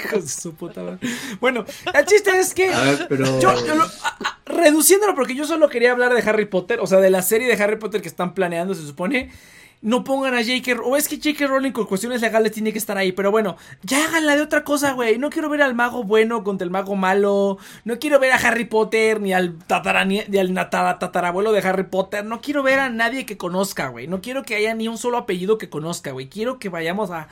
[0.05, 0.99] hijos de su puta madre.
[1.41, 1.65] Bueno,
[1.95, 2.73] el chiste es que.
[2.73, 3.41] A ver, pero...
[3.41, 6.87] Yo, yo lo- a- a- reduciéndolo, porque yo solo quería hablar de Harry Potter, o
[6.87, 9.31] sea, de la serie de Harry Potter que están planeando, se supone.
[9.81, 10.81] No pongan a J.K.
[10.83, 11.47] O es que J.K.
[11.47, 13.13] Rowling con cuestiones legales tiene que estar ahí.
[13.13, 15.19] Pero bueno, ya háganla de otra cosa, güey.
[15.19, 17.59] No quiero ver al mago bueno contra el mago malo.
[17.85, 21.85] No quiero ver a Harry Potter ni al, tataranie- ni al natara- tatarabuelo de Harry
[21.85, 22.25] Potter.
[22.25, 24.09] No quiero ver a nadie que conozca, güey.
[24.09, 26.29] No quiero que haya ni un solo apellido que conozca, güey.
[26.29, 27.29] Quiero que vayamos a,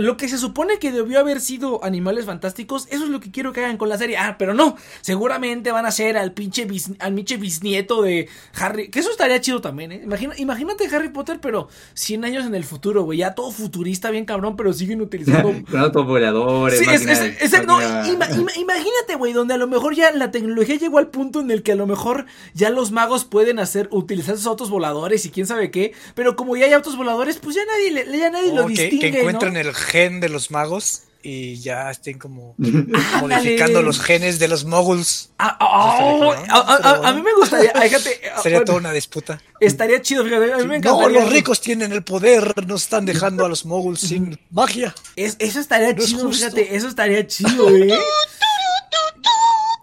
[0.00, 2.86] lo que se supone que debió haber sido Animales Fantásticos.
[2.90, 4.16] Eso es lo que quiero que hagan con la serie.
[4.16, 4.76] Ah, pero no.
[5.02, 6.66] Seguramente van a ser al pinche,
[7.00, 8.28] al pinche bisnieto de
[8.58, 8.88] Harry.
[8.88, 10.00] Que eso estaría chido también, ¿eh?
[10.04, 13.18] Imagina- imagínate Harry Potter, pero 100 años en el futuro, güey.
[13.18, 17.66] Ya todo futurista, bien cabrón, pero siguen utilizando autos voladores, Sí, es, máquinas- es- es-
[17.66, 21.08] no, máquinas- ima- ima- imagínate, güey, donde a lo mejor ya la tecnología llegó al
[21.08, 24.70] punto en el que a lo mejor ya los magos pueden hacer, utilizar sus autos
[24.70, 28.30] voladores y quién sabe qué, pero como ya hay autos voladores, pues ya nadie, ya
[28.30, 29.60] nadie lo que, distingue, que encuentren ¿no?
[29.60, 32.54] el gen de los magos y ya estén como
[33.20, 35.30] modificando los genes de los moguls.
[35.38, 39.40] Ah, ah, ah, a mí me gustaría, fíjate, Sería bueno, toda una disputa.
[39.58, 41.20] estaría chido, fíjate, a mí me No, encantaría.
[41.22, 44.94] los ricos tienen el poder, nos están dejando a los moguls sin magia.
[45.16, 47.92] Es- eso estaría No es chido, fíjate, eso estaría chido, eh.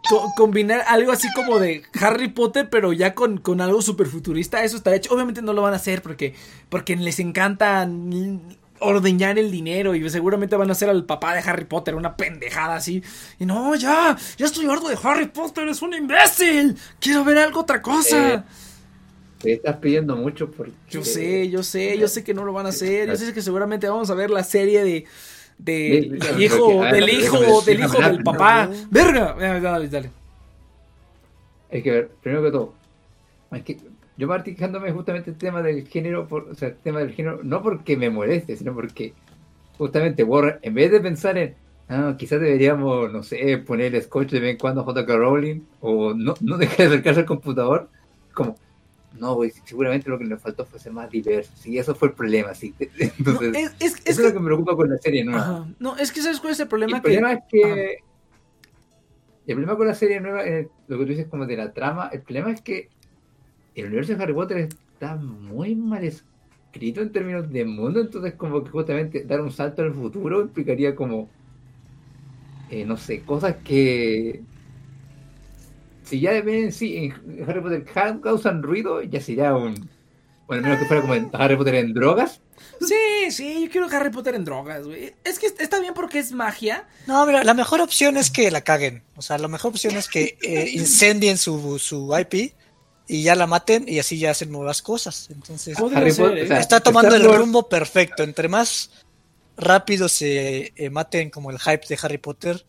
[0.10, 4.64] Co- combinar algo así como de Harry Potter, pero ya con, con algo super futurista,
[4.64, 5.16] eso estaría chido.
[5.16, 6.36] Obviamente no lo van a hacer porque,
[6.70, 7.86] porque les encanta
[8.80, 12.76] ordeñar el dinero y seguramente van a hacer al papá de Harry Potter una pendejada
[12.76, 13.02] así.
[13.40, 16.76] Y no, ya, ya estoy harto de Harry Potter, es un imbécil.
[17.00, 18.34] Quiero ver algo otra cosa.
[18.34, 18.44] Eh,
[19.40, 20.74] Te estás pidiendo mucho porque...
[20.90, 23.08] Yo sé, yo sé, yo sé que no lo van a hacer.
[23.10, 25.06] Yo sé que seguramente vamos a ver la serie de.
[25.58, 28.68] de Sí, del porque, hijo, ver, del hijo, del hijo del papá.
[28.68, 28.76] ¿no?
[28.90, 29.36] Verga.
[29.62, 30.12] Dale, dale.
[31.70, 32.74] Es que, primero que todo,
[33.52, 33.78] es que
[34.18, 37.64] yo quejándome justamente el tema del género, por, o sea, el tema del género, no
[37.64, 39.14] porque me moleste, sino porque
[39.78, 41.56] justamente Warren, en vez de pensar en,
[41.90, 45.16] ah, quizás deberíamos, no sé, poner el scotch de vez en cuando a J.K.
[45.16, 47.90] Rowling, o no, no dejar de acercarse al computador,
[48.34, 48.56] como,
[49.20, 52.14] no, güey, seguramente lo que nos faltó fue ser más diverso, y eso fue el
[52.14, 52.74] problema, sí.
[52.80, 54.40] Entonces, No, es, es, eso es lo que.
[54.40, 55.42] me preocupa con la serie nueva.
[55.42, 55.68] Ajá.
[55.80, 56.98] No, es que ¿sabes cuál es el problema?
[56.98, 57.98] el problema que, es que.
[59.46, 62.10] El problema con la serie nueva, eh, lo que tú dices como de la trama,
[62.14, 62.90] el problema es que
[63.76, 64.58] el universo de Harry Potter
[64.94, 69.82] está muy mal escrito en términos de mundo, entonces como que justamente dar un salto
[69.82, 71.30] al futuro implicaría como,
[72.70, 74.42] eh, no sé, cosas que...
[76.04, 79.90] Si ya de bien sí en Harry Potter ca- causan ruido, ya sería un...
[80.48, 82.42] Bueno, menos que fuera como en Harry Potter en drogas.
[82.82, 85.14] Sí, sí, yo quiero Harry Potter en drogas, güey.
[85.24, 86.86] Es que está bien porque es magia.
[87.08, 89.02] No, mira, la mejor opción es que la caguen.
[89.16, 92.54] O sea, la mejor opción es que eh, incendien su, su IP
[93.08, 95.30] y ya la maten y así ya hacen nuevas cosas.
[95.30, 96.58] Entonces, ser, ¿eh?
[96.58, 98.24] está tomando el rumbo perfecto.
[98.24, 98.92] Entre más
[99.58, 102.66] rápido se eh, maten como el hype de Harry Potter,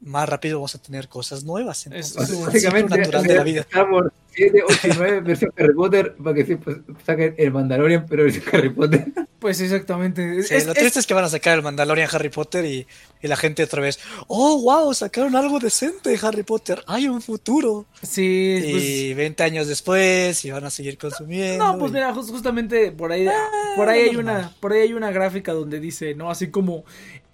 [0.00, 1.86] más rápido vamos a tener cosas nuevas.
[1.86, 3.60] Entonces, Es- Básicamente, natural de la vida.
[3.62, 7.52] Star Wars 7, 8 y 9 versión Harry Potter para que sí, pues, saquen el
[7.52, 9.06] Mandalorian, pero versión Harry Potter.
[9.38, 10.42] Pues exactamente.
[10.42, 12.86] Sí, Es- lo es- triste es que van a sacar el Mandalorian Harry Potter y,
[13.22, 17.22] y la gente otra vez, oh, wow, sacaron algo decente de Harry Potter, hay un
[17.22, 17.86] futuro.
[18.02, 21.64] sí, pues- Y 20 años después y van a seguir consumiendo.
[21.64, 24.36] No, pues y- mira, jus- justamente por ahí, Ah, por ahí hay normal.
[24.36, 26.30] una, por ahí hay una gráfica donde dice, ¿no?
[26.30, 26.84] Así como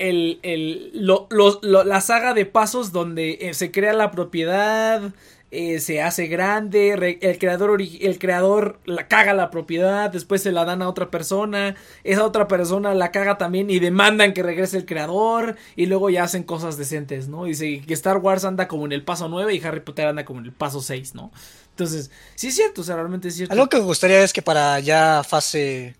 [0.01, 1.29] el, el, lo-
[1.63, 5.13] la saga de pasos donde eh, se crea la propiedad,
[5.53, 10.65] eh, se hace grande, el creador, el creador la caga la propiedad, después se la
[10.65, 11.75] dan a otra persona,
[12.05, 16.23] esa otra persona la caga también y demandan que regrese el creador y luego ya
[16.23, 17.45] hacen cosas decentes, ¿no?
[17.45, 20.39] Dice que Star Wars anda como en el paso 9 y Harry Potter anda como
[20.41, 21.33] en el paso 6, ¿no?
[21.71, 23.53] Entonces, sí es cierto, o sea, realmente es cierto.
[23.53, 25.97] Algo que me gustaría es que para ya fase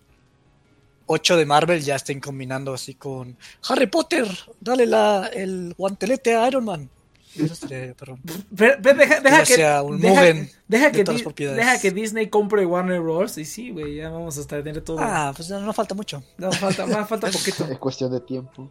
[1.11, 4.27] 8 de Marvel ya estén combinando así con Harry Potter,
[4.59, 6.89] dale la, el guantelete a Iron Man.
[7.33, 8.17] Pero,
[8.55, 13.37] pero deja, deja que, sea un deja, que, deja que Disney compre Warner Bros.
[13.37, 14.97] Y sí, güey, ya vamos a estar tener todo.
[14.99, 16.21] Ah, pues no, no falta mucho.
[16.37, 17.65] No, falta, más falta poquito.
[17.71, 18.69] Es cuestión de tiempo.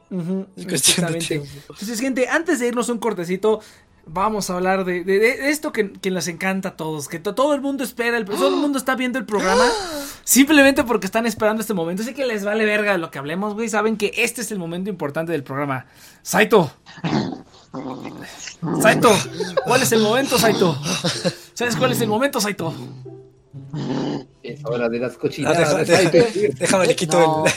[0.57, 1.27] Es cuestión de exactamente.
[1.27, 1.49] tiempo.
[1.71, 3.61] Entonces, gente, antes de irnos un cortecito,
[4.07, 7.35] vamos a hablar de, de- de esto que, que les encanta a todos, que to-
[7.35, 9.65] todo el mundo espera, el, todo el mundo está viendo el programa
[10.25, 12.03] simplemente porque están esperando este momento.
[12.03, 13.69] Así que les vale verga lo que hablemos, güey.
[13.69, 15.87] Saben que este es el momento importante del programa.
[16.23, 16.71] Saito.
[18.83, 19.11] Saito,
[19.65, 20.77] ¿cuál es el momento, Saito?
[21.55, 22.75] ¿Sabes cuál es el momento, Saito?
[24.43, 25.75] Es hora de las cochinadas.
[25.75, 27.53] Ah, pues, déjame le quito el.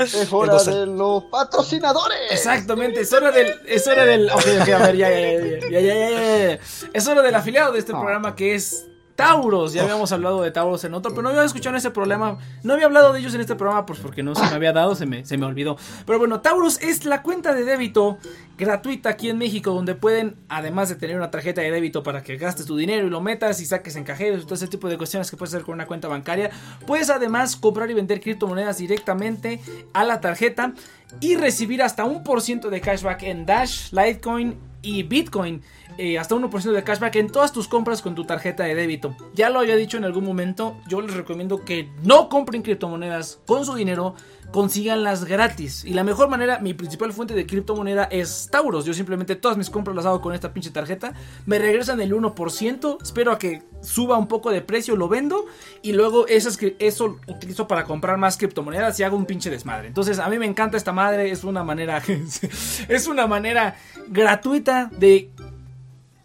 [0.00, 2.18] Es hora de los patrocinadores.
[2.30, 3.54] Exactamente, es hora del.
[3.66, 4.30] Es hora del.
[4.30, 6.58] A ver, ya, ya, ya,
[6.92, 8.00] Es hora del afiliado de este ah.
[8.00, 8.87] programa que es
[9.18, 9.72] Tauros.
[9.72, 12.38] Ya habíamos hablado de Tauros en otro, pero no había escuchado ese problema.
[12.62, 14.94] No había hablado de ellos en este programa, pues porque no se me había dado,
[14.94, 15.76] se me, se me olvidó.
[16.06, 18.18] Pero bueno, Tauros es la cuenta de débito
[18.56, 22.36] gratuita aquí en México, donde pueden, además de tener una tarjeta de débito para que
[22.36, 24.96] gastes tu dinero y lo metas y saques en cajeros y todo ese tipo de
[24.96, 26.52] cuestiones que puedes hacer con una cuenta bancaria,
[26.86, 29.60] puedes además comprar y vender criptomonedas directamente
[29.94, 30.74] a la tarjeta
[31.18, 35.62] y recibir hasta un por ciento de cashback en Dash, Litecoin y Bitcoin.
[35.98, 39.16] eh, hasta 1% de cashback en todas tus compras con tu tarjeta de débito.
[39.34, 43.64] Ya lo había dicho en algún momento, yo les recomiendo que no compren criptomonedas con
[43.64, 44.14] su dinero,
[44.52, 45.84] consíganlas gratis.
[45.84, 48.84] Y la mejor manera, mi principal fuente de criptomoneda es Tauros.
[48.84, 51.12] Yo simplemente todas mis compras las hago con esta pinche tarjeta.
[51.46, 55.44] Me regresan el 1%, espero a que suba un poco de precio, lo vendo.
[55.82, 59.88] Y luego cri- eso utilizo para comprar más criptomonedas y hago un pinche desmadre.
[59.88, 62.02] Entonces a mí me encanta esta madre, es una manera,
[62.88, 63.76] es una manera
[64.08, 65.30] gratuita de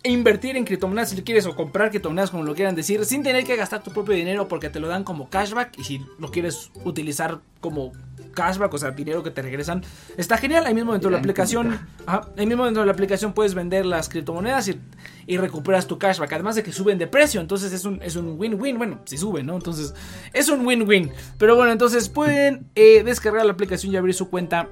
[0.05, 3.55] invertir en criptomonedas si quieres o comprar criptomonedas como lo quieran decir sin tener que
[3.55, 7.39] gastar tu propio dinero porque te lo dan como cashback y si lo quieres utilizar
[7.61, 7.93] como
[8.33, 9.83] cashback o sea dinero que te regresan
[10.17, 13.33] está genial ahí mismo dentro de la aplicación ajá, ahí mismo dentro de la aplicación
[13.33, 14.79] puedes vender las criptomonedas y,
[15.27, 18.39] y recuperas tu cashback además de que suben de precio entonces es un es un
[18.39, 19.93] win-win bueno si suben no entonces
[20.33, 24.69] es un win-win pero bueno entonces pueden eh, descargar la aplicación y abrir su cuenta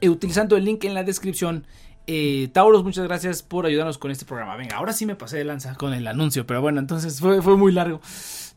[0.00, 1.66] eh, utilizando el link en la descripción.
[2.06, 4.54] Eh, Tauros, muchas gracias por ayudarnos con este programa.
[4.56, 7.56] Venga, ahora sí me pasé de lanza con el anuncio, pero bueno, entonces fue, fue
[7.56, 8.00] muy largo.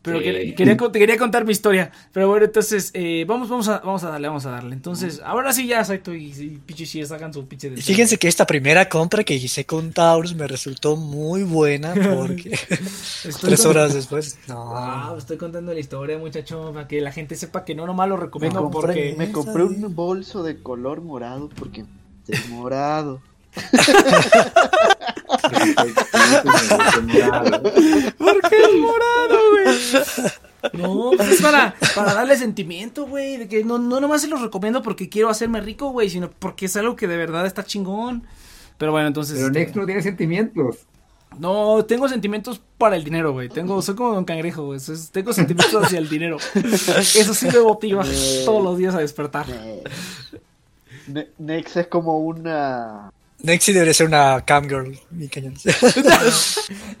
[0.02, 0.24] Pero Sí.
[0.24, 1.92] quería, quería, quería contar mi historia.
[2.12, 4.74] Pero bueno, entonces eh, vamos, vamos, a, vamos a darle, vamos a darle.
[4.74, 8.46] Entonces, ahora sí ya, Saito y, y Pichichi sacan su pinche de fíjense que esta
[8.46, 12.58] primera compra que hice con Taurus me resultó muy buena porque
[13.42, 14.38] tres horas después.
[14.48, 15.18] Ah, No.
[15.18, 18.22] estoy contando la historia, muchacho, para que la gente sepa que no nomás lo Me
[18.24, 19.14] recomiendo compré, porque...
[19.18, 21.84] me compré un bolso de color morado porque
[22.26, 23.20] es morado.
[28.18, 29.76] ¿Por qué el morado, güey?
[30.74, 33.36] No, pues es para, para darle sentimiento, güey.
[33.38, 36.66] De que no, no nomás se los recomiendo porque quiero hacerme rico, güey, sino porque
[36.66, 38.24] es algo que de verdad está chingón.
[38.78, 39.36] Pero bueno, entonces.
[39.36, 40.76] Pero este, Nex no tiene sentimientos.
[41.38, 43.48] no, tengo sentimientos para el dinero, güey.
[43.48, 44.80] Tengo, soy como Don Cangrejo, güey.
[45.12, 46.36] Tengo sentimientos hacia el dinero.
[46.54, 48.04] Eso sí me motiva
[48.44, 49.46] todos los días a despertar.
[49.48, 49.82] Eh,
[51.06, 53.10] Ne- Nex es como una.
[53.42, 55.54] Nexi debería ser una cam girl, mi cañón.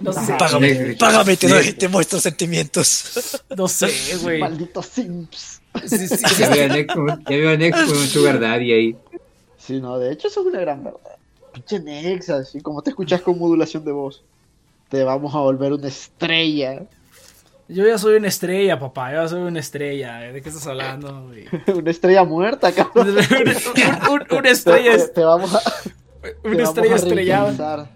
[0.00, 3.40] No sé, Págame, págame, te, doy, te muestro sentimientos.
[3.56, 3.90] no sé,
[4.22, 4.40] güey.
[4.40, 5.60] Maldito Simps.
[5.86, 6.16] Sí, sí.
[6.38, 8.96] Ya veo a Nex con, ya veo a Nex con un sugar daddy ahí.
[9.58, 10.98] Sí, no, de hecho eso es una gran verdad.
[11.52, 14.22] Pinche Nex, así como te escuchas con modulación de voz.
[14.88, 16.82] Te vamos a volver una estrella.
[17.68, 19.12] Yo ya soy una estrella, papá.
[19.12, 20.18] Yo ya soy una estrella.
[20.32, 21.44] ¿De qué estás hablando, güey?
[21.78, 23.10] una estrella muerta, cabrón.
[23.18, 25.90] Un- un- un- una estrella, Te, te vamos a, te
[26.44, 27.90] una estrella estrellada.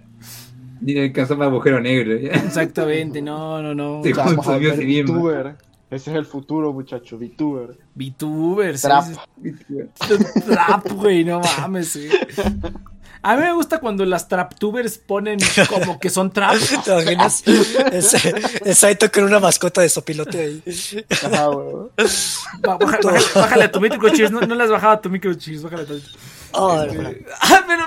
[0.81, 2.17] Ni el caso más agujero negro.
[2.19, 2.33] ¿ya?
[2.33, 4.03] Exactamente, no, no, no.
[4.03, 5.15] Vamos a consumió volver a sí mismo.
[5.19, 5.57] VTuber.
[5.91, 7.79] Ese es el futuro, muchacho, VTuber.
[7.95, 8.83] VTubers.
[8.83, 9.05] Trap.
[10.47, 12.11] Trap, güey, no mames, güey.
[13.23, 15.39] A mí me gusta cuando las traptubers ponen
[15.71, 16.57] como que son trap.
[16.85, 17.43] ¿Te imaginas?
[18.75, 20.63] Saito con una mascota de sopilote ahí.
[21.11, 21.49] Ajá.
[22.61, 25.63] Ba- baja- bájale, bájale a tu microchips, no, no le has bajado a tu microchips,
[25.63, 26.01] bájale a tu.
[26.55, 26.87] Ah,
[27.41, 27.85] Ah, pero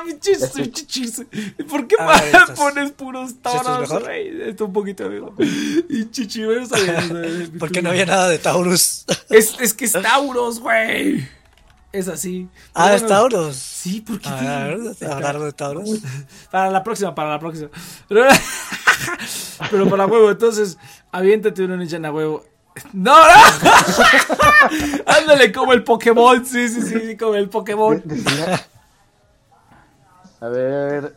[0.71, 1.23] chichis.
[1.69, 4.41] ¿Por qué A pa- ver, estás- pones puros ¿Esto es toros, güey?
[4.49, 5.35] Esto un poquito amigo.
[5.89, 6.69] Y chichiveros
[7.59, 9.05] Porque no había nada de Taurus.
[9.29, 11.27] Es, es que es Tauros, güey.
[11.93, 12.47] Es así.
[12.73, 13.55] Ah, es Taurus.
[13.55, 14.27] Sí, porque.
[14.29, 16.01] Hablar de Taurus.
[16.51, 17.69] Para la próxima, para la próxima.
[18.09, 18.25] Pero,
[19.71, 20.77] pero para huevo, entonces,
[21.11, 22.45] aviéntate una ninja a huevo.
[22.93, 23.33] ¡No, no!
[25.05, 28.03] Ándale como el Pokémon, sí, sí, sí, sí, como el Pokémon.
[30.39, 31.15] A ver.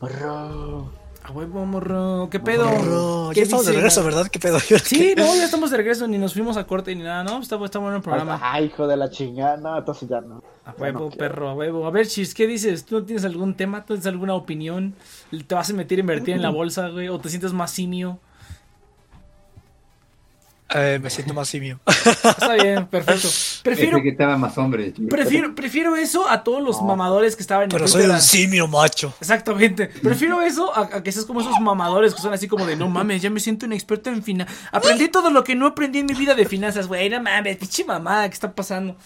[0.00, 0.92] Bro.
[1.22, 2.28] A huevo, morro.
[2.30, 2.64] ¿Qué pedo?
[2.66, 4.26] Morro, ¿Qué ya estamos de regreso, ¿verdad?
[4.28, 4.58] ¿Qué pedo?
[4.58, 7.40] Sí, no, ya estamos de regreso, ni nos fuimos a corte ni nada, ¿no?
[7.40, 8.40] Está, está bueno el programa.
[8.42, 9.56] Ay, hijo de la chingada.
[9.58, 10.42] No, entonces ya no.
[10.64, 11.86] A huevo, no perro, a huevo.
[11.86, 12.84] A ver, Chis, ¿qué dices?
[12.86, 13.80] ¿Tú no tienes algún tema?
[13.80, 14.94] ¿Tú tienes alguna opinión?
[15.46, 17.08] ¿Te vas a meter a invertir en la bolsa, güey?
[17.08, 18.18] ¿O te sientes más simio?
[20.74, 21.80] Eh, me siento más simio.
[21.86, 23.28] Está bien, perfecto.
[23.62, 24.92] Prefiero, Pensé que estaba más hombre.
[25.08, 28.68] prefiero, prefiero eso a todos los mamadores que estaban en Pero el soy un simio,
[28.68, 29.12] macho.
[29.20, 29.88] Exactamente.
[29.88, 32.88] Prefiero eso a, a que seas como esos mamadores que son así como de no
[32.88, 34.56] mames, ya me siento un experto en finanzas.
[34.70, 37.10] Aprendí todo lo que no aprendí en mi vida de finanzas, güey.
[37.10, 38.96] No mames, pinche mamada, ¿qué está pasando?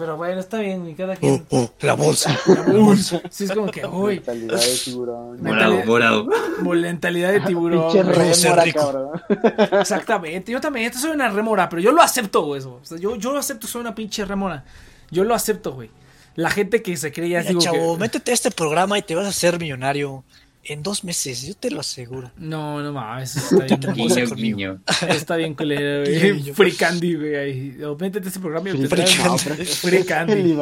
[0.00, 1.46] Pero bueno, está bien, y cada Oh, quien.
[1.50, 2.34] oh, la bolsa.
[2.68, 5.42] Uy, sí, es como que, uy, Mentalidad de tiburón.
[5.42, 6.26] Morado, morado.
[6.62, 7.92] mentalidad de tiburón.
[7.92, 8.80] Pinche rico.
[8.80, 9.10] cabrón.
[9.78, 12.60] Exactamente, yo también, yo soy una rémora, pero yo lo acepto, güey.
[12.60, 12.80] Eso.
[12.82, 14.64] O sea, yo, yo lo acepto, soy una pinche rémora.
[15.10, 15.90] Yo lo acepto, güey.
[16.34, 18.00] La gente que se cree ya Mira, digo chavo, que...
[18.00, 20.24] métete a este programa y te vas a hacer millonario
[20.64, 22.30] en dos meses, yo te lo aseguro.
[22.36, 23.80] No, no mames, está bien.
[23.94, 24.80] Guiño, guiño.
[25.08, 26.52] está bien culero, güey.
[26.54, 27.72] Free Candy, güey.
[27.98, 29.64] Métete a este programa y te Free Candy.
[29.64, 30.52] Free Candy.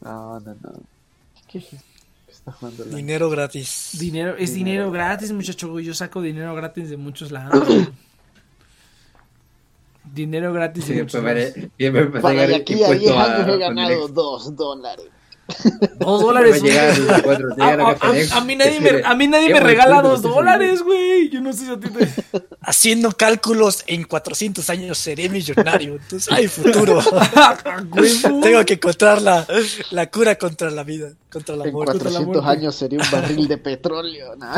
[0.00, 0.72] No, no, no.
[1.48, 1.82] ¿Qué es eso?
[2.26, 3.90] ¿Qué está jugando la- Dinero gratis.
[3.98, 4.90] Dinero, es dinero Dinero.
[4.92, 5.80] gratis, muchacho.
[5.80, 7.66] Yo saco dinero gratis de muchos lados.
[10.12, 11.34] dinero gratis Sí, de después muchos
[11.78, 12.22] me- lados.
[12.22, 15.06] Para de aquí a impuesto 10 a- años he ganado el- 2 dólares.
[15.98, 16.60] Dos dólares.
[17.08, 17.48] a cuatro,
[18.34, 21.28] A, mí nadie me, a mí nadie me regala dos dólares, güey.
[21.30, 22.08] Yo no sé si a ti te...
[22.62, 25.94] Haciendo cálculos en 400 años seré millonario.
[25.94, 27.00] Entonces hay futuro.
[28.42, 29.46] Tengo que encontrar la,
[29.90, 31.92] la cura contra la vida, contra la En muerte.
[31.92, 32.60] contra la 400 muerte.
[32.60, 34.34] años sería un barril de petróleo.
[34.36, 34.52] ¿no?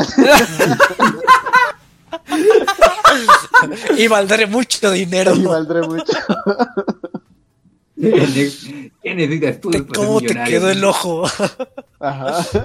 [3.97, 5.35] Y valdré mucho dinero.
[5.35, 6.13] Y valdré mucho.
[7.99, 9.71] ¿Qué necesitas tú?
[9.93, 11.23] ¿Cómo te quedó el ojo?
[11.99, 12.45] Ajá.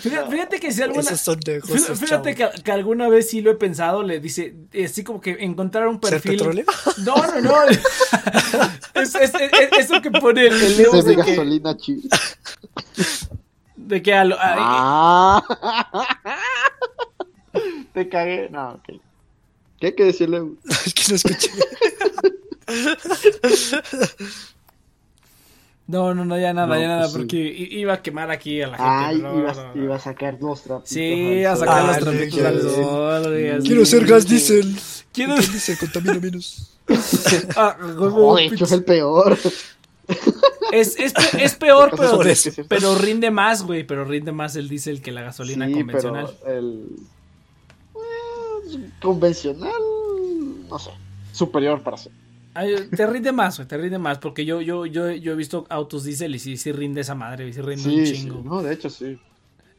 [0.00, 1.00] Fíjate, fíjate que si alguna...
[1.00, 5.02] Esos son negocios, Fíjate, que, que alguna vez sí lo he pensado, le dice, así
[5.02, 6.32] como que encontrar un ¿Ser perfil.
[6.36, 6.64] petróleo?
[6.98, 7.64] No, no, no.
[8.94, 12.04] es, es- es- eso que pone el, el Leo de que, gasolina chis.
[13.74, 16.06] de que a lo- a- Ah.
[17.94, 18.48] Te cagué.
[18.50, 19.00] No, ok.
[19.80, 20.42] ¿Qué hay que decirle?
[20.86, 21.50] Es que no escuché.
[25.88, 27.38] No, no, no, ya nada, No, ya nada, pues porque
[27.70, 28.88] iba a quemar aquí a la gente.
[28.88, 29.82] Ay, no, iba, no, no.
[29.84, 30.90] iba a sacar dos trapitos.
[30.90, 34.76] Sí, a sacar Ah, los trapitos quiero al sol, ser gas diésel.
[35.12, 36.68] Quiero Gas diésel contamina menos.
[37.56, 39.36] Ah, No, de hecho es el peor.
[40.72, 42.20] es, es, es peor, pero,
[42.68, 43.84] pero rinde más, güey.
[43.84, 46.30] Pero rinde más el diésel que la gasolina Sí, convencional.
[46.42, 46.86] pero el
[47.96, 49.72] eh, convencional,
[50.70, 50.90] no sé,
[51.32, 52.12] superior para ser.
[52.54, 54.18] Ay, te rinde más, güey, te rinde más.
[54.18, 57.52] Porque yo, yo, yo, yo he visto autos diésel y sí, sí rinde esa madre,
[57.52, 58.42] sí rinde un Sí, sí, chingo.
[58.44, 59.18] no, de hecho sí.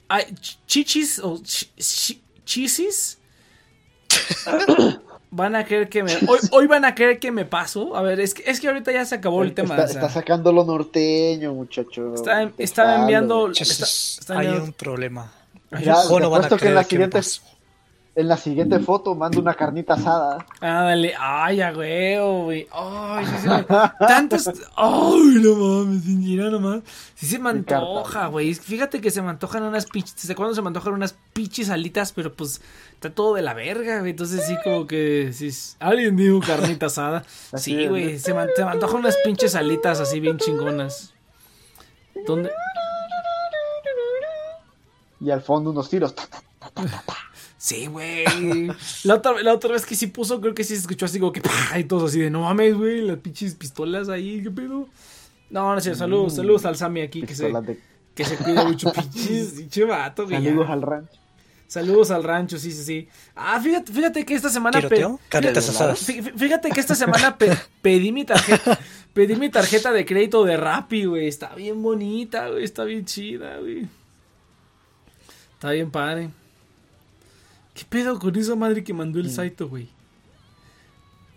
[0.08, 3.20] Ay, ch- chichis o ch- ch- chisis.
[5.36, 6.14] Van a creer que me.
[6.28, 7.96] Hoy, hoy van a creer que me paso.
[7.96, 9.74] A ver, es que, es que ahorita ya se acabó el tema.
[9.74, 12.14] está, o sea, está sacando lo norteño, muchacho.
[12.14, 15.32] Está- estaba enviando- Está- hay un problema.
[15.72, 17.18] Mira, Ojo, te no van a apuesto que en creer la que siguiente.
[18.16, 20.46] En la siguiente foto mando una carnita asada.
[20.62, 22.68] Ándale, ay, a huevo, güey.
[22.72, 23.64] Ay, sí se me...
[23.64, 24.48] Tantos.
[24.76, 26.82] Ay, no mames, mira nomás.
[27.16, 28.54] Sí se me antoja, güey.
[28.54, 30.16] Fíjate que se me antojan unas pinches.
[30.16, 32.12] ¿Desde cuándo se me antojan unas pinches alitas?
[32.12, 32.62] Pero pues
[32.94, 34.12] está todo de la verga, güey.
[34.12, 35.32] Entonces sí, como que.
[35.34, 35.50] Sí,
[35.80, 37.24] alguien dijo carnita asada.
[37.56, 38.14] Sí, güey.
[38.14, 38.20] ¿no?
[38.20, 41.14] Se me, se me antojan unas pinches alitas así bien chingonas.
[42.28, 42.52] ¿Dónde?
[45.20, 46.14] Y al fondo unos tiros.
[47.64, 48.26] Sí, güey.
[49.06, 51.32] La otra, la otra vez que sí puso, creo que sí se escuchó así como
[51.32, 51.80] que ¡pah!
[51.80, 54.90] y todos así de no mames, güey, las pinches pistolas ahí, qué pedo.
[55.50, 57.80] No, no sé, saludos, saludos al Sammy aquí que se, Pistolas de-
[58.16, 60.44] que se cuida mucho, pinches, pinche vato, güey.
[60.44, 60.50] ya.
[60.50, 61.12] Saludos al rancho.
[61.68, 63.08] Saludos al rancho, sí, sí, sí.
[63.34, 64.78] Ah, fíjate, fíjate que esta semana.
[64.90, 68.78] fíjate- Fíjate que esta semana pe- pedí mi tarjeta.
[69.14, 71.30] Pedí mi tarjeta de crédito de Rappi, güey.
[71.30, 72.66] Está bien bonita, güey.
[72.66, 73.88] Está bien chida, güey.
[75.54, 76.30] Está bien padre.
[77.74, 79.90] ¿Qué pedo con esa madre que mandó el Saito, güey?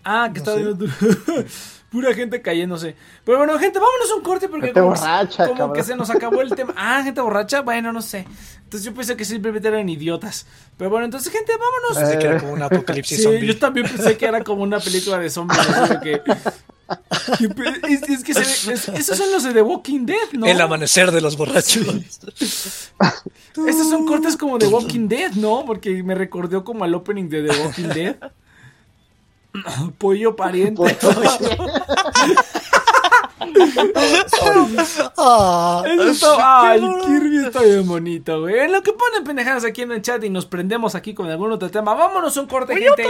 [0.05, 0.87] Ah, que No está viendo
[1.91, 2.95] pura gente cayéndose.
[3.25, 6.11] Pero bueno, gente, vámonos a un corte porque Gente como, borracha, como que se nos
[6.11, 6.75] acabó el tema.
[6.77, 8.27] Ah, gente borracha, bueno, no sé.
[8.63, 10.47] Entonces yo pensé que simplemente eran idiotas.
[10.77, 11.99] Pero bueno, entonces, gente, vámonos.
[11.99, 13.47] Pensé que era como un apocalipsis Sí, zombie.
[13.47, 15.59] yo también pensé que era como una película de zombies.
[15.67, 16.37] que, ¿Qué pe-
[17.89, 20.47] es, es que se ve- es- esos son los de The Walking Dead, ¿no?
[20.47, 21.87] El amanecer de los borrachos.
[22.39, 25.65] Estos son cortes como de Walking Dead, ¿no?
[25.67, 28.17] Porque me recordó como al opening de The Walking Dead.
[29.99, 30.83] Pollo pariente.
[35.19, 38.59] Ah, ay, Kirby está bien bonito, güey.
[38.61, 41.53] En lo que ponen pendejadas aquí en el chat y nos prendemos aquí con algún
[41.53, 41.95] otro tema.
[41.95, 43.07] Vámonos un corte, gente.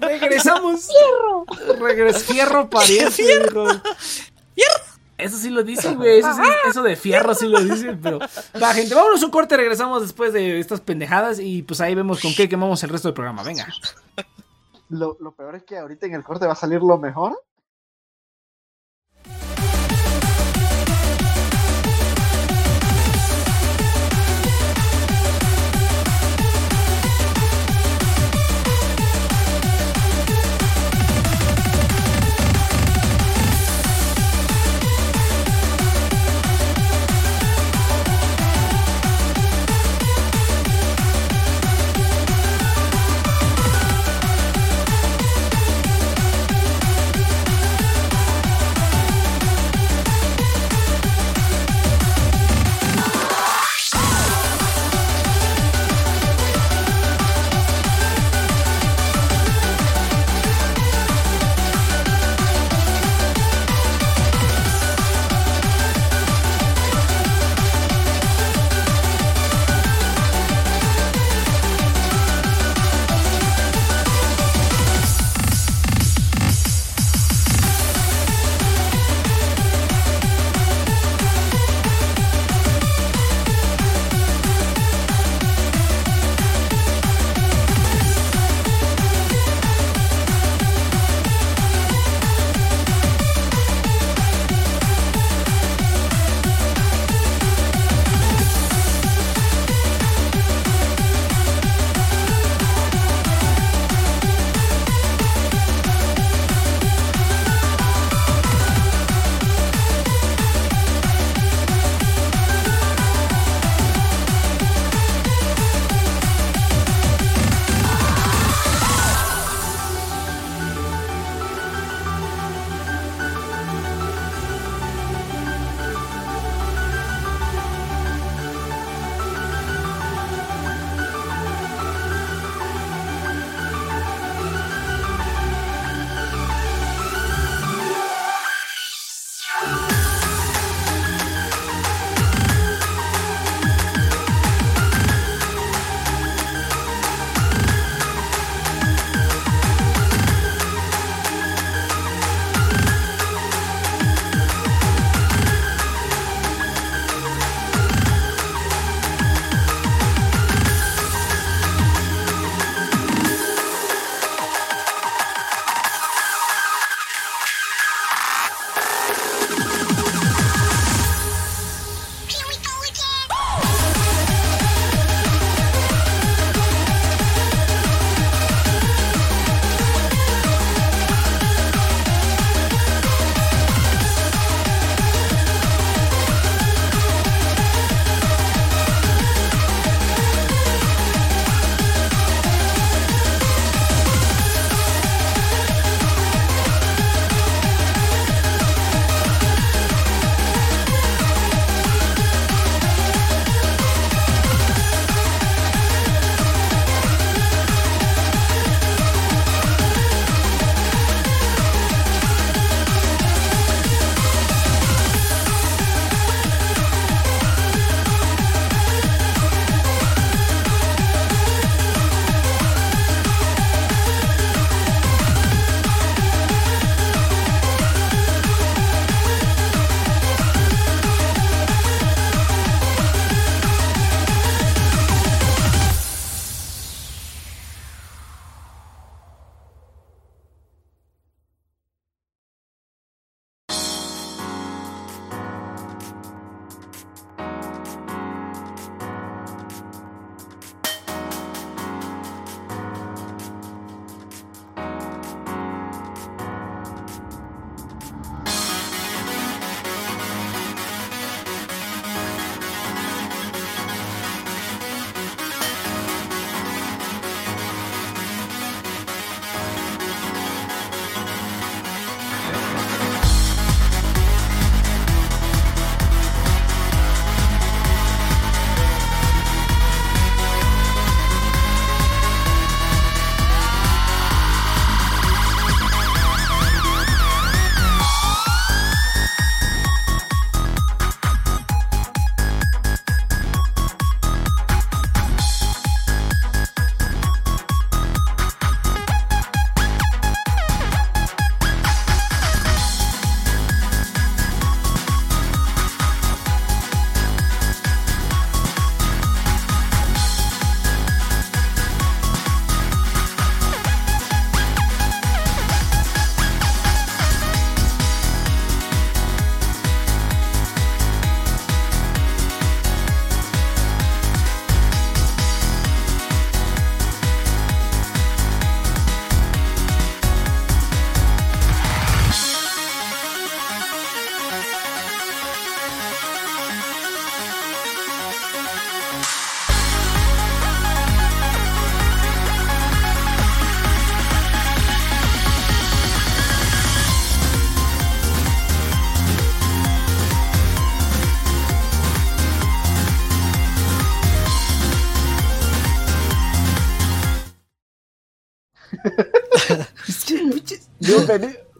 [0.00, 0.88] Regresamos.
[0.88, 1.78] Fierro.
[1.80, 3.10] Regres fierro pariente.
[3.10, 3.66] Fierro.
[3.66, 4.96] Fierro.
[5.18, 6.18] Eso sí lo dicen, güey.
[6.18, 6.28] Eso,
[6.68, 7.98] eso, de fierro sí lo dicen.
[8.02, 8.18] Pero
[8.62, 9.56] va, gente, vámonos un corte.
[9.56, 11.38] Regresamos después de estas pendejadas.
[11.40, 13.42] Y pues ahí vemos con qué quemamos el resto del programa.
[13.42, 13.66] Venga.
[14.88, 17.40] Lo, lo peor es que ahorita en el corte va a salir lo mejor.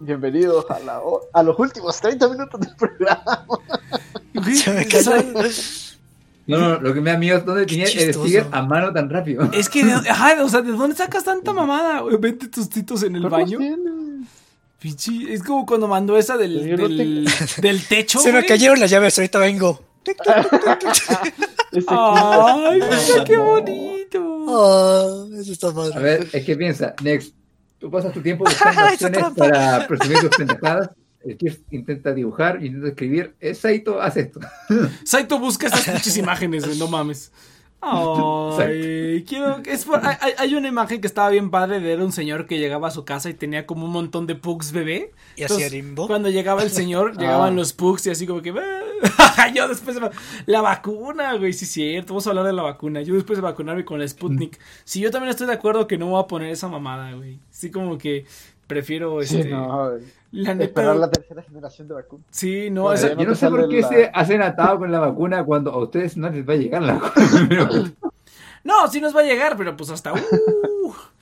[0.07, 1.01] Bienvenidos a, la,
[1.33, 3.47] a los últimos 30 minutos del programa.
[6.47, 9.11] No, no, lo que me da miedo es dónde tenía el sticker a mano tan
[9.11, 9.51] rápido.
[9.53, 12.03] Es que, ajá, o sea, ¿de dónde sacas tanta mamada?
[12.03, 12.17] Güey?
[12.19, 13.59] Vete tus titos en el baño.
[14.79, 17.29] Pichi, es como cuando mandó esa del, del,
[17.61, 18.21] del, techo.
[18.21, 19.81] Se me cayeron las llaves, ahorita vengo.
[21.89, 22.81] Ay,
[23.25, 24.45] qué bonito.
[24.49, 25.95] Oh, eso está madre.
[25.97, 27.35] A ver, es que piensa, Next,
[27.79, 30.91] tú pasas tu tiempo buscando opciones para presumir tus pendejadas
[31.27, 34.41] el que intenta dibujar, intenta escribir, es Saito, hace esto.
[35.05, 37.33] Saito busca estas muchas imágenes, no mames.
[37.81, 42.47] Ay, quiero, es hay, hay, una imagen que estaba bien padre de era un señor
[42.47, 45.13] que llegaba a su casa y tenía como un montón de pugs bebé.
[45.37, 46.07] Y hacía rimbo.
[46.07, 47.57] Cuando llegaba el señor, llegaban ah.
[47.57, 48.53] los pugs y así como que.
[49.55, 50.11] yo después de
[50.47, 52.15] la vacuna, güey, sí es cierto.
[52.15, 53.03] Vamos a hablar de la vacuna.
[53.03, 54.59] Yo después de vacunarme con la Sputnik.
[54.85, 57.39] Si yo también estoy de acuerdo que no voy a poner esa mamada, güey.
[57.51, 58.25] Sí, como que
[58.67, 59.45] prefiero este.
[59.45, 59.93] Sí, no,
[60.33, 62.25] la Esperar la tercera generación de vacuna.
[62.31, 65.83] Sí, no, yo no, sé por qué se hacen atado con la vacuna cuando a
[65.83, 67.95] ustedes no les va a llegar la vacuna.
[68.65, 70.13] no, sí nos va a llegar, pero pues hasta.
[70.13, 70.17] Uh.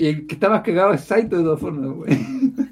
[0.00, 2.16] Y el que está más cagado es Saito de todas formas, güey.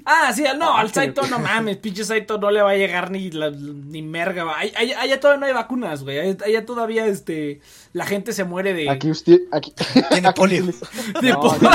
[0.09, 3.29] Ah, sí, no, al Saito no mames, pinche Saito no le va a llegar ni,
[3.29, 4.57] la, ni merga.
[4.57, 6.19] Allá, allá, todavía no hay vacunas, güey.
[6.19, 7.59] Allá, todavía este,
[7.91, 8.89] la gente se muere de.
[8.89, 9.41] Aquí usted.
[9.51, 9.73] Aquí...
[10.09, 10.65] Tiene polio.
[11.21, 11.69] De polio.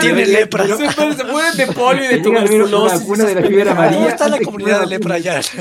[0.00, 0.66] Tiene lepra.
[0.66, 3.00] Se, se mueren de polio y de tuberculosis.
[3.00, 3.96] vacuna de la fiebre amarilla.
[3.96, 5.40] ¿Cómo está la comunidad de lepra allá?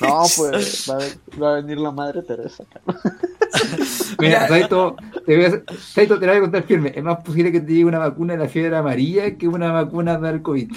[0.00, 2.64] No, pues va a, va a venir la madre Teresa,
[4.18, 6.92] Mira, Saito te, voy a, Saito, te voy a contar firme.
[6.94, 10.18] Es más posible que te llegue una vacuna de la fiebre amarilla que una vacuna
[10.18, 10.72] del COVID.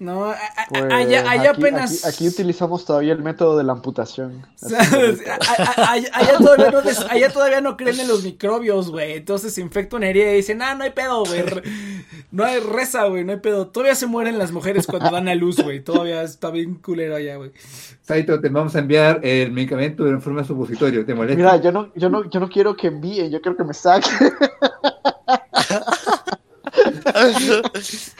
[0.00, 0.32] No,
[0.68, 2.04] pues allá, allá aquí, apenas.
[2.04, 4.46] Aquí, aquí, utilizamos todavía el método de la amputación.
[5.76, 6.78] allá, todavía no
[7.10, 9.14] allá todavía no creen en los microbios, güey.
[9.14, 11.44] Entonces se infecta una herida y dicen, ah, no hay pedo, güey.
[12.30, 13.68] No hay reza, güey, no hay pedo.
[13.68, 15.82] Todavía se mueren las mujeres cuando dan a luz, güey.
[15.82, 17.50] Todavía está bien culero allá, güey.
[18.02, 21.04] Saito, te vamos a enviar el medicamento en forma supositorio.
[21.04, 21.36] ¿Te molesta?
[21.36, 24.12] Mira, yo no, yo no, yo no quiero que envíen, yo quiero que me saquen.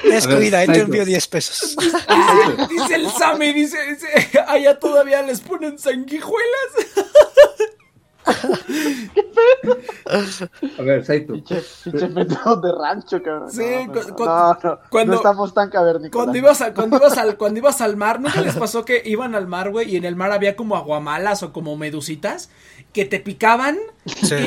[0.04, 1.76] Descuida, él te envió 10 pesos.
[2.68, 4.08] dice el Sammy, dice, dice,
[4.46, 6.70] allá todavía les ponen sanguijuelas.
[10.78, 11.32] A ver, Saito.
[11.32, 13.50] Pinche método de rancho, cabrón.
[13.50, 16.12] Sí, no, no, cuando, no estamos tan cavernícolas.
[16.12, 19.34] Cuando ibas, a, cuando, ibas al, cuando ibas al mar, ¿nunca les pasó que iban
[19.34, 22.50] al mar, güey, y en el mar había como aguamalas o como medusitas
[22.92, 23.78] que te picaban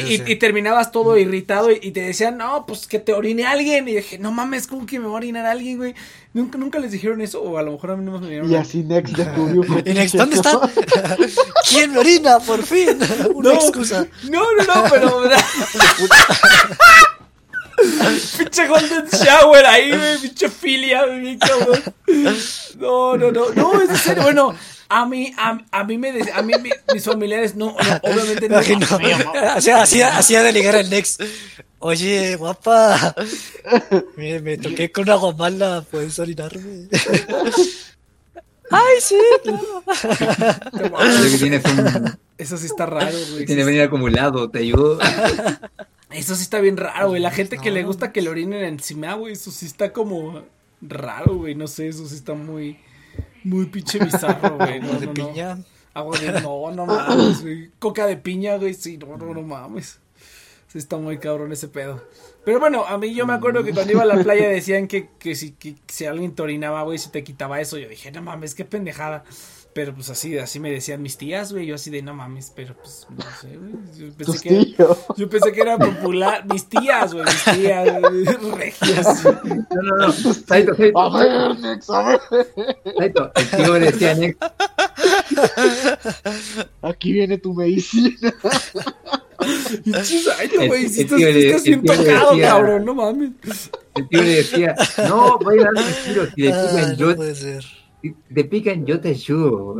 [0.07, 3.88] y, terminabas todo irritado y, te decían, no, pues que te orine alguien.
[3.88, 5.95] Y dije, no mames, ¿cómo que me va a orinar alguien, güey?
[6.34, 8.51] ¿Nunca, nunca les dijeron eso, o a lo mejor a mí no me dijeron.
[8.51, 9.63] Y así Next descubrió.
[9.85, 10.59] ¿Y Next dónde está?
[11.69, 12.97] ¿Quién me orina, por fin?
[13.35, 14.07] Una no, excusa.
[14.30, 15.23] No, no, no, pero.
[18.38, 21.84] pinche Golden Shower ahí, güey, pinche filia, güey, cabrón.
[22.80, 24.55] No, no, no, no, es en serio, bueno.
[24.93, 26.53] A mí, a, a mí me a mí
[26.93, 28.59] mis familiares no, obviamente no.
[28.80, 29.55] no.
[29.55, 31.22] O sea, hacía, hacía de ligar al Next.
[31.80, 33.15] Oye, guapa,
[34.18, 36.89] me, me toqué con agua mala, ¿puedes orinarme?
[38.69, 39.81] Ay, sí, claro.
[42.38, 43.45] Eso sí está raro, güey.
[43.45, 44.99] Tiene venir acumulado, te ayudo.
[46.09, 47.22] Eso sí está bien raro, güey.
[47.22, 50.43] La gente que le gusta que le orinen encima, güey, eso sí está como
[50.81, 51.55] raro, güey.
[51.55, 52.77] No sé, eso sí está muy,
[53.43, 54.80] muy pinche bizarro, güey.
[54.80, 55.59] No, de piña?
[55.93, 57.72] Agua de, no, no mames, güey.
[57.80, 59.99] Coca de piña, güey, sí, no, no, no mames.
[60.68, 62.01] Sí está muy cabrón ese pedo.
[62.45, 65.09] Pero bueno, a mí yo me acuerdo que cuando iba a la playa decían que,
[65.19, 67.77] que, si, que si alguien te orinaba, güey, si te quitaba eso.
[67.77, 69.26] Yo dije, no mames, qué pendejada.
[69.73, 71.65] Pero pues así, así me decían mis tías, güey.
[71.65, 73.72] Yo así de no mames, pero pues no sé, güey.
[73.98, 76.45] Yo pensé, que era, yo pensé que era popular.
[76.45, 78.02] Mis tías, güey, mis tías,
[78.57, 79.23] regias.
[79.23, 80.11] No, no, no.
[80.11, 80.99] Saito, Saito.
[80.99, 82.19] A ver, Nex, a ver.
[82.98, 84.38] Saito, el tío me decía, Nex.
[86.81, 88.34] Aquí viene tu medicina.
[90.03, 93.31] Saito, güey, si estás, estás bien tocado, cabrón, no mames.
[93.95, 94.76] El tío le decía,
[95.07, 96.26] no, voy a dar un tiro.
[96.35, 97.07] Si le pican, yo.
[97.07, 97.80] No puede ser.
[98.34, 99.78] Te pican, yo te ayudo.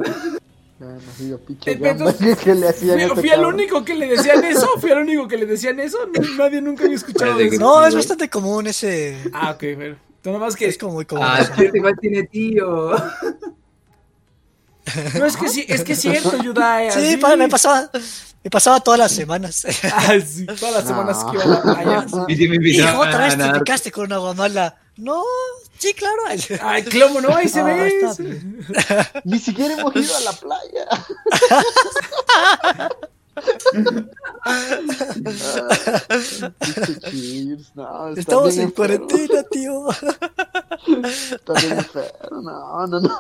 [1.66, 3.54] Entonces, ¿Qué le hacían fui, a este fui el cabrón?
[3.54, 5.98] único que le decían eso, fui el único que le decían eso,
[6.38, 7.60] nadie nunca había escuchado de eso.
[7.60, 9.18] No, es bastante común ese.
[9.34, 11.26] Ah, ok, pero tú nomás que Es como muy común.
[11.28, 12.92] Ah, este igual tiene tío.
[15.20, 16.92] no es que sí, es que es cierto, Yudai.
[16.92, 17.18] Sí, así.
[17.18, 17.90] pa- me pasaba.
[18.44, 19.68] Me pasaba todas las semanas.
[19.94, 22.06] Ah, sí, todas las semanas que iba a la playa.
[22.28, 22.44] Y
[22.80, 24.78] Hijo, otra vez te picaste con una guamala.
[24.98, 25.24] No,
[25.78, 26.18] sí, claro.
[26.62, 27.34] Ay, ¿cómo no?
[27.36, 28.42] Ahí se Ah, ve.
[29.26, 30.88] Ni siquiera hemos ido a la playa.
[37.76, 39.90] no, Estamos en cuarentena, tío.
[39.92, 42.42] Está bien enfermo.
[42.42, 43.20] No, no, no.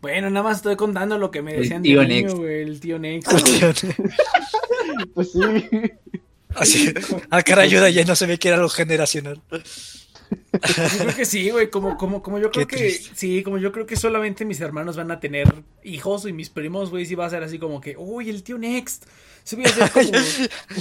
[0.00, 2.36] Bueno, nada más estoy contando lo que me El decían de tío niño, Next.
[2.36, 3.30] güey, el tío Next.
[5.14, 5.40] Pues sí.
[6.56, 6.92] Así,
[7.30, 9.40] ah, cara, ayuda, ya no se ve que era algo generacional.
[10.52, 13.10] Yo creo que sí, güey, como, como, como yo creo Qué que, triste.
[13.14, 15.52] sí, como yo creo que solamente mis hermanos van a tener
[15.84, 18.58] hijos y mis primos, güey, sí va a ser así como que, uy, el tío
[18.58, 19.04] Next.
[19.44, 20.04] Se voy a hacer como,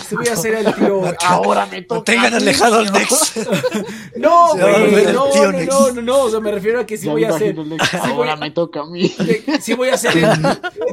[0.08, 1.02] se voy a hacer el tío.
[1.26, 1.96] Ahora me toca.
[2.14, 2.92] Mantengan a mí, alejado al ¿no?
[2.94, 3.34] Nex.
[4.16, 5.70] No, güey, no, no, Next.
[5.70, 7.56] no, no, no, o sea, me refiero a que sí Ya voy a hacer.
[7.56, 9.14] sí Ahora me toca a mí.
[9.62, 10.16] sí voy a ser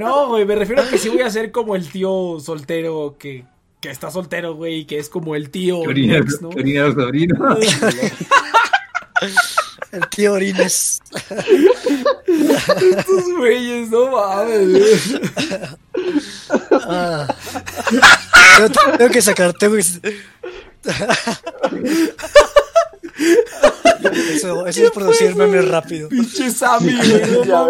[0.00, 3.44] no güey me refiero a que sí voy a ser como el tío soltero que,
[3.80, 6.50] que está soltero güey y que es como el tío Nex, ¿no?
[9.92, 11.02] El tío Orines.
[12.26, 14.94] estos güeyes no mames güey.
[16.70, 17.26] Ah.
[18.56, 19.82] Tengo, tengo que sacar, tengo que.
[24.32, 26.08] Eso, eso es producir memes rápido.
[26.08, 26.96] pinche Sammy
[27.46, 27.66] Ya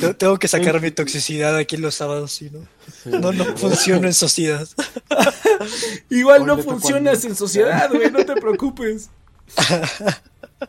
[0.00, 2.60] Te- Tengo que sacar mi toxicidad aquí los sábados, si no.
[3.04, 4.66] No, no funciono en sociedad.
[6.10, 9.10] igual no funcionas en sociedad güey no te preocupes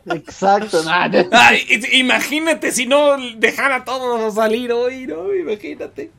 [0.06, 1.26] Exacto, nada.
[1.32, 6.10] Ay, i- imagínate si no dejara a todos salir hoy no imagínate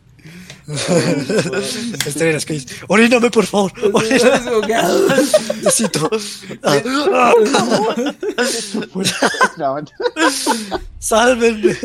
[0.73, 2.67] Estaría en las calles.
[2.87, 3.71] Oríname, por favor.
[3.93, 4.61] Oríname,
[5.57, 6.09] necesito.
[6.63, 7.33] Ah,
[9.57, 9.77] No,
[10.99, 11.75] Sálvenme.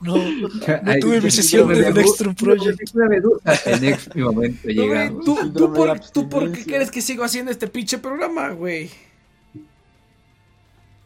[0.00, 2.94] No, no tuve mi sesión de Extreme Project.
[2.94, 3.60] Una medusa.
[3.66, 5.24] En mi momento llegamos.
[5.24, 8.90] ¿tú, por, ¿Tú por qué crees que sigo haciendo este pinche programa, güey?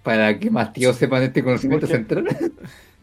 [0.02, 2.26] Para que más tíos sepan este conocimiento central.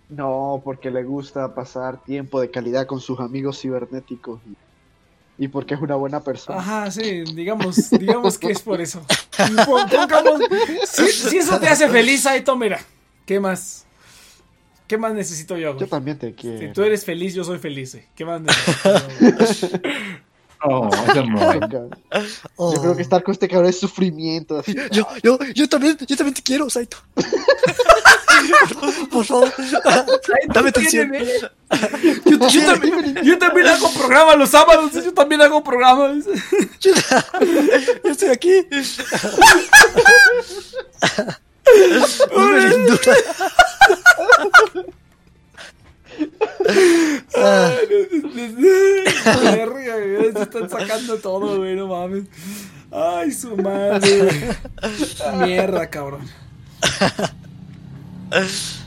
[0.10, 5.74] No, porque le gusta pasar tiempo de calidad con sus amigos cibernéticos y, y porque
[5.74, 6.60] es una buena persona.
[6.60, 9.04] Ajá, sí, digamos, digamos que es por eso.
[9.66, 10.42] Pongamos,
[10.88, 12.80] si, si eso te hace feliz, Aito, mira,
[13.26, 13.86] ¿qué más?
[14.88, 16.60] ¿Qué más necesito yo, Yo también te quiero.
[16.60, 18.06] Si tú eres feliz, yo soy feliz, güey.
[18.16, 19.80] ¿Qué más necesito?
[20.66, 20.90] Oh.
[22.56, 22.74] Oh.
[22.74, 24.60] Yo creo que estar con este cabrón es sufrimiento.
[24.60, 24.74] Así.
[24.92, 26.98] Yo, yo, yo también, yo también te quiero, Saito.
[29.12, 29.52] Por favor,
[30.48, 31.12] dame atención.
[32.26, 36.24] Yo, yo también, yo también hago programas los sábados, yo también hago programas.
[36.80, 36.92] Yo,
[38.04, 38.52] yo estoy aquí.
[47.36, 47.72] Ah,
[50.34, 52.26] Se están sacando todo, güey, no mames.
[52.92, 54.56] Ay, su madre.
[55.38, 56.30] Mierda, cabrón.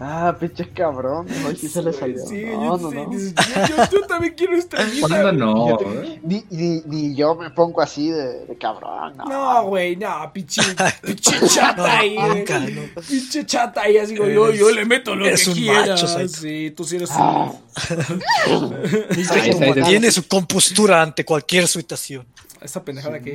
[0.00, 1.26] Ah, pinche cabrón.
[1.46, 2.18] Hoy sí se le salió.
[2.26, 3.12] Sí, no, yo, no, sí, no.
[3.12, 5.06] yo, yo- yo también quiero esta vida.
[5.08, 5.76] ¿Cuándo no?
[5.78, 9.16] Te- Ni, ni, ni yo me pongo así de, de cabrón.
[9.16, 10.60] No, güey, no, pinche,
[11.02, 12.28] pinche chata ahí, güey.
[12.38, 12.82] nunca, no.
[13.08, 15.86] Pinche chata ahí, así como yo, yo le meto lo que eres un quiera.
[15.86, 17.52] macho, sí, tú sí eres Ah.
[19.16, 19.84] Está.
[19.86, 22.26] Tiene su compostura ante cualquier situación.
[22.60, 23.34] Esa pendejada que.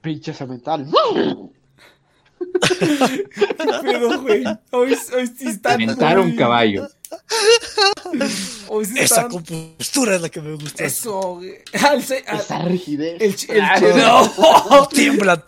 [0.00, 0.86] Pinche cemental.
[2.78, 3.26] ¿Qué
[3.82, 4.44] pedo, güey?
[4.70, 5.80] Hoy, hoy sí están.
[6.20, 6.88] Un caballo.
[8.68, 9.28] Hoy sí Esa están.
[9.30, 10.84] compostura es la que me gusta.
[10.84, 11.54] Eso, güey.
[11.88, 13.48] Al se- al- Esa rigidez.
[13.48, 14.88] el el no.
[14.90, 15.44] Tiembla.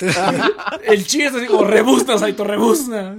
[0.84, 3.16] El chi es así como rebuzna, Saito, rebuzna.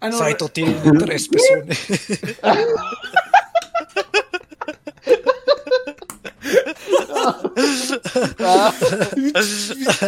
[0.00, 0.18] Ah, no.
[0.18, 1.78] Saito tiene tres pezones.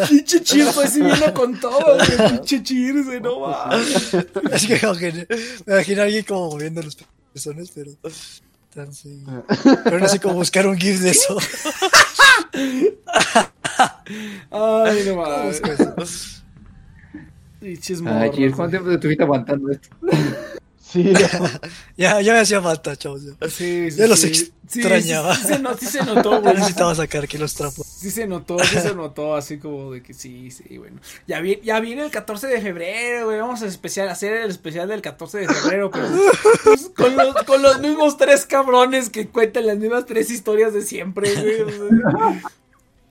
[0.08, 2.30] Pinche Cheers así vino con todo, güey.
[2.30, 4.14] Pinche Cheers, güey, no mames.
[4.52, 5.26] Es que como que
[5.66, 6.96] me imagino a alguien como moviendo los
[7.32, 7.92] pezones, pero.
[8.74, 9.24] tan sí.
[9.84, 11.38] Pero no sé cómo buscar un GIF de eso.
[14.50, 15.62] Ay, no mames.
[17.60, 19.88] Pinches Ay, Cheers, ¿cuánto tiempo te estuviste aguantando esto?
[20.90, 21.12] Sí,
[21.96, 23.22] Ya, ya me hacía falta, chavos.
[23.48, 24.34] Sí, sí, Ya los sí.
[24.34, 25.34] Sí, sí, extrañaba.
[25.36, 26.54] Sí, se, no- se notó, güey.
[26.54, 27.86] necesitaba sacar aquí los trapos.
[27.86, 31.00] Sí se notó, sí se notó, así como de que sí, sí, bueno.
[31.26, 33.38] Ya, vi- ya viene el 14 de febrero, güey.
[33.40, 36.08] Vamos a especial, hacer el especial del 14 de febrero, pero
[36.64, 40.82] pues, con, los, con los mismos tres cabrones que cuentan las mismas tres historias de
[40.82, 41.60] siempre, güey.
[41.62, 42.42] o sea.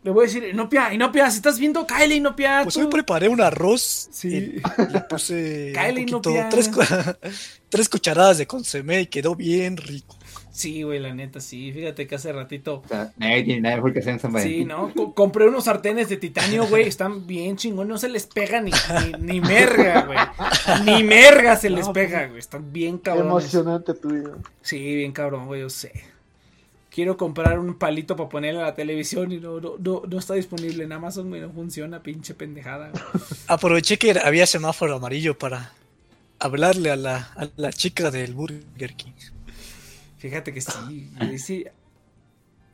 [0.05, 2.59] Le voy a decir, Inopia, Inopia, si estás viendo, Kylie, Inopia.
[2.63, 4.07] Pues hoy preparé un arroz.
[4.11, 4.61] Sí.
[4.61, 6.49] y le puse Kylie, un poquito, Inopia.
[6.49, 6.81] tres, cu-
[7.69, 10.15] tres cucharadas de consomé y quedó bien rico.
[10.51, 11.71] Sí, güey, la neta, sí.
[11.73, 12.83] Fíjate que hace ratito.
[12.85, 14.67] O sea, nadie tiene nada mejor que hacer en San Sí, Valentín.
[14.67, 14.93] ¿no?
[14.95, 16.83] Co- compré unos sartenes de titanio, güey.
[16.87, 17.87] Están bien chingón.
[17.87, 20.19] No se les pega ni, ni, ni merga, güey.
[20.85, 22.37] Ni merga se les No, pega, güey.
[22.39, 23.31] Están bien cabrones.
[23.31, 24.37] Emocionante tu vida.
[24.61, 25.91] Sí, bien cabrón, güey, yo sé.
[26.95, 30.35] Quiero comprar un palito para ponerle a la televisión y no, no, no, no está
[30.35, 31.41] disponible en Amazon, güey.
[31.41, 32.93] No funciona, pinche pendejada.
[33.47, 35.73] Aproveché que había semáforo amarillo para
[36.39, 39.11] hablarle a la, a la chica del Burger King.
[40.19, 40.71] Fíjate que sí,
[41.19, 41.37] güey,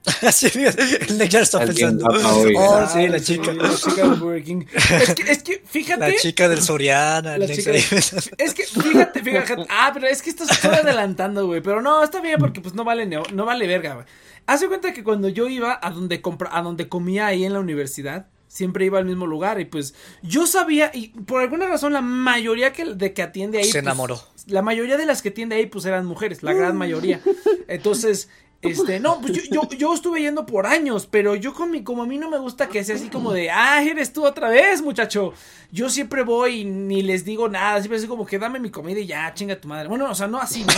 [0.20, 0.26] sí.
[0.26, 2.06] Así, fíjate, el Nick ya está pensando.
[2.08, 3.54] Oh, sí, la chica.
[3.54, 4.66] La chica del Burger King.
[4.74, 6.12] Es que, es que fíjate.
[6.12, 7.38] La chica del Soriana.
[7.38, 7.72] La chica.
[7.72, 9.66] Es que, fíjate, fíjate.
[9.70, 11.62] Ah, pero es que esto se estoy adelantando, güey.
[11.62, 14.06] Pero no, está bien porque pues no vale, no, no vale verga, güey.
[14.48, 17.60] Hace cuenta que cuando yo iba a donde compra, a donde comía ahí en la
[17.60, 19.60] universidad, siempre iba al mismo lugar.
[19.62, 23.66] Y pues yo sabía, y por alguna razón, la mayoría que, de que atiende ahí.
[23.66, 24.22] Se pues, enamoró.
[24.48, 27.22] la mayoría de las que atiende ahí, pues eran mujeres, la gran mayoría.
[27.68, 28.30] Entonces,
[28.62, 32.04] este, no, pues yo, yo, yo estuve yendo por años, pero yo con mi, como
[32.04, 34.82] a mí no me gusta que sea así como de, ah, eres tú otra vez,
[34.82, 35.34] muchacho.
[35.74, 39.00] Yo siempre voy y ni les digo nada, siempre así como que dame mi comida
[39.00, 39.88] y ya, chinga tu madre.
[39.88, 40.74] Bueno, o sea, no así, ¿no?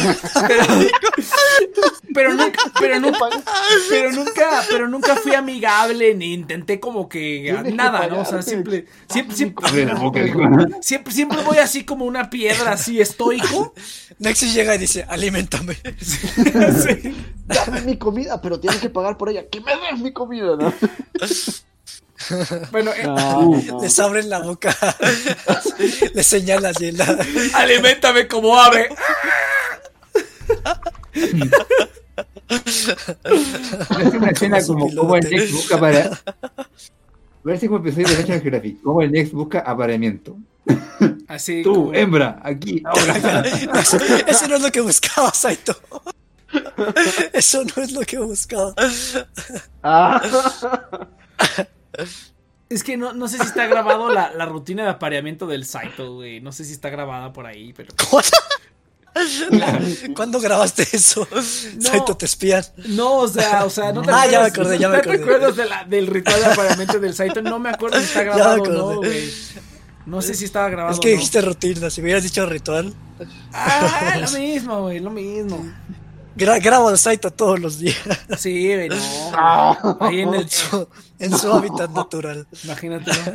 [0.48, 0.66] Pero,
[2.14, 3.30] pero nunca, pero nunca,
[3.90, 8.22] pero nunca, pero nunca fui amigable ni intenté como que nada, ¿no?
[8.22, 9.68] O sea, siempre, siempre, siempre,
[10.82, 13.74] siempre, siempre voy así como una piedra, así estoico.
[14.20, 15.76] Nexus llega y dice, alimentame.
[16.84, 17.14] Sí.
[17.74, 19.48] Dame mi comida, pero tienes que pagar por ella.
[19.50, 20.74] Que me des mi comida, ¿no?
[22.72, 23.82] Bueno, eh, No, no.
[23.82, 24.76] Les abren la boca.
[26.14, 26.92] Les señala así.
[26.92, 27.18] La...
[27.56, 28.90] aliméntame como ave.
[32.50, 36.06] Es una escena como, como el Next busca para.
[36.06, 36.66] A
[37.44, 38.82] ver si como episodio de National Geographic.
[38.82, 40.38] Como el Next busca apareamiento.
[41.28, 43.42] Así Tú, como- hembra, aquí, ahora.
[43.80, 43.98] Eso,
[44.28, 45.76] eso no es lo que buscaba, Saito.
[47.34, 48.74] Eso no es lo que buscaba.
[49.84, 50.22] Ah,
[52.70, 56.16] Es que no, no sé si está grabado la, la rutina de apareamiento del Saito,
[56.16, 56.42] güey.
[56.42, 57.94] No sé si está grabada por ahí, pero.
[58.10, 61.28] ¿Cuándo, ¿Cuándo grabaste eso?
[61.80, 62.64] Saito, te espían.
[62.88, 65.10] No, o sea, o sea, no te Ah, ya me acordé, ya me ¿no te
[65.12, 65.24] acordé.
[65.24, 67.42] acuerdas de la- del ritual de apareamiento del Saito?
[67.44, 69.32] No me acuerdo si está me grabado o no, güey.
[70.08, 71.14] No sé si estaba grabado Es que no.
[71.16, 71.90] dijiste rutina.
[71.92, 72.94] Si hubieras dicho ritual,
[73.54, 75.64] Ah, lo mismo, güey, lo mismo.
[76.36, 77.98] Gra grabo al Saito todos los días.
[78.38, 78.96] Sí, no.
[79.36, 79.98] Ah.
[80.00, 80.48] Ahí en el.
[81.20, 82.48] En su, hábitat natural.
[82.64, 83.32] Imagínate, ¿no?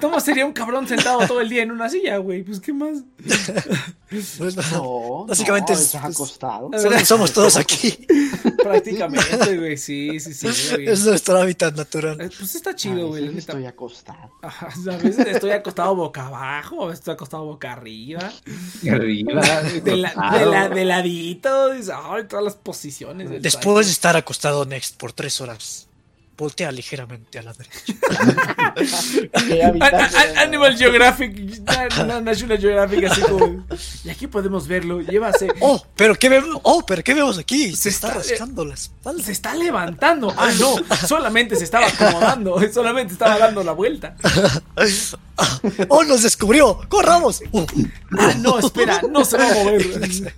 [0.00, 2.42] ¿Cómo sería un cabrón sentado todo el día en una silla, güey?
[2.42, 2.98] Pues, ¿qué más?
[4.38, 6.70] Pues, no, Básicamente no, es- estás acostado.
[6.78, 8.06] somos, somos todos aquí.
[8.62, 10.88] Prácticamente, güey, sí, sí, sí, güey.
[10.88, 12.20] Es nuestro hábitat natural.
[12.20, 13.36] Eh, Pues está chido, güey.
[13.36, 14.30] estoy acostado.
[14.42, 18.32] Ajá, a veces estoy acostado boca abajo, a veces estoy acostado boca arriba,
[18.88, 19.42] arriba.
[19.82, 23.42] de, la, de, la, de ladito, dices, ay, todas las posiciones.
[23.42, 25.88] Después de estar acostado next por tres horas,
[26.36, 27.94] voltea ligeramente a la derecha.
[30.42, 33.64] Animal Geographic, na- na- National Geographic, así como.
[34.04, 35.48] Y aquí podemos verlo, llévase.
[35.60, 37.70] Oh, pero qué vemos, oh, pero qué vemos aquí.
[37.70, 39.22] Se, Se está, está- rascando la espalda.
[39.22, 40.34] Se está levantando.
[40.36, 44.16] Ah, no, solamente se estaba acomodando, solamente estaba dando la vuelta.
[45.88, 46.80] Oh, nos descubrió.
[46.88, 47.40] Corramos.
[47.52, 47.64] Uh,
[48.18, 50.32] Ah, no, espera, no se va a mover.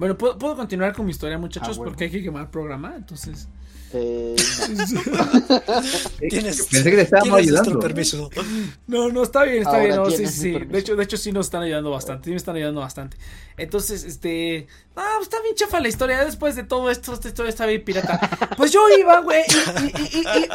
[0.00, 1.90] Bueno, ¿puedo, puedo continuar con mi historia, muchachos, Ah, bueno.
[1.92, 3.48] porque hay que quemar programa, entonces.
[3.92, 4.36] Eh,
[6.28, 7.78] tienes, Pensé que te estábamos ayudando.
[7.80, 8.30] permiso.
[8.86, 9.96] No, no, está bien, está Ahora bien.
[9.96, 10.52] No, sí, sí.
[10.52, 12.24] De hecho, de hecho, sí nos están ayudando bastante.
[12.26, 13.16] Sí me están ayudando bastante.
[13.56, 14.66] Entonces, este.
[14.96, 16.24] Ah, pues está bien chafa la historia.
[16.24, 18.18] Después de todo esto, esta historia está bien pirata.
[18.56, 19.42] Pues yo iba, güey.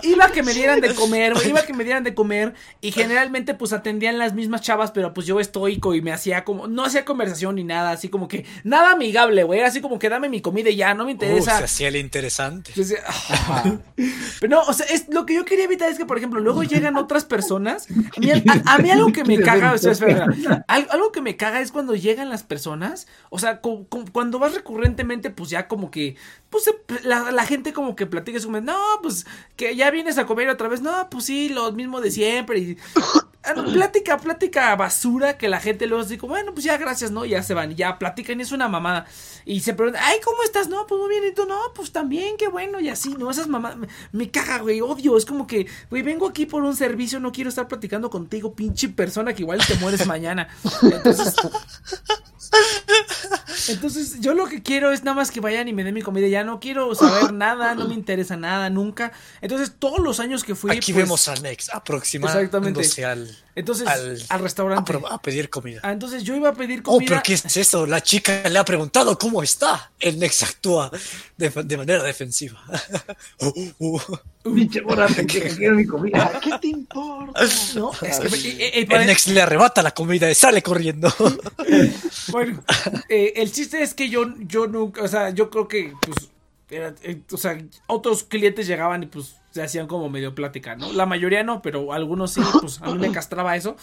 [0.03, 1.49] Iba a que me dieran de comer, güey.
[1.49, 2.53] Iba a que me dieran de comer.
[2.81, 4.91] Y generalmente, pues atendían las mismas chavas.
[4.91, 6.67] Pero pues yo estoico y me hacía como.
[6.67, 7.91] No hacía conversación ni nada.
[7.91, 8.45] Así como que.
[8.63, 9.59] Nada amigable, güey.
[9.59, 10.93] Era así como que dame mi comida y ya.
[10.93, 11.57] No me Uh, interesa.
[11.59, 12.71] se hacía el interesante.
[12.75, 12.99] Yo decía,
[14.39, 16.63] Pero no, o sea, es, lo que yo quería evitar es que, por ejemplo, luego
[16.63, 17.87] llegan otras personas.
[18.15, 18.43] A mí, a-
[18.73, 20.65] a mí algo que me caga, o sea, espera, espera.
[20.67, 23.07] Al- algo que me caga es cuando llegan las personas.
[23.29, 26.15] O sea, cu- cu- cuando vas recurrentemente, pues ya como que,
[26.49, 26.69] pues
[27.03, 29.25] la, la gente como que platica, es como, no, pues
[29.55, 30.81] que ya vienes a comer otra vez.
[30.81, 32.59] No, pues sí, lo mismo de siempre.
[32.59, 32.77] Y,
[33.53, 37.25] plática, plática basura que la gente luego como, bueno, pues ya gracias, ¿no?
[37.25, 39.05] Ya se van y ya platican y es una mamada.
[39.45, 40.67] Y se preguntan, ay, ¿cómo estás?
[40.67, 43.29] No, pues muy bien, y tú, no, pues también, qué bueno, y así, ¿no?
[43.29, 46.75] Esas mamás, me, me caga, güey, odio, es como que, güey, vengo aquí por un
[46.75, 50.47] servicio, no quiero estar platicando contigo, pinche persona, que igual te mueres mañana.
[50.81, 51.35] Entonces,
[53.67, 56.27] Entonces, yo lo que quiero es nada más que vayan y me den mi comida.
[56.27, 59.11] Ya no quiero saber nada, no me interesa nada, nunca.
[59.41, 60.71] Entonces, todos los años que fui.
[60.71, 64.93] Aquí pues, vemos a Nex aproximadamente al, entonces, al, restaurante.
[65.09, 65.79] A, pedir comida.
[65.81, 67.05] Ah, entonces yo iba a pedir comida.
[67.05, 67.85] Oh, pero ¿qué es eso?
[67.85, 69.91] La chica le ha preguntado cómo está.
[69.97, 70.91] El Nex actúa
[71.37, 72.61] de, manera defensiva.
[73.39, 74.01] uh, uh.
[74.43, 74.83] Pinche
[75.25, 76.37] que quiero mi comida.
[76.43, 77.41] ¿Qué te importa?
[77.75, 81.11] No, es que, eh, eh, el Nex le arrebata la comida y sale corriendo.
[82.27, 82.61] bueno,
[83.07, 86.29] eh, el chiste es que yo, yo nunca, o sea, yo creo que, pues,
[87.31, 87.57] o sea,
[87.87, 90.91] otros clientes llegaban y pues se hacían como medio plática, ¿no?
[90.91, 93.77] La mayoría no, pero algunos sí, pues a mí me castraba eso.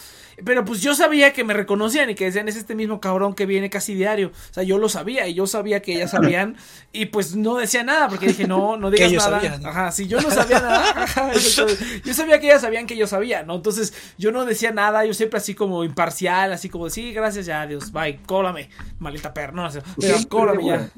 [0.45, 3.47] Pero pues yo sabía que me reconocían y que decían, es este mismo cabrón que
[3.47, 4.27] viene casi diario.
[4.27, 6.57] O sea, yo lo sabía y yo sabía que ellas sabían
[6.91, 9.41] y pues no decía nada porque dije, no, no digas nada.
[9.67, 11.07] Ajá, si yo no sabía nada,
[12.05, 13.55] yo sabía que ellas sabían que yo sabía, ¿no?
[13.55, 17.63] Entonces yo no decía nada, yo siempre así como imparcial, así como, sí, gracias, ya,
[17.63, 18.69] adiós, bye, cóblame,
[18.99, 19.67] malita perra, no,
[19.99, 20.89] pero cóblame ya.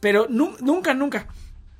[0.00, 1.26] Pero nunca, nunca.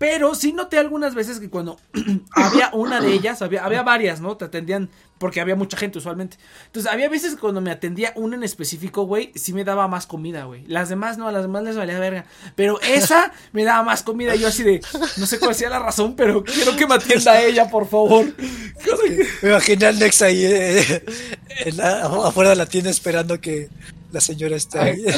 [0.02, 1.78] Pero sí noté algunas veces que cuando
[2.32, 4.36] había una de ellas, había, había varias, ¿no?
[4.36, 6.38] Te atendían porque había mucha gente usualmente.
[6.66, 10.08] Entonces, había veces que cuando me atendía una en específico, güey, sí me daba más
[10.08, 10.66] comida, güey.
[10.66, 12.24] Las demás no, a las demás les valía verga.
[12.56, 14.34] Pero esa me daba más comida.
[14.34, 14.80] Yo así de,
[15.18, 18.26] no sé cuál sea la razón, pero quiero que me atienda ella, por favor.
[19.40, 21.04] Me imaginé al Nex ahí eh,
[22.24, 23.68] afuera de la tienda esperando que
[24.10, 25.04] la señora esté ahí.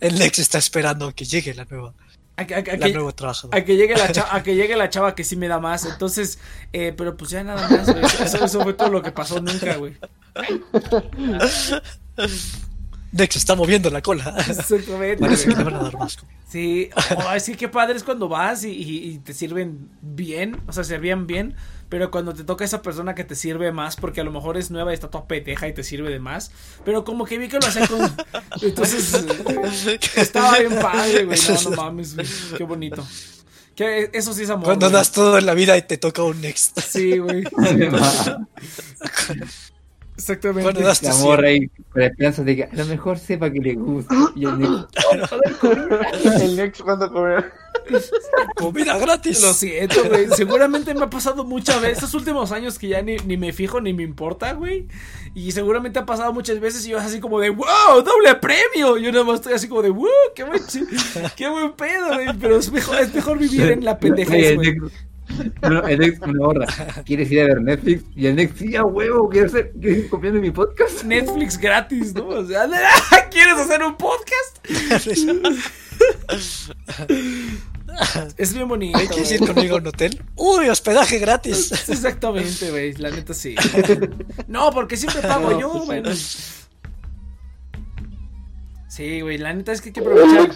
[0.00, 1.94] El Nex está esperando que llegue la nueva.
[2.36, 2.76] A que, a, que,
[3.76, 5.84] llegue la chava, a que llegue la chava que sí me da más.
[5.84, 6.40] Entonces,
[6.72, 9.96] eh, pero pues ya nada más, Eso, fue todo lo que pasó nunca, güey.
[13.14, 14.34] Dex está moviendo la cola.
[14.48, 15.18] Exactamente.
[15.18, 16.18] Parece que te van a dar más.
[16.48, 20.82] Sí, oh, sí, qué padre es cuando vas y, y, te sirven bien, o sea,
[20.82, 21.54] servían bien,
[21.88, 24.72] pero cuando te toca esa persona que te sirve más, porque a lo mejor es
[24.72, 26.50] nueva y está toda peteja y te sirve de más,
[26.84, 28.00] pero como que vi que lo hacía con...
[28.62, 29.24] Entonces,
[30.16, 32.26] estaba bien padre, güey, no, no mames, güey,
[32.56, 33.06] qué bonito.
[33.76, 34.64] Que eso sí es amor.
[34.64, 36.80] Cuando das todo en la vida y te toca un next.
[36.80, 37.44] Sí, güey.
[40.16, 40.62] Exactamente.
[40.62, 43.58] Cuando das tu amor ahí, con la esperanza de que a lo mejor sepa que
[43.58, 44.14] le gusta.
[44.36, 44.96] Y el next,
[46.40, 47.52] el next cuando comer.
[48.54, 49.42] Comida gratis.
[49.42, 50.28] Lo siento, güey.
[50.36, 51.98] Seguramente me ha pasado muchas veces.
[51.98, 54.86] Estos últimos años que ya ni, ni, me fijo ni me importa, güey.
[55.34, 58.96] Y seguramente ha pasado muchas veces y yo así como de, wow, doble premio.
[58.96, 60.62] Yo nada más estoy así como de, wow, qué buen,
[61.36, 62.28] qué buen pedo, güey.
[62.38, 64.76] Pero es mejor, es mejor vivir en la pendejez, güey.
[65.62, 66.66] No, el ex me borra.
[67.04, 68.04] ¿Quieres ir a ver Netflix?
[68.14, 71.04] Y el next, sí, a huevo, ¿quieres, hacer, ¿quieres ir copiando mi podcast?
[71.04, 72.26] Netflix gratis, ¿no?
[72.28, 72.68] O sea,
[73.30, 74.58] ¿quieres hacer un podcast?
[78.38, 78.98] Es bien bonito.
[78.98, 80.20] ¿Quieres ir conmigo a un hotel?
[80.36, 81.70] ¡Uy, hospedaje gratis!
[81.88, 82.92] Exactamente, güey.
[82.94, 83.54] La neta sí.
[84.48, 86.02] No, porque siempre pago yo, güey.
[88.88, 89.38] Sí, güey.
[89.38, 90.50] La neta es que hay que aprovechar.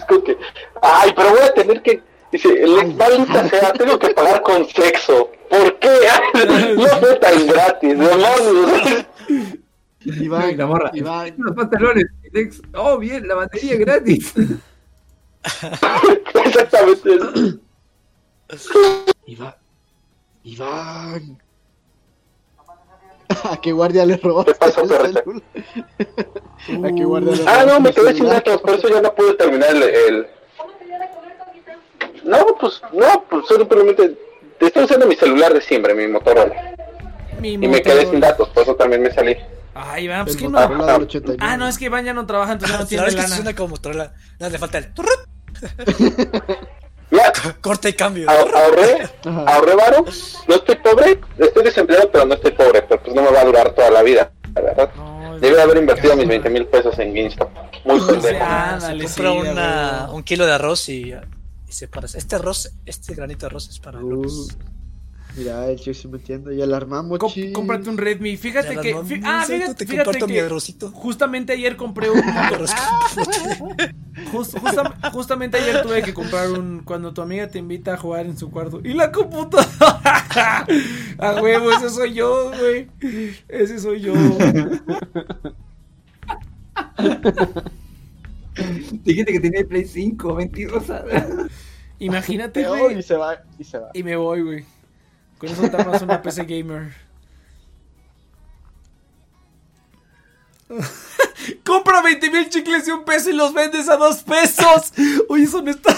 [0.82, 2.02] Ay, pero voy a tener que.
[2.30, 5.30] Dice, maldita sea, tengo que pagar con sexo.
[5.48, 5.88] ¿Por qué?
[6.76, 9.06] No fue tan gratis, demonios.
[10.04, 10.90] Iván, la morra.
[10.92, 11.34] Iván.
[11.38, 12.06] Los pantalones.
[12.74, 14.32] Oh, bien, la batería gratis.
[16.44, 17.18] Exactamente.
[19.26, 19.54] Iván.
[20.44, 21.38] Iván.
[23.44, 24.52] ¿A qué guardia le robaste?
[24.52, 29.00] ¿Qué pasó, ¿A qué guardia le Ah, no, me quedé sin datos, por eso ya
[29.00, 30.26] no pude terminar el...
[32.28, 34.14] No, pues, no, pues simplemente
[34.60, 36.74] estoy usando mi celular de siempre, mi Motorola.
[37.40, 39.34] Mi y me quedé sin datos, por eso también me salí.
[39.74, 40.58] Ay, Iván, pues que no.
[41.38, 43.18] Ah, no, es que Iván ya no trabaja, entonces no tiene lana.
[43.18, 44.12] Es que suena como Motorola.
[44.38, 44.92] No le falta el.
[47.10, 47.32] Ya.
[47.62, 48.28] Corte y cambio.
[48.28, 50.04] ahorré, ahorré varo.
[50.46, 52.82] No estoy pobre, estoy desempleado, pero no estoy pobre.
[52.82, 54.90] Pero pues no me va a durar toda la vida, la verdad.
[54.94, 57.48] No, Debe haber invertido mis 20 mil pesos en GameStop.
[57.86, 58.44] Muy pendejo.
[59.02, 61.14] Compra una, un kilo de arroz y,
[61.72, 62.14] y.
[62.14, 64.48] Este arroz, este granito de arroz es para uh.
[65.36, 67.18] Mira, el chico se metiendo y alarmamos.
[67.52, 68.36] cómprate un Redmi.
[68.36, 68.94] Fíjate que.
[69.24, 70.48] ah, fíjate, fíjate que
[70.92, 72.20] justamente ayer compré un.
[75.12, 76.82] justamente ayer tuve que comprar un.
[76.84, 78.80] Cuando tu amiga te invita a jugar en su cuarto.
[78.82, 80.66] Y la computadora.
[81.18, 82.88] a huevo, ese soy yo, güey.
[83.48, 84.14] Ese soy yo.
[89.04, 91.04] Dijiste que tenía Play 5, mentirosa.
[91.98, 92.98] Imagínate, güey.
[92.98, 93.90] Y se va, y se va.
[93.92, 94.64] Y me voy, güey.
[95.38, 96.92] Con eso te armas una PC gamer.
[101.64, 104.92] Compra 20 mil chicles y un peso y los vendes a dos pesos.
[105.28, 105.96] Oye, eso no está.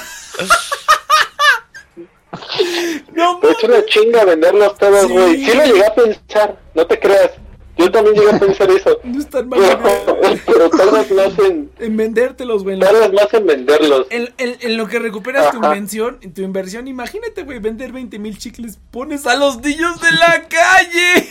[3.13, 5.45] no, es una chinga venderlos todos, güey.
[5.45, 5.55] Sí.
[5.55, 7.33] lo llegué a pensar, no te creas.
[7.81, 9.01] Yo también llegué a pensar eso.
[9.05, 9.61] No están mal.
[9.61, 12.79] Pero, pero tardas más en, En vendértelos, güey.
[12.79, 14.07] tardas más en venderlos.
[14.11, 15.71] En, en- en lo que recuperas tu Ajá.
[15.77, 20.47] en tu inversión, imagínate, güey, vender 20 mil chicles, pones a los niños de la
[20.49, 21.29] calle.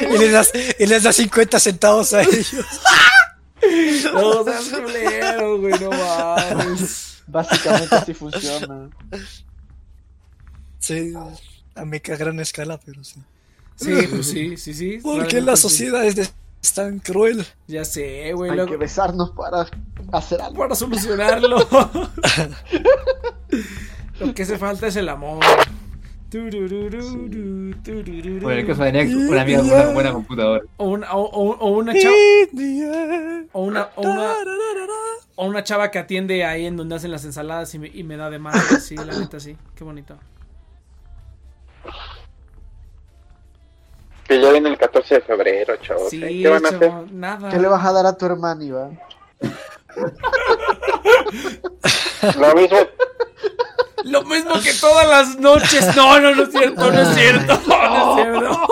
[0.06, 2.55] Y les das, y les das 50 centavos a ellos.
[4.12, 7.22] no seas culero, güey, no mames.
[7.26, 8.90] Básicamente así funciona.
[10.78, 11.12] Sí,
[11.74, 13.20] a meca gran escala, pero sí.
[13.76, 14.98] Sí, pues sí, sí, sí.
[15.02, 16.28] ¿Por qué realmente la sociedad es, de-
[16.62, 17.44] es tan cruel?
[17.66, 19.66] Ya sé, güey, Hay luego- que besarnos para
[20.12, 20.59] hacer algo.
[20.59, 21.59] para solucionarlo.
[24.20, 25.42] Lo que hace falta es el amor.
[26.32, 26.51] Bueno,
[28.51, 28.90] el caso de
[29.28, 30.62] una amiga con una buena computadora.
[30.78, 32.14] O una, o, o- o una chava.
[33.52, 34.32] O una, o, una,
[35.36, 38.16] o una chava que atiende ahí en donde hacen las ensaladas y me, y me
[38.16, 38.84] da de más.
[38.84, 39.56] Sí, la neta, sí.
[39.76, 40.18] Qué bonito.
[44.26, 46.09] Que ya viene el 14 de febrero, chavos.
[46.10, 46.20] Sí.
[46.42, 46.80] ¿Qué van a hacer?
[46.88, 47.51] chavo, nada.
[47.51, 48.98] ¿Qué le vas a dar a tu hermano, Iván?
[52.38, 52.78] Lo mismo.
[54.05, 55.94] Lo mismo que todas las noches.
[55.96, 57.60] No, no, no es cierto, no es cierto.
[57.66, 58.68] No, es cierto.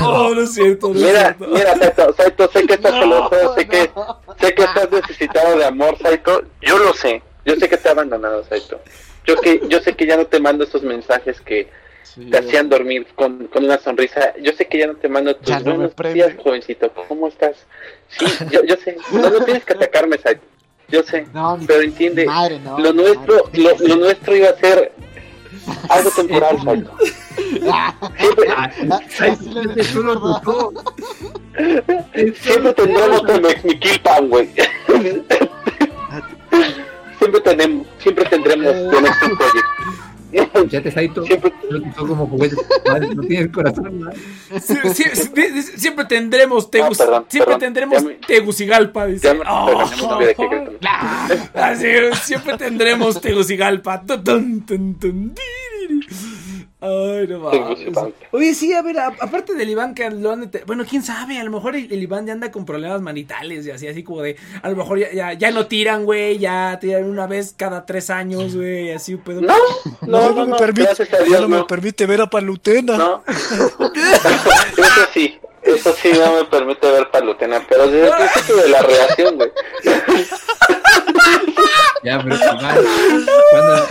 [0.00, 1.46] No, no es cierto, no es Mira, cierto.
[1.48, 3.90] mira, Saito, Saito, sé que estás celoso, sé que,
[4.40, 6.42] sé que estás necesitado de amor, Saito.
[6.62, 8.80] Yo lo sé, yo sé que te ha abandonado, Saito.
[9.24, 11.70] Yo que, yo sé que ya no te mando esos mensajes que
[12.30, 14.34] te hacían dormir con, con una sonrisa.
[14.40, 16.92] Yo sé que ya no te mando tus Ya no me buenos días, jovencito.
[17.08, 17.56] ¿Cómo estás?
[18.08, 18.96] Sí, yo, yo sé.
[19.12, 20.42] No, no tienes que atacarme, Saito.
[20.88, 21.26] Yo sé.
[21.32, 24.92] No, pero entiende, madre, no, lo nuestro, lo, lo nuestro iba a ser
[25.88, 26.90] algo temporal, Saito.
[32.34, 34.50] Siempre, tendremos tu Mexmiquilpan, güey.
[37.18, 39.66] siempre tenemos, siempre tendremos The Next Project.
[40.70, 42.58] Ya te Saito, Siempre, no te como juguetes.
[42.86, 44.00] Madre, no tienes corazón,
[44.94, 45.04] sí,
[45.76, 47.60] siempre tendremos Tegus, Ah, perdón, siempre perdón.
[47.60, 49.34] tendremos me- Tegucigalpa, dice.
[49.34, 49.80] me Oh.
[51.54, 51.86] Así
[52.22, 54.02] siempre tendremos Tegucigalpa.
[56.82, 57.60] Ay, no mames.
[57.78, 58.10] Tegucigalpa.
[58.32, 61.38] Oye, sí, a ver, a- aparte del Iván que lo han de- Bueno, quién sabe,
[61.38, 64.22] a lo mejor el, el Iván ya anda con problemas manitales y así, así como
[64.22, 64.36] de.
[64.62, 68.10] A lo mejor ya, ya, ya no tiran, güey, ya tiran una vez cada tres
[68.10, 69.40] años, güey, así un pedo.
[69.40, 69.54] No,
[70.02, 71.66] no, no, me no, permite, a ya Dios, no me no.
[71.68, 72.96] permite ver a Palutena.
[72.98, 73.22] No.
[74.76, 78.82] Eso sí, eso sí no me permite ver palutena, pero desde el principio de la
[78.82, 79.50] relación, güey.
[82.04, 82.76] Ya, pero Iván,
[83.52, 83.86] ¿cuándo?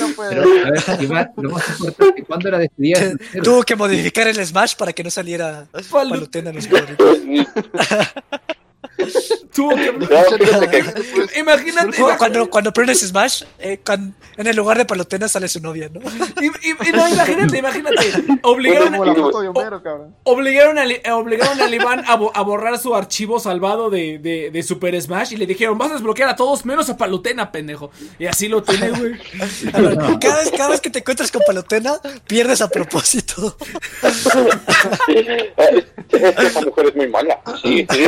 [0.00, 0.30] No puede.
[0.34, 3.12] Pero, a ver, Iván, lo más importante, ¿cuándo la despedida?
[3.44, 6.68] Tuvo que modificar el Smash para que no saliera Palu- Palutena en los.
[9.54, 10.84] Tuvo que-
[11.38, 11.96] Imagínate.
[12.18, 13.80] Cuando, cuando, prendes Smash, eh,
[14.36, 16.00] en el lugar de Palutena sale su novia, ¿no?
[16.40, 18.12] Y- y- y no, imagínate, imagínate.
[18.42, 20.14] Obligaron, Homero, cabrón.
[20.24, 24.50] obligaron, al, eh, obligaron al Iván a, bo- a borrar su archivo salvado de, de,
[24.50, 27.90] de Super Smash y le dijeron, vas a desbloquear a todos menos a Palutena, pendejo.
[28.18, 29.14] Y así lo tiene, güey.
[29.72, 31.94] A cada, vez, cada vez que te encuentras con Palutena,
[32.26, 33.56] pierdes a propósito.
[36.12, 37.40] esa mujer es muy mala.
[37.62, 38.06] Sí, sí.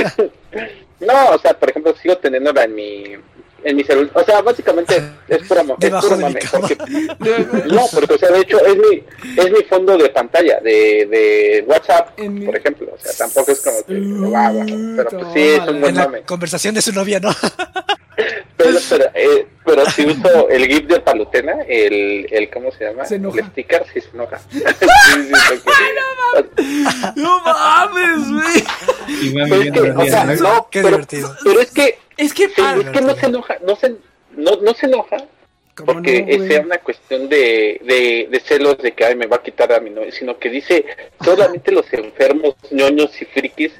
[1.00, 3.04] No, o sea, por ejemplo, sigo teniéndola en mi
[3.64, 4.10] en mi celular.
[4.14, 4.94] O sea, básicamente
[5.28, 6.76] es pura es mi mame, porque-
[7.74, 9.02] No, porque, o sea, de hecho, es mi,
[9.36, 12.92] es mi fondo de pantalla de, de WhatsApp, En mi- por ejemplo.
[12.94, 15.96] O sea, tampoco es como que, Uh, guau, guau, pero pues sí, es un buen
[15.98, 17.30] En la conversación de su novia, ¿no?
[18.58, 23.04] Pero, pero, eh, pero si uso el GIF de Palutena, el, el ¿cómo se llama?
[23.06, 23.38] Se enoja.
[23.38, 24.38] El sticker, sí se enoja.
[24.50, 25.32] Sí, sí,
[26.44, 28.64] porque- No mames, güey.
[29.48, 30.68] Pero es que, o sea, ¿no?
[30.70, 31.34] Qué pero, divertido.
[31.44, 33.96] pero es que, Es que, sí, es que no se enoja, no se,
[34.36, 35.16] no, no se enoja
[35.74, 39.36] ¿cómo porque no, sea una cuestión de, de, de celos de que ay, me va
[39.36, 40.84] a quitar a mi novia, sino que dice
[41.24, 43.72] solamente los enfermos, ñoños y frikis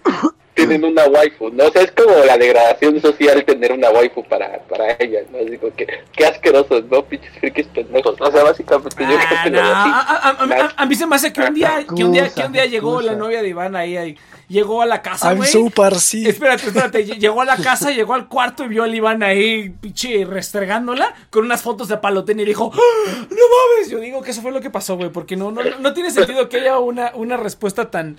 [0.67, 1.65] tienen una waifu, ¿no?
[1.67, 5.39] O sea, es como la degradación social tener una waifu para, para ella, ¿no?
[5.39, 7.05] Digo, que, qué asquerosos, ¿no?
[7.05, 8.17] Pinches frikis pendejos.
[8.21, 10.95] O sea, básicamente yo creo Ah, que no, lo a, a- a- a- a mí
[10.95, 13.43] se me hace que un día, que un día, que un día llegó la novia
[13.43, 14.17] de Iván ahí, ahí
[14.49, 15.49] llegó a la casa, güey.
[15.51, 16.27] super, sí.
[16.27, 19.69] Espérate, espérate, lle- llegó a la casa, llegó al cuarto y vio al Iván ahí,
[19.69, 22.79] pinche, restregándola con unas fotos de palotén y dijo, "¡Ah!
[23.13, 25.93] no mames, yo digo que eso fue lo que pasó, güey, porque no, no, no
[25.93, 28.17] tiene sentido que haya una, una respuesta tan,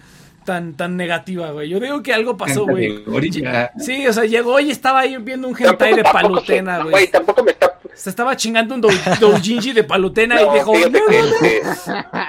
[0.49, 1.69] tan, tan negativa, güey.
[1.69, 3.03] Yo digo que algo pasó, güey.
[3.77, 6.89] Sí, o sea, llegó y estaba ahí viendo un hentai de palutena, güey.
[6.91, 7.77] güey, tampoco me está...
[7.93, 11.11] Se estaba chingando un dou- doujinshi de palutena y dijo, "No, no, no".
[11.11, 11.61] este,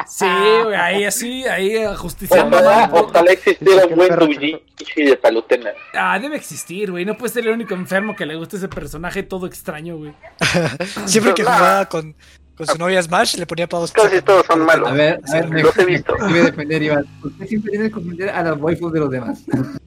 [0.09, 0.27] Sí,
[0.65, 2.57] güey, ahí así, ahí ajusticiando.
[2.59, 5.71] ojalá, ojalá existiera un buen perro, doujinshi de Palutena.
[5.95, 7.05] Ah, debe existir, güey.
[7.05, 10.13] No puede ser el único enfermo que le guste ese personaje todo extraño, güey.
[11.07, 12.17] Siempre que jugaba con,
[12.67, 13.95] con su novia Smash le ponía pausa.
[13.95, 14.89] Casi todos son malos.
[14.89, 16.15] A ver, a ver, me Los he visto.
[16.19, 17.07] voy a defender, Iván.
[17.23, 19.43] ¿Por qué siempre tienes que confundir a las waifus de los demás?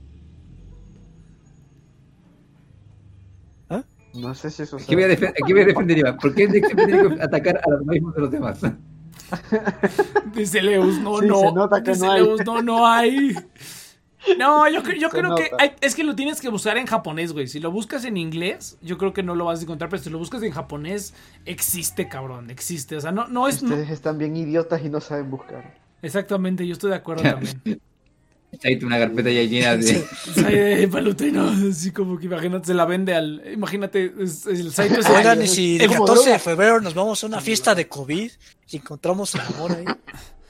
[4.16, 6.18] No sé si eso Aquí voy a, aquí voy a defender, Iván.
[6.20, 8.60] ¿Por qué siempre tiene que atacar a las waifus de los demás?
[10.36, 11.40] Dice Leus, no, Sí, no.
[11.40, 12.22] se nota que Dice no hay.
[12.22, 13.36] Leus, no, no hay.
[14.38, 17.48] No, yo, yo creo que hay- es que lo tienes que buscar en japonés, güey.
[17.48, 20.10] Si lo buscas en inglés, yo creo que no lo vas a encontrar, pero si
[20.10, 21.14] lo buscas en japonés,
[21.46, 22.96] existe, cabrón, existe.
[22.96, 23.62] O sea, no, no es...
[23.64, 25.76] no- Ustedes están bien idiotas y no saben buscar.
[26.02, 27.62] exactamente, yo estoy de acuerdo también.
[28.64, 30.06] Ahí una carpeta ya llena de...
[30.46, 33.42] Ay, palutino, así como que imagínate, se la vende al...
[33.52, 36.80] Imagínate, es- el Saito es Oigan, el- y si el el como 14 de febrero
[36.80, 38.32] nos vamos a una fiesta de COVID
[38.70, 39.86] y encontramos el amor ahí.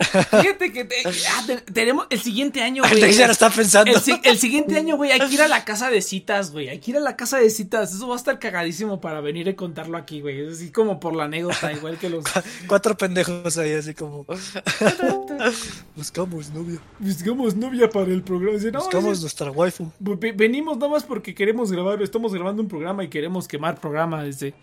[0.04, 3.14] Fíjate que te- ah, te- tenemos el siguiente año, güey.
[3.14, 3.92] Ya lo está pensando.
[3.92, 6.70] El, si- el siguiente año, güey, hay que ir a la casa de citas, güey.
[6.70, 7.94] Hay que ir a la casa de citas.
[7.94, 10.42] Eso va a estar cagadísimo para venir y contarlo aquí, güey.
[10.42, 12.24] Es así como por la anécdota, igual que los.
[12.68, 14.26] Cuatro pendejos ahí, así como.
[15.96, 16.80] Buscamos novia.
[17.00, 18.58] Buscamos novia para el programa.
[18.72, 19.92] No, Buscamos dice, nuestra waifu.
[20.00, 22.02] ve- venimos nada más porque queremos grabar.
[22.02, 24.24] Estamos grabando un programa y queremos quemar programa.
[24.24, 24.54] Dice.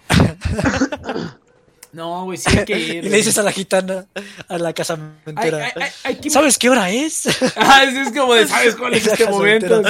[1.93, 3.05] No, güey, sí hay que ir.
[3.05, 4.07] Y le dices a la gitana,
[4.49, 5.73] a la casamentera.
[6.29, 7.29] ¿Sabes qué hora es?
[7.57, 9.83] Ah, es, es como de, ¿sabes cuál es este momento?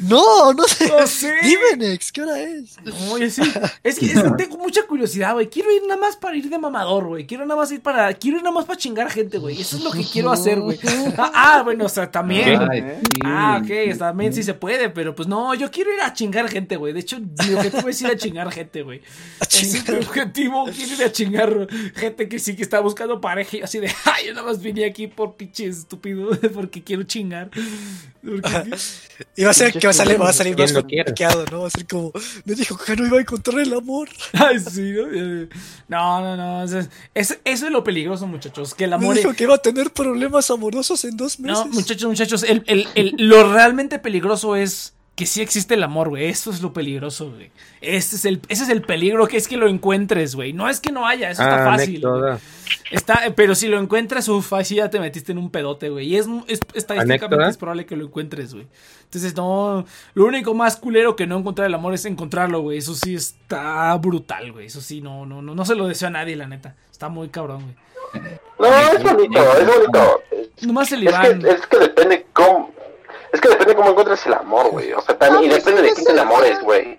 [0.00, 0.88] No, no sé.
[0.88, 1.34] No sé.
[1.42, 2.76] Dime, Nex, ¿qué hora es?
[3.10, 3.42] Oye, sí.
[3.82, 5.48] Es que, es que tengo mucha curiosidad, güey.
[5.48, 7.26] Quiero ir nada más para ir de mamador, güey.
[7.26, 8.12] Quiero nada más ir para.
[8.14, 9.60] Quiero ir nada más para chingar gente, güey.
[9.60, 10.78] Eso es lo que quiero hacer, güey.
[11.16, 12.60] Ah, ah, bueno, o sea, también.
[13.24, 16.76] Ah, ok, también sí se puede, pero pues no, yo quiero ir a chingar gente,
[16.76, 16.92] güey.
[16.92, 19.00] De hecho, mi objetivo es ir a chingar gente, güey.
[19.40, 20.02] A Ese es mi chingar.
[20.02, 21.33] objetivo, quiero ir a chingar
[21.94, 24.84] gente que sí que está buscando pareja y así de, ay, yo nada más vine
[24.84, 27.50] aquí por pinche estúpido, porque quiero chingar.
[28.22, 28.70] Porque-
[29.36, 31.60] Y va a ser que va a salir, va a salir ¿Quién más bloqueado, ¿no?
[31.62, 32.12] Va a ser como,
[32.44, 34.08] me dijo que no iba a encontrar el amor.
[34.32, 35.06] Ay, sí, ¿no?
[35.12, 35.48] Eh,
[35.88, 36.64] No, no, no.
[36.64, 38.74] Eso es, es- eso es lo peligroso, muchachos.
[38.74, 39.16] Que el Me amor.
[39.16, 41.66] dijo que iba a tener problemas amorosos en dos meses.
[41.66, 42.42] No, muchachos, muchachos.
[42.42, 46.26] El, el- el- lo realmente peligroso es que sí existe el amor, güey.
[46.26, 47.50] Eso es lo peligroso, güey.
[47.80, 50.52] Ese es el, ese es el peligro, que es que lo encuentres, güey.
[50.52, 52.02] No es que no haya, eso está Ah, fácil.
[52.90, 56.08] Está, pero si lo encuentras, uff, ahí sí ya te metiste en un pedote, güey.
[56.08, 57.48] Y es, es estadísticamente ¿Anécdota?
[57.48, 58.66] es probable que lo encuentres, güey.
[59.04, 59.84] Entonces, no.
[60.14, 62.78] Lo único más culero que no encontrar el amor es encontrarlo, güey.
[62.78, 64.66] Eso sí está brutal, güey.
[64.66, 66.74] Eso sí, no, no, no, no se lo deseo a nadie, la neta.
[66.90, 68.24] Está muy cabrón, güey.
[68.58, 70.20] No, es bonito, es bonito.
[70.62, 71.40] Nomás el Es Iván.
[71.40, 72.73] que, es que depende cómo.
[73.34, 74.92] Es que depende cómo encuentres el amor, güey.
[74.92, 76.98] O sea, también, y depende de quién te enamores, güey.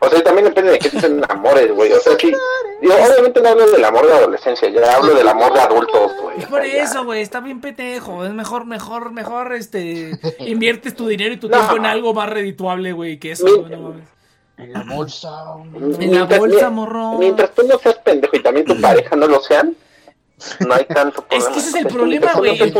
[0.00, 1.92] O sea, y también depende de quién te enamores, güey.
[1.92, 2.32] O sea, sí.
[2.80, 6.38] Yo obviamente no hablo del amor de adolescencia, ya hablo del amor de adultos, güey.
[6.38, 8.24] Es por eso, güey, está bien pendejo.
[8.24, 11.56] Es mejor, mejor, mejor, este, inviertes tu dinero y tu No.
[11.58, 13.94] tiempo en algo más redituable, güey, que eso, güey, no.
[14.58, 15.30] En la bolsa.
[15.74, 17.14] En la bolsa, morro.
[17.18, 19.74] Mientras tú no seas pendejo y también tu pareja no lo sean,
[20.66, 21.52] no hay tanto Es problema.
[21.52, 22.54] que ese es el problema, güey.
[22.54, 22.60] es.
[22.60, 22.74] En-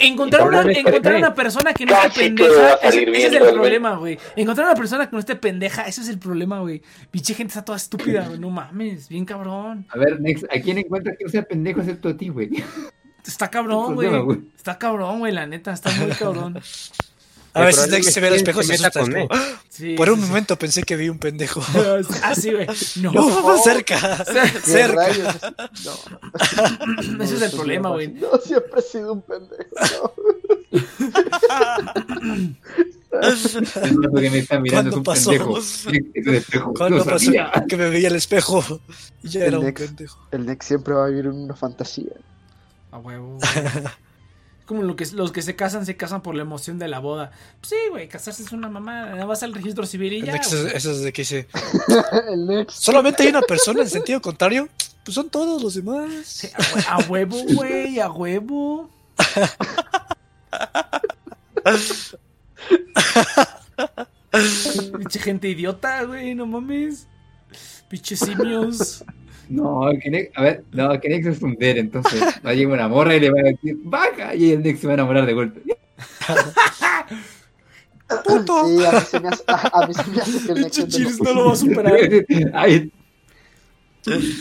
[0.00, 2.74] encontrar, El una, problema es encontrar una persona que no esté pendeja.
[2.82, 3.52] Ese, es el realmente.
[3.52, 4.18] problema, güey.
[4.36, 6.82] Encontrar una persona que no esté pendeja, ese es el problema, güey.
[7.10, 8.38] Pinche gente está toda estúpida, güey.
[8.38, 9.86] No mames, bien cabrón.
[9.90, 12.62] A ver, Nex, ¿a quién encuentras que no sea pendejo excepto a ti, güey?
[13.26, 14.08] Está cabrón, güey.
[14.56, 16.58] Está cabrón, güey, la neta, está muy cabrón.
[17.54, 19.00] A El veces es se ve al espejo y se se asusta.
[19.00, 19.28] con
[19.70, 20.28] Sí, Por un sí, sí.
[20.28, 21.62] momento pensé que vi un pendejo.
[22.22, 22.66] Ah, sí, güey.
[23.00, 23.12] No.
[23.12, 24.24] No, cerca.
[24.24, 25.06] ¿Qué cerca.
[25.84, 28.08] No, Ese es el problema, güey.
[28.08, 30.14] no, siempre he sido un pendejo.
[33.12, 35.30] El que me está mirando ¿Cuándo un pasó?
[35.30, 36.74] pendejo.
[36.74, 37.30] ¿Cuándo pasó
[37.68, 38.64] que me veía al espejo?
[39.22, 39.80] Y ya El era un Nex.
[39.82, 40.18] pendejo.
[40.32, 42.12] El Nex siempre va a vivir en una fantasía.
[42.90, 43.38] A huevo.
[44.66, 47.32] Como lo que, los que se casan, se casan por la emoción de la boda.
[47.60, 49.10] Pues sí, güey, casarse es una mamada.
[49.10, 50.36] Nada vas al registro civil y El ya.
[50.36, 51.48] Eso es de que dice,
[52.32, 52.72] el Nex.
[52.74, 54.68] solamente hay una persona en sentido contrario,
[55.04, 56.08] pues son todos los demás.
[56.24, 58.90] Sí, a, hue- a huevo, güey, a huevo.
[64.98, 67.06] Pinche gente idiota, güey, no mames.
[67.88, 69.04] Pinche simios.
[69.48, 72.74] No, que Nex, a ver, no, que Nex es un der, entonces va a llegar
[72.74, 75.26] una morra y le va a decir, baja, y el Nex se va a enamorar
[75.26, 75.62] de golpe.
[78.24, 78.66] Puto.
[78.68, 81.20] Sí, a mí se me hace, a, a mí se me hace que el Nex
[81.20, 81.94] no lo va a superar.
[82.54, 82.92] Ay.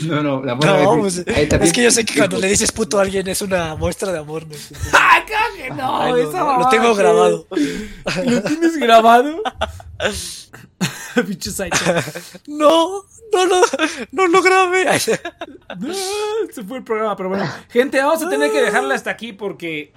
[0.06, 2.42] No, no, la morra No, pues, "Ahí es que yo sé que cuando hijo".
[2.42, 4.46] le dices puto a alguien es una muestra de amor.
[4.46, 4.54] ¿no?
[4.94, 6.02] ¡Ah, claro que no!
[6.02, 7.48] Ay, no, esa no, lo tengo grabado.
[8.26, 9.42] ¿Lo tienes grabado?
[11.26, 11.78] Pinche Saito.
[12.48, 13.62] No, no, no,
[14.12, 14.88] no lo grabé.
[14.88, 15.00] Ay,
[15.80, 15.94] No,
[16.52, 17.50] se fue el programa, pero bueno.
[17.70, 19.94] Gente, vamos a tener que dejarla hasta aquí porque.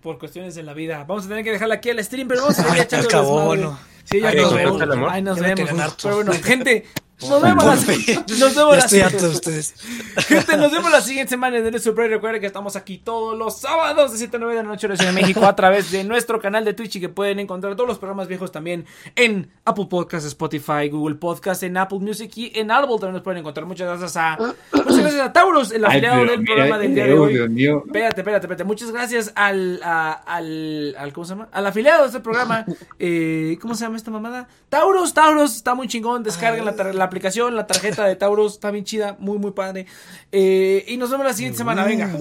[0.00, 1.04] Por cuestiones de la vida.
[1.06, 3.78] Vamos a tener que dejarla aquí al stream, pero vamos a seguir echando.
[4.04, 5.10] Sí, ya Ay, nos no, vemos.
[5.12, 5.70] Ay, nos vemos.
[5.78, 5.96] harto.
[6.02, 6.86] Pero bueno, gente,
[7.28, 7.74] Nos vemos, la,
[8.38, 9.74] nos vemos la siguiente ustedes.
[10.16, 12.10] Gente, nos vemos la siguiente semana en el Super.
[12.10, 15.14] Recuerden que estamos aquí todos los sábados de 7 a 9 de la noche en
[15.14, 18.28] México a través de nuestro canal de Twitch y que pueden encontrar todos los programas
[18.28, 18.86] viejos también
[19.16, 23.40] en Apple Podcasts, Spotify, Google Podcasts, en Apple Music y en Audible también nos pueden
[23.40, 23.66] encontrar.
[23.66, 24.36] Muchas gracias a,
[24.72, 27.34] muchas gracias a Taurus, el afiliado del programa del día de hoy.
[27.34, 28.64] Espérate, espérate, espérate.
[28.64, 31.48] Muchas gracias al, al, al, ¿cómo se llama?
[31.52, 32.64] Al afiliado de este programa.
[33.02, 34.46] Eh, ¿Cómo se llama esta mamada?
[34.68, 36.22] Taurus, Taurus, está muy chingón.
[36.22, 39.86] Descarguen la, la aplicación, la tarjeta de Taurus, está bien chida, muy, muy padre.
[40.32, 42.10] Eh, y nos vemos la siguiente semana, venga.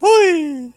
[0.00, 0.74] Uy.